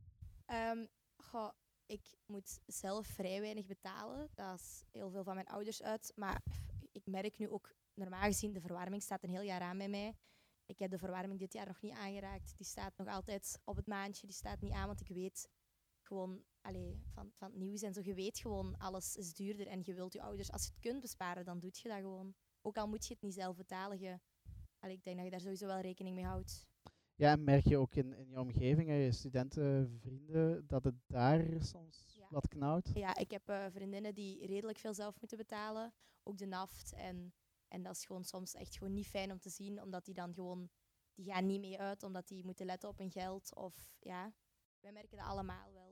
Ehm, 0.47 0.87
goh, 1.17 1.51
ik 1.87 2.17
moet 2.27 2.61
zelf 2.67 3.07
vrij 3.07 3.41
weinig 3.41 3.67
betalen. 3.67 4.31
Dat 4.35 4.61
is 4.61 4.85
heel 4.91 5.11
veel 5.11 5.25
van 5.25 5.35
mijn 5.35 5.47
ouders 5.47 5.83
uit. 5.83 6.13
Maar 6.15 6.43
ik 6.93 7.07
merk 7.07 7.39
nu 7.39 7.49
ook, 7.49 7.75
normaal 7.95 8.23
gezien, 8.23 8.53
de 8.53 8.61
verwarming 8.61 9.03
staat 9.03 9.23
een 9.23 9.31
heel 9.31 9.43
jaar 9.43 9.61
aan 9.61 9.79
bij 9.79 9.89
mij. 9.89 10.17
Ik 10.67 10.79
heb 10.79 10.91
de 10.91 10.99
verwarming 10.99 11.39
dit 11.39 11.53
jaar 11.53 11.67
nog 11.67 11.81
niet 11.81 11.93
aangeraakt. 11.93 12.57
Die 12.57 12.67
staat 12.67 12.97
nog 12.97 13.09
altijd 13.09 13.59
op 13.65 13.77
het 13.77 13.87
maandje. 13.87 14.27
Die 14.27 14.37
staat 14.37 14.61
niet 14.61 14.73
aan, 14.73 14.87
want 14.87 15.01
ik 15.01 15.09
weet 15.09 15.49
gewoon 16.13 16.45
allee, 16.61 17.03
van, 17.15 17.31
van 17.35 17.51
het 17.51 17.59
nieuws 17.59 17.83
en 17.83 17.95
zo. 17.95 18.01
Je 18.05 18.15
weet 18.15 18.39
gewoon, 18.39 18.79
alles 18.79 19.17
is 19.17 19.35
duurder. 19.35 19.67
En 19.67 19.81
je 19.85 19.95
wilt 19.95 20.13
je 20.13 20.23
ouders, 20.23 20.53
als 20.53 20.65
je 20.65 20.71
het 20.71 20.81
kunt 20.81 21.01
besparen, 21.01 21.45
dan 21.45 21.59
doe 21.59 21.71
je 21.75 21.89
dat 21.89 21.99
gewoon. 21.99 22.35
Ook 22.61 22.77
al 22.77 22.89
moet 22.89 23.07
je 23.07 23.13
het 23.13 23.23
niet 23.23 23.35
zelf 23.35 23.57
betalen. 23.57 23.99
Je, 23.99 24.21
allee, 24.79 24.97
ik 24.97 25.05
denk 25.05 25.17
dat 25.17 25.25
je 25.25 25.31
daar 25.31 25.41
sowieso 25.41 25.67
wel 25.67 25.81
rekening 25.81 26.15
mee 26.15 26.25
houdt. 26.25 26.67
Ja, 27.15 27.33
en 27.33 27.45
merk 27.45 27.67
je 27.67 27.79
ook 27.79 27.95
in, 27.95 28.13
in 28.13 28.29
je 28.29 28.41
omgeving, 28.41 28.89
je 28.89 29.13
studentenvrienden, 29.13 30.67
dat 30.67 30.85
het 30.85 30.95
daar 31.07 31.65
soms 31.65 32.21
wat 32.29 32.49
knauwt? 32.49 32.91
Ja, 32.95 33.17
ik 33.17 33.31
heb 33.31 33.49
eh, 33.49 33.67
vriendinnen 33.71 34.15
die 34.15 34.47
redelijk 34.47 34.79
veel 34.79 34.95
zelf 34.95 35.21
moeten 35.21 35.39
betalen. 35.39 35.95
Ook 36.23 36.39
de 36.39 36.47
naft. 36.47 36.93
En, 36.93 37.35
en 37.69 37.83
dat 37.83 37.97
is 37.97 38.05
gewoon 38.05 38.25
soms 38.25 38.55
echt 38.55 38.77
gewoon 38.77 38.93
niet 38.93 39.07
fijn 39.07 39.33
om 39.33 39.39
te 39.39 39.51
zien, 39.51 39.83
omdat 39.83 40.05
die 40.05 40.15
dan 40.15 40.35
gewoon, 40.35 40.71
die 41.15 41.33
gaan 41.33 41.47
niet 41.47 41.61
mee 41.61 41.81
uit, 41.81 42.03
omdat 42.03 42.29
die 42.29 42.45
moeten 42.45 42.67
letten 42.67 42.89
op 42.89 42.99
hun 42.99 43.11
geld. 43.11 43.55
Of 43.55 43.97
ja, 43.99 44.33
wij 44.81 44.93
merken 44.93 45.17
dat 45.17 45.27
allemaal 45.27 45.73
wel. 45.73 45.92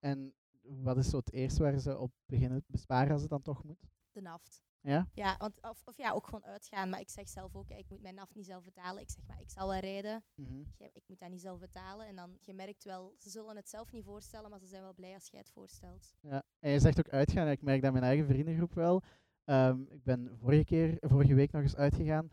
En 0.00 0.34
wat 0.62 0.96
is 0.96 1.08
zo 1.08 1.16
het 1.16 1.32
eerste 1.32 1.62
waar 1.62 1.78
ze 1.78 1.98
op 1.98 2.12
beginnen 2.26 2.62
te 2.62 2.70
besparen 2.70 3.12
als 3.12 3.20
het 3.20 3.30
dan 3.30 3.42
toch 3.42 3.64
moet? 3.64 3.88
De 4.12 4.20
naft. 4.20 4.62
Ja? 4.80 5.08
Ja, 5.12 5.36
want, 5.38 5.62
of, 5.62 5.82
of 5.84 5.96
ja, 5.96 6.12
ook 6.12 6.24
gewoon 6.24 6.44
uitgaan. 6.44 6.88
Maar 6.88 7.00
ik 7.00 7.08
zeg 7.08 7.28
zelf 7.28 7.54
ook, 7.54 7.68
ik 7.70 7.88
moet 7.88 8.02
mijn 8.02 8.14
naft 8.14 8.34
niet 8.34 8.46
zelf 8.46 8.64
betalen. 8.64 9.02
Ik 9.02 9.10
zeg 9.10 9.26
maar, 9.26 9.40
ik 9.40 9.50
zal 9.50 9.68
wel 9.68 9.78
rijden. 9.78 10.24
Mhm. 10.34 10.60
Ik 10.76 11.02
moet 11.06 11.18
dat 11.18 11.30
niet 11.30 11.40
zelf 11.40 11.58
betalen. 11.58 12.06
En 12.06 12.16
dan, 12.16 12.38
je 12.44 12.54
merkt 12.54 12.84
wel, 12.84 13.14
ze 13.18 13.30
zullen 13.30 13.56
het 13.56 13.68
zelf 13.68 13.92
niet 13.92 14.04
voorstellen, 14.04 14.50
maar 14.50 14.58
ze 14.58 14.66
zijn 14.66 14.82
wel 14.82 14.94
blij 14.94 15.14
als 15.14 15.28
jij 15.28 15.40
het 15.40 15.50
voorstelt. 15.50 16.14
Ja, 16.20 16.42
en 16.58 16.70
je 16.70 16.80
zegt 16.80 16.98
ook 16.98 17.08
uitgaan. 17.08 17.48
Ik 17.48 17.62
merk 17.62 17.82
dat 17.82 17.92
mijn 17.92 18.04
eigen 18.04 18.26
vriendengroep 18.26 18.74
wel. 18.74 19.02
Ehm, 19.44 19.80
ik 19.88 20.04
ben 20.04 20.38
vorige, 20.38 20.64
keer, 20.64 20.96
vorige 21.00 21.34
week 21.34 21.52
nog 21.52 21.62
eens 21.62 21.76
uitgegaan. 21.76 22.30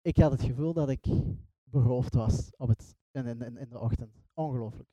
Ik 0.00 0.16
had 0.16 0.32
het 0.32 0.42
gevoel 0.42 0.72
dat 0.72 0.88
ik 0.88 1.06
beroofd 1.62 2.14
was 2.14 2.56
op 2.56 2.68
het, 2.68 2.96
in, 3.10 3.26
in 3.26 3.56
in 3.56 3.68
de 3.68 3.78
ochtend. 3.78 4.22
Ongelooflijk. 4.32 4.88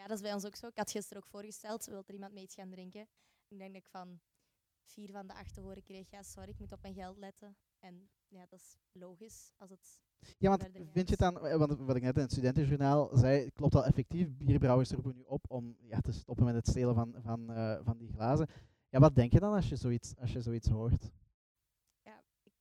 Ja, 0.00 0.06
dat 0.06 0.16
is 0.16 0.22
bij 0.22 0.34
ons 0.34 0.46
ook 0.46 0.56
zo. 0.56 0.66
Ik 0.66 0.76
had 0.76 0.90
gisteren 0.90 1.22
ook 1.22 1.28
voorgesteld, 1.28 1.84
wil 1.84 2.02
er 2.06 2.14
iemand 2.14 2.32
mee 2.32 2.42
iets 2.42 2.54
gaan 2.54 2.70
drinken? 2.70 3.00
Ik 3.48 3.58
denk 3.58 3.72
dat 3.72 3.82
ik 3.82 3.88
van 3.88 4.20
vier 4.84 5.10
van 5.10 5.26
de 5.26 5.34
acht 5.34 5.54
te 5.54 5.60
horen 5.60 5.82
kreeg, 5.82 6.10
ja, 6.10 6.22
sorry, 6.22 6.48
ik 6.48 6.58
moet 6.58 6.72
op 6.72 6.82
mijn 6.82 6.94
geld 6.94 7.16
letten. 7.16 7.56
En 7.78 8.10
ja, 8.28 8.46
dat 8.48 8.60
is 8.60 8.76
logisch 8.92 9.52
als 9.56 9.70
het 9.70 10.02
Ja, 10.38 10.48
want 10.48 10.62
vind 10.72 11.08
je 11.08 11.16
het 11.16 11.18
dan, 11.18 11.58
want 11.58 11.78
wat 11.78 11.96
ik 11.96 12.02
net 12.02 12.16
in 12.16 12.22
het 12.22 12.32
studentenjournaal 12.32 13.10
zei, 13.12 13.50
klopt 13.50 13.74
al 13.74 13.84
effectief, 13.84 14.36
bierbrouwers 14.36 14.90
roepen 14.90 15.14
nu 15.14 15.22
op 15.22 15.44
om 15.48 15.76
ja, 15.80 16.00
te 16.00 16.12
stoppen 16.12 16.44
met 16.44 16.54
het 16.54 16.68
stelen 16.68 16.94
van, 16.94 17.14
van, 17.18 17.50
eh, 17.50 17.78
van 17.82 17.98
die 17.98 18.12
glazen. 18.12 18.46
Ja, 18.88 18.98
wat 18.98 19.14
denk 19.14 19.32
je 19.32 19.40
dan 19.40 19.54
als 19.54 19.68
je 19.68 19.76
zoiets, 19.76 20.16
als 20.16 20.32
je 20.32 20.42
zoiets 20.42 20.68
hoort? 20.68 21.10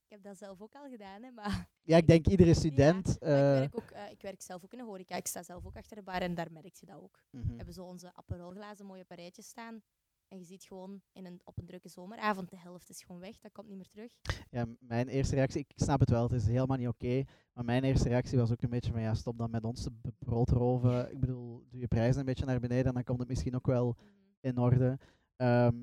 Ik 0.09 0.15
heb 0.15 0.23
dat 0.23 0.37
zelf 0.37 0.61
ook 0.61 0.75
al 0.75 0.89
gedaan, 0.89 1.23
hè, 1.23 1.31
maar... 1.31 1.67
Ja, 1.91 1.97
ik 1.97 2.07
denk 2.07 2.27
iedere 2.27 2.53
student. 2.53 3.07
Ja, 3.07 3.13
ik, 3.13 3.21
eh, 3.21 3.59
werk 3.59 3.77
ook, 3.77 3.91
eh, 3.91 4.11
ik 4.11 4.21
werk 4.21 4.41
zelf 4.41 4.63
ook 4.63 4.71
in 4.71 4.77
de 4.77 4.83
horeca. 4.83 5.15
Ik 5.15 5.27
sta 5.27 5.43
zelf 5.43 5.65
ook 5.65 5.75
achter 5.75 5.95
de 5.95 6.03
bar 6.03 6.21
en 6.21 6.35
daar 6.35 6.51
merk 6.51 6.75
je 6.75 6.85
dat 6.85 7.01
ook. 7.01 7.23
Mhm. 7.29 7.47
We 7.47 7.55
hebben 7.55 7.73
zo 7.73 7.83
onze 7.83 8.15
aperolglazen 8.15 8.85
mooi 8.85 9.01
op 9.01 9.09
een 9.11 9.17
rijtje 9.17 9.41
staan. 9.41 9.81
En 10.27 10.37
je 10.37 10.43
ziet 10.45 10.63
gewoon 10.63 11.01
in 11.11 11.25
een, 11.25 11.41
op 11.43 11.57
een 11.57 11.65
drukke 11.65 11.89
zomeravond, 11.89 12.49
de 12.49 12.57
helft 12.57 12.89
is 12.89 13.01
gewoon 13.03 13.21
weg. 13.21 13.39
Dat 13.39 13.51
komt 13.51 13.67
niet 13.67 13.77
meer 13.77 13.87
terug. 13.87 14.11
Ja, 14.49 14.65
mijn 14.79 15.07
eerste 15.07 15.35
reactie, 15.35 15.59
ik 15.59 15.71
snap 15.75 15.99
het 15.99 16.09
wel, 16.09 16.23
het 16.23 16.31
is 16.31 16.47
helemaal 16.47 16.77
niet 16.77 16.87
oké. 16.87 17.23
maar 17.53 17.65
mijn 17.65 17.83
eerste 17.83 18.09
reactie 18.09 18.37
was 18.37 18.51
ook 18.51 18.61
een 18.61 18.69
beetje 18.69 18.91
van 18.91 19.01
ja, 19.01 19.13
stop 19.13 19.37
dan 19.37 19.51
met 19.51 19.63
ons 19.63 19.83
te 19.83 19.91
be- 19.91 20.13
brood 20.19 20.49
roven. 20.49 21.11
Ik 21.13 21.19
bedoel, 21.19 21.65
doe 21.69 21.79
je 21.79 21.87
prijzen 21.87 22.19
een 22.19 22.25
beetje 22.25 22.45
naar 22.45 22.59
beneden 22.59 22.85
en 22.85 22.93
dan 22.93 23.03
komt 23.03 23.19
het 23.19 23.27
misschien 23.27 23.55
ook 23.55 23.67
wel 23.67 23.97
in 24.39 24.57
orde. 24.57 24.99
Ehm, 25.35 25.75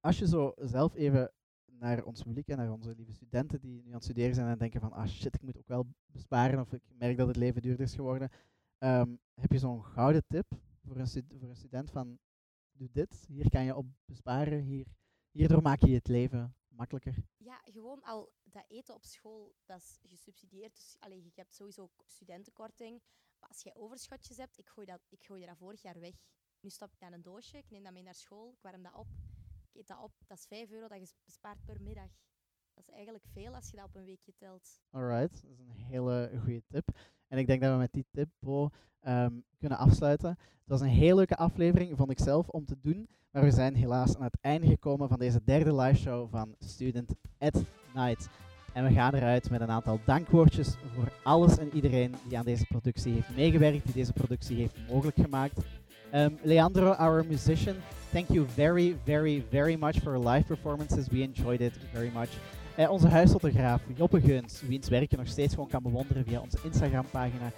als 0.00 0.18
je 0.18 0.26
zo 0.28 0.52
zelf 0.56 0.94
even 0.94 1.32
naar 1.78 2.04
ons 2.04 2.22
publiek 2.22 2.48
en 2.48 2.56
naar 2.56 2.72
onze 2.72 2.94
lieve 2.94 3.12
studenten 3.12 3.60
die 3.60 3.82
nu 3.82 3.88
aan 3.88 3.94
het 3.94 4.04
studeren 4.04 4.34
zijn 4.34 4.48
en 4.48 4.58
denken 4.58 4.80
van 4.80 4.92
ah 4.92 5.06
shit, 5.06 5.34
ik 5.34 5.42
moet 5.42 5.58
ook 5.58 5.68
wel 5.68 5.86
besparen 6.06 6.60
of 6.60 6.72
ik 6.72 6.82
merk 6.98 7.16
dat 7.16 7.26
het 7.26 7.36
leven 7.36 7.62
duurder 7.62 7.86
is 7.86 7.94
geworden. 7.94 8.30
ehm, 8.78 9.16
heb 9.34 9.52
je 9.52 9.58
zo'n 9.58 9.84
gouden 9.84 10.24
tip 10.26 10.46
voor 10.84 10.96
een, 10.96 11.08
voor 11.38 11.56
student 11.56 11.90
van 11.90 12.18
doe 12.72 12.90
dit, 12.92 13.24
hier 13.28 13.50
kan 13.50 13.64
je 13.64 13.76
op 13.76 13.86
besparen, 14.04 14.60
hier, 14.60 14.86
hierdoor 15.30 15.62
maak 15.62 15.80
je 15.80 15.94
het 15.94 16.08
leven 16.08 16.54
makkelijker. 16.68 17.14
Ja, 17.36 17.60
gewoon 17.64 18.02
al 18.02 18.32
dat 18.44 18.64
eten 18.68 18.94
op 18.94 19.04
school, 19.04 19.54
dat 19.64 19.78
is 19.80 19.98
gesubsidieerd. 20.06 20.74
Dus 20.74 20.96
allee, 20.98 21.22
je 21.22 21.30
hebt 21.34 21.54
sowieso 21.54 21.90
studentenkorting. 22.06 23.02
Maar 23.38 23.48
als 23.48 23.62
je 23.62 23.74
overschotjes 23.74 24.36
hebt, 24.36 24.58
ik 24.58 24.68
gooi, 24.68 24.86
dat, 24.86 25.00
ik 25.08 25.24
gooi 25.24 25.46
dat 25.46 25.56
vorig 25.56 25.82
jaar 25.82 26.00
weg. 26.00 26.14
Nu 26.60 26.70
stop 26.70 26.92
ik 26.92 27.00
in 27.00 27.12
een 27.12 27.22
doosje, 27.22 27.58
ik 27.58 27.70
neem 27.70 27.82
dat 27.82 27.92
mee 27.92 28.02
naar 28.02 28.14
school, 28.14 28.52
ik 28.52 28.62
warm 28.62 28.82
dat 28.82 28.94
op. 28.94 29.08
Eet 29.78 29.86
dat 29.86 29.98
op, 30.02 30.12
dat 30.26 30.38
is 30.38 30.46
5 30.46 30.70
euro 30.70 30.88
dat 30.88 31.00
je 31.00 31.14
bespaart 31.24 31.64
per 31.64 31.80
middag. 31.80 32.10
Dat 32.74 32.84
is 32.86 32.94
eigenlijk 32.94 33.24
veel 33.32 33.54
als 33.54 33.70
je 33.70 33.76
dat 33.76 33.84
op 33.84 33.94
een 33.94 34.04
weekje 34.04 34.32
telt. 34.36 34.80
Alright, 34.90 35.42
dat 35.42 35.50
is 35.50 35.58
een 35.58 35.70
hele 35.70 36.30
goede 36.42 36.62
tip. 36.66 36.88
En 37.28 37.38
ik 37.38 37.46
denk 37.46 37.60
dat 37.60 37.72
we 37.72 37.78
met 37.78 37.92
die 37.92 38.06
tip, 38.10 38.28
Bo, 38.38 38.68
ehm, 39.00 39.40
kunnen 39.58 39.78
afsluiten. 39.78 40.28
Het 40.28 40.68
was 40.68 40.80
een 40.80 40.88
heel 40.88 41.16
leuke 41.16 41.36
aflevering, 41.36 41.96
vond 41.96 42.10
ik 42.10 42.18
zelf, 42.18 42.48
om 42.48 42.64
te 42.64 42.80
doen. 42.80 43.08
Maar 43.30 43.42
we 43.42 43.50
zijn 43.50 43.74
helaas 43.74 44.16
aan 44.16 44.22
het 44.22 44.38
einde 44.40 44.66
gekomen 44.66 45.08
van 45.08 45.18
deze 45.18 45.44
derde 45.44 45.74
live 45.74 46.00
show 46.00 46.30
van 46.30 46.54
Student 46.58 47.14
at 47.38 47.64
Night. 47.94 48.28
En 48.72 48.84
we 48.84 48.92
gaan 48.92 49.14
eruit 49.14 49.50
met 49.50 49.60
een 49.60 49.70
aantal 49.70 50.00
dankwoordjes 50.04 50.76
voor 50.94 51.12
alles 51.22 51.58
en 51.58 51.74
iedereen 51.74 52.14
die 52.28 52.38
aan 52.38 52.44
deze 52.44 52.66
productie 52.66 53.12
heeft 53.12 53.36
meegewerkt, 53.36 53.84
die 53.84 53.94
deze 53.94 54.12
productie 54.12 54.56
heeft 54.56 54.88
mogelijk 54.88 55.16
gemaakt. 55.16 55.77
Um, 56.12 56.38
Leandro, 56.42 56.94
our 56.98 57.22
musician, 57.22 57.82
thank 58.12 58.30
you 58.30 58.46
very, 58.54 58.96
very, 59.04 59.44
very 59.50 59.76
much 59.76 59.98
for 59.98 60.18
live 60.18 60.46
performances. 60.46 61.08
We 61.08 61.22
enjoyed 61.22 61.60
it 61.60 61.72
very 61.92 62.10
much. 62.14 62.28
Eh, 62.76 62.90
onze 62.90 63.08
huisfotograaf 63.08 63.82
Joppe 63.94 64.20
Geuns, 64.20 64.62
wiens 64.66 64.88
werk 64.88 65.10
je 65.10 65.16
nog 65.16 65.26
steeds 65.26 65.54
gewoon 65.54 65.68
kan 65.68 65.82
bewonderen 65.82 66.24
via 66.24 66.40
onze 66.40 66.58
Instagram-pagina 66.62 67.52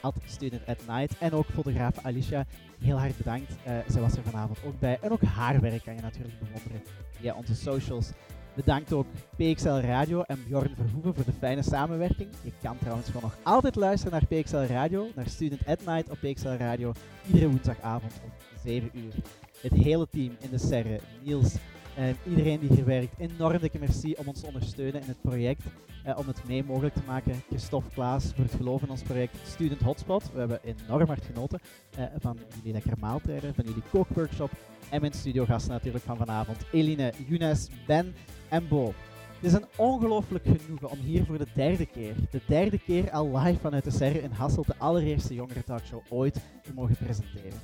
at 0.00 0.14
Student 0.24 0.62
Night. 0.86 1.18
En 1.18 1.32
ook 1.32 1.46
fotograaf 1.54 1.98
Alicia, 2.02 2.46
heel 2.80 2.98
hard 2.98 3.16
bedankt. 3.16 3.52
Eh 3.64 3.74
zij 3.86 4.00
was 4.00 4.16
er 4.16 4.22
vanavond 4.22 4.58
ook 4.66 4.78
bij. 4.78 4.98
En 5.00 5.10
ook 5.10 5.22
haar 5.22 5.60
werk 5.60 5.84
kan 5.84 5.94
je 5.94 6.00
natuurlijk 6.00 6.38
bewonderen 6.38 6.82
via 7.10 7.34
onze 7.34 7.54
socials. 7.54 8.10
Bedankt 8.54 8.92
ook 8.92 9.06
PXL 9.36 9.68
Radio 9.68 10.22
en 10.22 10.44
Bjorn 10.46 10.74
Verhoeven 10.76 11.14
voor 11.14 11.24
de 11.24 11.38
fijne 11.38 11.62
samenwerking. 11.62 12.28
Je 12.42 12.52
kan 12.62 12.78
trouwens 12.78 13.06
gewoon 13.06 13.22
nog 13.22 13.36
altijd 13.42 13.76
luisteren 13.76 14.12
naar 14.12 14.40
PXL 14.40 14.56
Radio, 14.56 15.06
naar 15.14 15.26
Student 15.26 15.66
at 15.66 15.84
Night 15.84 16.10
op 16.10 16.18
PXL 16.20 16.48
Radio, 16.48 16.92
iedere 17.26 17.48
woensdagavond 17.48 18.12
om 18.24 18.30
7 18.64 18.90
uur. 18.94 19.14
Het 19.60 19.72
hele 19.72 20.08
team 20.10 20.36
in 20.40 20.50
de 20.50 20.58
serre, 20.58 21.00
Niels, 21.24 21.54
en 21.96 22.16
iedereen 22.28 22.60
die 22.60 22.68
hier 22.68 22.84
werkt, 22.84 23.14
enorm 23.18 23.58
dikke 23.58 23.78
merci 23.78 24.14
om 24.18 24.28
ons 24.28 24.40
te 24.40 24.46
ondersteunen 24.46 25.00
in 25.00 25.08
het 25.08 25.20
project, 25.20 25.62
eh, 26.04 26.18
om 26.18 26.26
het 26.26 26.44
mee 26.46 26.64
mogelijk 26.64 26.94
te 26.94 27.02
maken. 27.06 27.42
Christophe 27.48 27.90
Klaas 27.94 28.32
voor 28.34 28.44
het 28.44 28.54
geloof 28.54 28.82
in 28.82 28.90
ons 28.90 29.02
project 29.02 29.36
Student 29.46 29.80
Hotspot. 29.80 30.32
We 30.32 30.38
hebben 30.38 30.60
enorm 30.64 31.06
hard 31.06 31.24
genoten 31.24 31.60
eh, 31.96 32.04
van 32.18 32.38
jullie 32.56 32.72
lekkere 32.72 32.96
maaltijden, 32.98 33.54
van 33.54 33.64
jullie 33.64 33.82
kookworkshop 33.90 34.50
en 34.90 35.00
mijn 35.00 35.12
studiogasten 35.12 35.72
natuurlijk 35.72 36.04
van 36.04 36.16
vanavond. 36.16 36.58
Eline, 36.72 37.12
Younes, 37.26 37.68
Ben 37.86 38.14
en 38.50 38.68
Bo. 38.68 38.94
Het 39.40 39.52
is 39.52 39.52
een 39.52 39.66
ongelooflijk 39.76 40.44
genoegen 40.44 40.90
om 40.90 40.98
hier 40.98 41.24
voor 41.24 41.38
de 41.38 41.46
derde 41.54 41.86
keer, 41.86 42.14
de 42.30 42.40
derde 42.46 42.78
keer 42.78 43.10
al 43.10 43.38
live 43.38 43.60
vanuit 43.60 43.84
de 43.84 43.90
serre 43.90 44.22
in 44.22 44.30
Hasselt, 44.30 44.66
de 44.66 44.74
allereerste 44.78 45.34
jongere 45.34 45.64
talkshow 45.64 46.00
ooit 46.08 46.34
te 46.62 46.72
mogen 46.74 46.96
presenteren. 46.96 47.60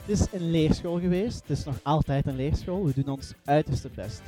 Het 0.00 0.08
is 0.20 0.26
een 0.32 0.50
leerschool 0.50 1.00
geweest, 1.00 1.40
het 1.40 1.58
is 1.58 1.64
nog 1.64 1.80
altijd 1.82 2.26
een 2.26 2.36
leerschool, 2.36 2.84
we 2.84 2.92
doen 2.94 3.14
ons 3.14 3.34
uiterste 3.44 3.90
best. 3.94 4.22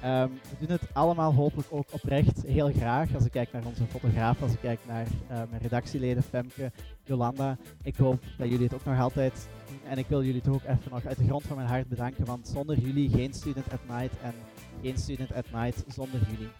Ehm, 0.00 0.28
we 0.28 0.66
doen 0.66 0.76
het 0.76 0.88
allemaal 0.92 1.34
hopelijk 1.34 1.68
ook 1.70 1.86
oprecht 1.90 2.42
heel 2.42 2.72
graag. 2.72 3.14
Als 3.14 3.24
ik 3.24 3.30
kijk 3.30 3.52
naar 3.52 3.64
onze 3.64 3.86
fotograaf, 3.86 4.42
als 4.42 4.52
ik 4.52 4.60
kijk 4.60 4.78
naar 4.86 5.06
eh, 5.28 5.36
mijn 5.50 5.62
redactieleden 5.62 6.22
Femke, 6.22 6.72
Jolanda. 7.04 7.56
Ik 7.82 7.96
hoop 7.96 8.22
dat 8.38 8.48
jullie 8.48 8.64
het 8.64 8.74
ook 8.74 8.84
nog 8.84 9.00
altijd 9.00 9.48
doen. 9.68 9.90
En 9.90 9.98
ik 9.98 10.06
wil 10.06 10.24
jullie 10.24 10.40
toch 10.40 10.54
ook 10.54 10.62
even 10.62 10.90
nog 10.90 11.06
uit 11.06 11.18
de 11.18 11.24
grond 11.24 11.42
van 11.42 11.56
mijn 11.56 11.68
hart 11.68 11.88
bedanken, 11.88 12.24
want 12.24 12.48
zonder 12.48 12.78
jullie 12.78 13.08
geen 13.10 13.34
Student 13.34 13.72
at 13.72 13.80
Night 13.88 14.14
en 14.22 14.34
geen 14.82 14.98
Student 14.98 15.34
at 15.34 15.50
Night 15.52 15.84
zonder 15.88 16.20
jullie. 16.30 16.50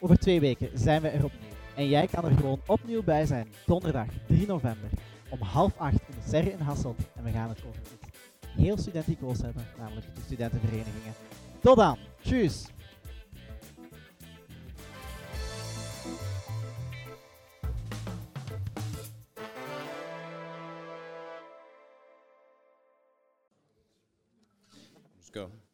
Over 0.00 0.18
twee 0.18 0.40
weken 0.40 0.70
zijn 0.74 1.02
we 1.02 1.08
er 1.08 1.24
opnieuw. 1.24 1.50
En 1.74 1.88
jij 1.88 2.06
kan 2.06 2.24
er 2.24 2.36
gewoon 2.36 2.60
opnieuw 2.66 3.02
bij 3.02 3.26
zijn, 3.26 3.48
donderdag 3.66 4.06
3 4.26 4.46
november, 4.46 4.90
om 5.28 5.40
half 5.40 5.76
acht 5.76 6.00
in 6.08 6.14
de 6.22 6.28
Serre 6.28 6.52
in 6.52 6.60
Hasselt. 6.60 6.98
En 7.14 7.24
we 7.24 7.30
gaan 7.30 7.48
het 7.48 7.64
over 7.66 7.80
iets 7.80 8.06
heel 8.56 8.78
studenticoos 8.78 9.38
hebben, 9.38 9.66
namelijk 9.78 10.06
de 10.14 10.20
studentenverenigingen. 10.24 11.14
Tot 11.60 11.76
dan, 11.76 11.98
tjus! 12.22 12.66
Let's 25.16 25.30
go. 25.32 25.65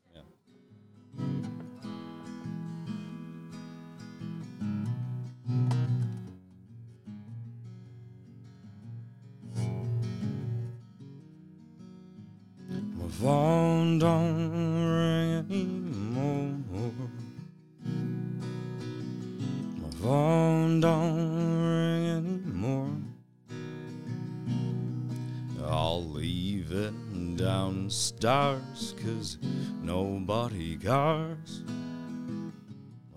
Downstairs 28.23 28.95
cause 29.03 29.39
nobody 29.83 30.77
cares. 30.77 31.62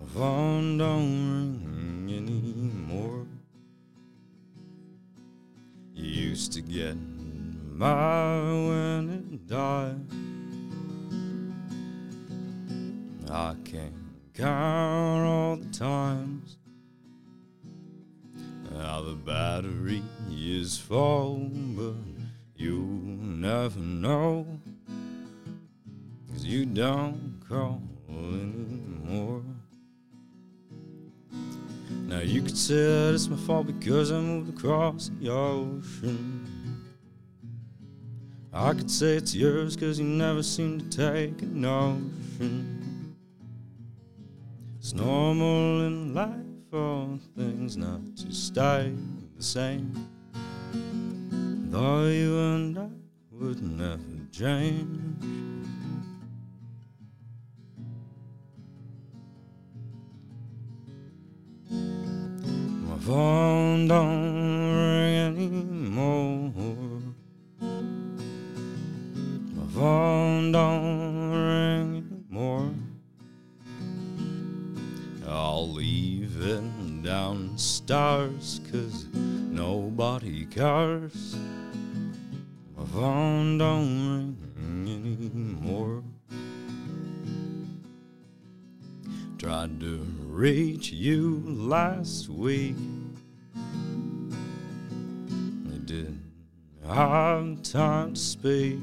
My 0.00 0.06
phone 0.12 0.78
don't 0.78 2.06
ring 2.06 2.12
anymore. 2.12 3.28
You 5.94 6.10
used 6.30 6.52
to 6.54 6.60
get 6.60 6.96
fault 33.36 33.66
because 33.66 34.12
I 34.12 34.20
moved 34.20 34.56
across 34.56 35.10
the 35.20 35.30
ocean. 35.30 36.84
I 38.52 38.72
could 38.72 38.90
say 38.90 39.16
it's 39.16 39.34
yours 39.34 39.76
cause 39.76 39.98
you 39.98 40.06
never 40.06 40.42
seem 40.42 40.80
to 40.80 40.88
take 40.88 41.42
a 41.42 41.46
notion. 41.46 43.14
It's 44.78 44.94
normal 44.94 45.86
in 45.86 46.14
life 46.14 46.30
for 46.70 47.18
things 47.36 47.76
not 47.76 48.00
to 48.16 48.32
stay 48.32 48.94
the 49.36 49.42
same. 49.42 49.92
Though 51.70 52.06
you 52.06 52.38
and 52.38 52.78
I 52.78 52.88
would 53.32 53.62
never 53.62 53.98
change. 54.32 55.16
phone 63.06 63.86
don't 63.86 64.64
ring 64.64 65.36
anymore. 65.38 66.52
My 69.54 69.66
phone 69.72 70.50
don't 70.50 71.30
ring 71.30 72.24
anymore. 72.28 72.74
I'll 75.28 75.70
leave 75.70 76.34
it 76.40 77.04
downstairs, 77.04 78.60
cause 78.72 79.06
nobody 79.14 80.44
cares. 80.46 81.36
My 82.76 82.84
phone 82.86 83.58
don't 83.58 84.36
ring 84.56 85.22
anymore. 85.22 86.02
Tried 89.38 89.78
to 89.78 90.04
reach 90.24 90.90
you 90.90 91.40
last 91.46 92.28
week 92.28 92.74
didn't 95.96 96.22
have 96.86 97.62
time 97.62 98.14
to 98.14 98.20
speak. 98.20 98.78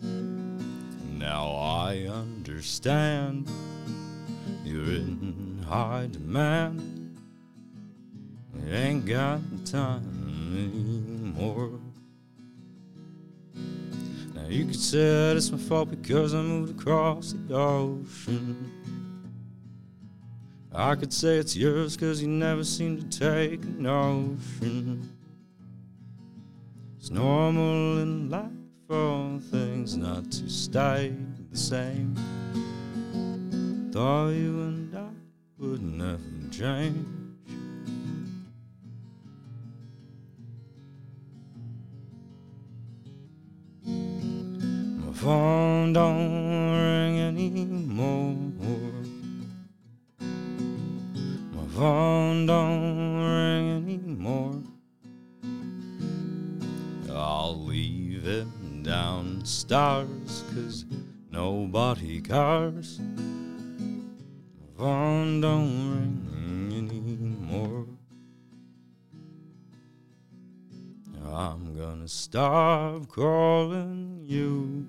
Now 0.00 1.50
I 1.50 2.08
understand 2.10 3.48
you're 4.64 4.84
in 4.84 5.64
high 5.68 6.08
demand. 6.10 7.18
You 8.64 8.72
ain't 8.72 9.06
got 9.06 9.40
time 9.66 10.02
anymore. 10.56 11.78
Now 14.34 14.48
you 14.48 14.64
could 14.64 14.80
say 14.80 15.32
it's 15.32 15.50
my 15.50 15.58
fault 15.58 15.90
because 15.90 16.34
I 16.34 16.40
moved 16.40 16.80
across 16.80 17.34
the 17.48 17.54
ocean. 17.54 18.72
I 20.74 20.94
could 20.94 21.12
say 21.12 21.36
it's 21.38 21.56
yours 21.56 21.96
because 21.96 22.22
you 22.22 22.28
never 22.28 22.64
seem 22.64 22.98
to 22.98 23.18
take 23.18 23.62
a 23.62 23.66
notion. 23.66 25.15
It's 27.06 27.12
normal 27.12 27.98
in 27.98 28.28
life 28.30 28.50
for 28.88 29.38
things 29.38 29.96
not 29.96 30.28
to 30.28 30.50
stay 30.50 31.14
the 31.52 31.56
same. 31.56 32.16
Thought 33.92 34.30
you 34.30 34.60
and 34.62 34.98
I 34.98 35.10
would 35.56 35.82
never 35.84 36.18
change. 36.50 37.06
My 43.84 45.12
phone 45.12 45.92
don't 45.92 46.72
ring 46.72 47.20
anymore. 47.20 48.45
Stars, 59.66 60.44
cause 60.54 60.84
nobody 61.32 62.20
cares. 62.20 63.00
Phone 64.78 65.40
don't 65.40 65.90
ring 65.90 66.72
anymore. 66.72 67.86
I'm 71.34 71.76
gonna 71.76 72.06
stop 72.06 73.08
calling 73.08 74.20
you. 74.22 74.86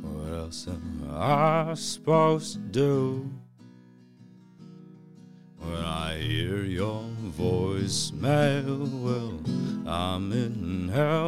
What 0.00 0.32
else 0.32 0.68
am 0.68 1.10
I 1.12 1.74
supposed 1.74 2.52
to 2.54 2.60
do? 2.60 3.30
When 5.58 5.74
I 5.74 6.18
hear 6.18 6.62
your 6.62 7.02
voicemail, 7.36 8.78
well, 9.02 9.40
I'm 9.92 10.30
in 10.32 10.88
hell. 10.88 11.23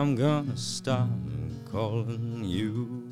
I'm 0.00 0.14
gonna 0.14 0.56
stop 0.56 1.08
calling 1.72 2.44
you. 2.44 3.10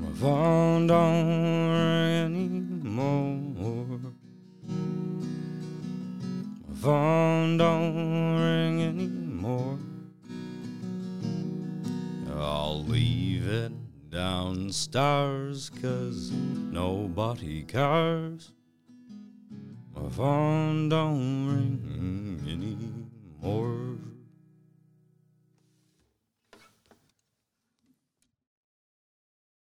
My 0.00 0.10
phone 0.14 0.86
don't 0.86 1.26
ring 1.68 2.24
anymore. 2.24 3.98
My 6.66 6.74
phone 6.74 7.58
don't 7.58 8.38
ring 8.40 8.82
anymore. 8.82 9.78
I'll 12.34 12.82
leave 12.84 13.46
it 13.46 13.72
downstairs 14.08 15.68
cause 15.68 16.30
nobody 16.30 17.62
cares. 17.64 18.52
My 19.94 20.08
phone 20.08 20.88
don't 20.88 21.46
ring 21.46 22.40
anymore. 22.48 22.91
Or. 23.42 23.91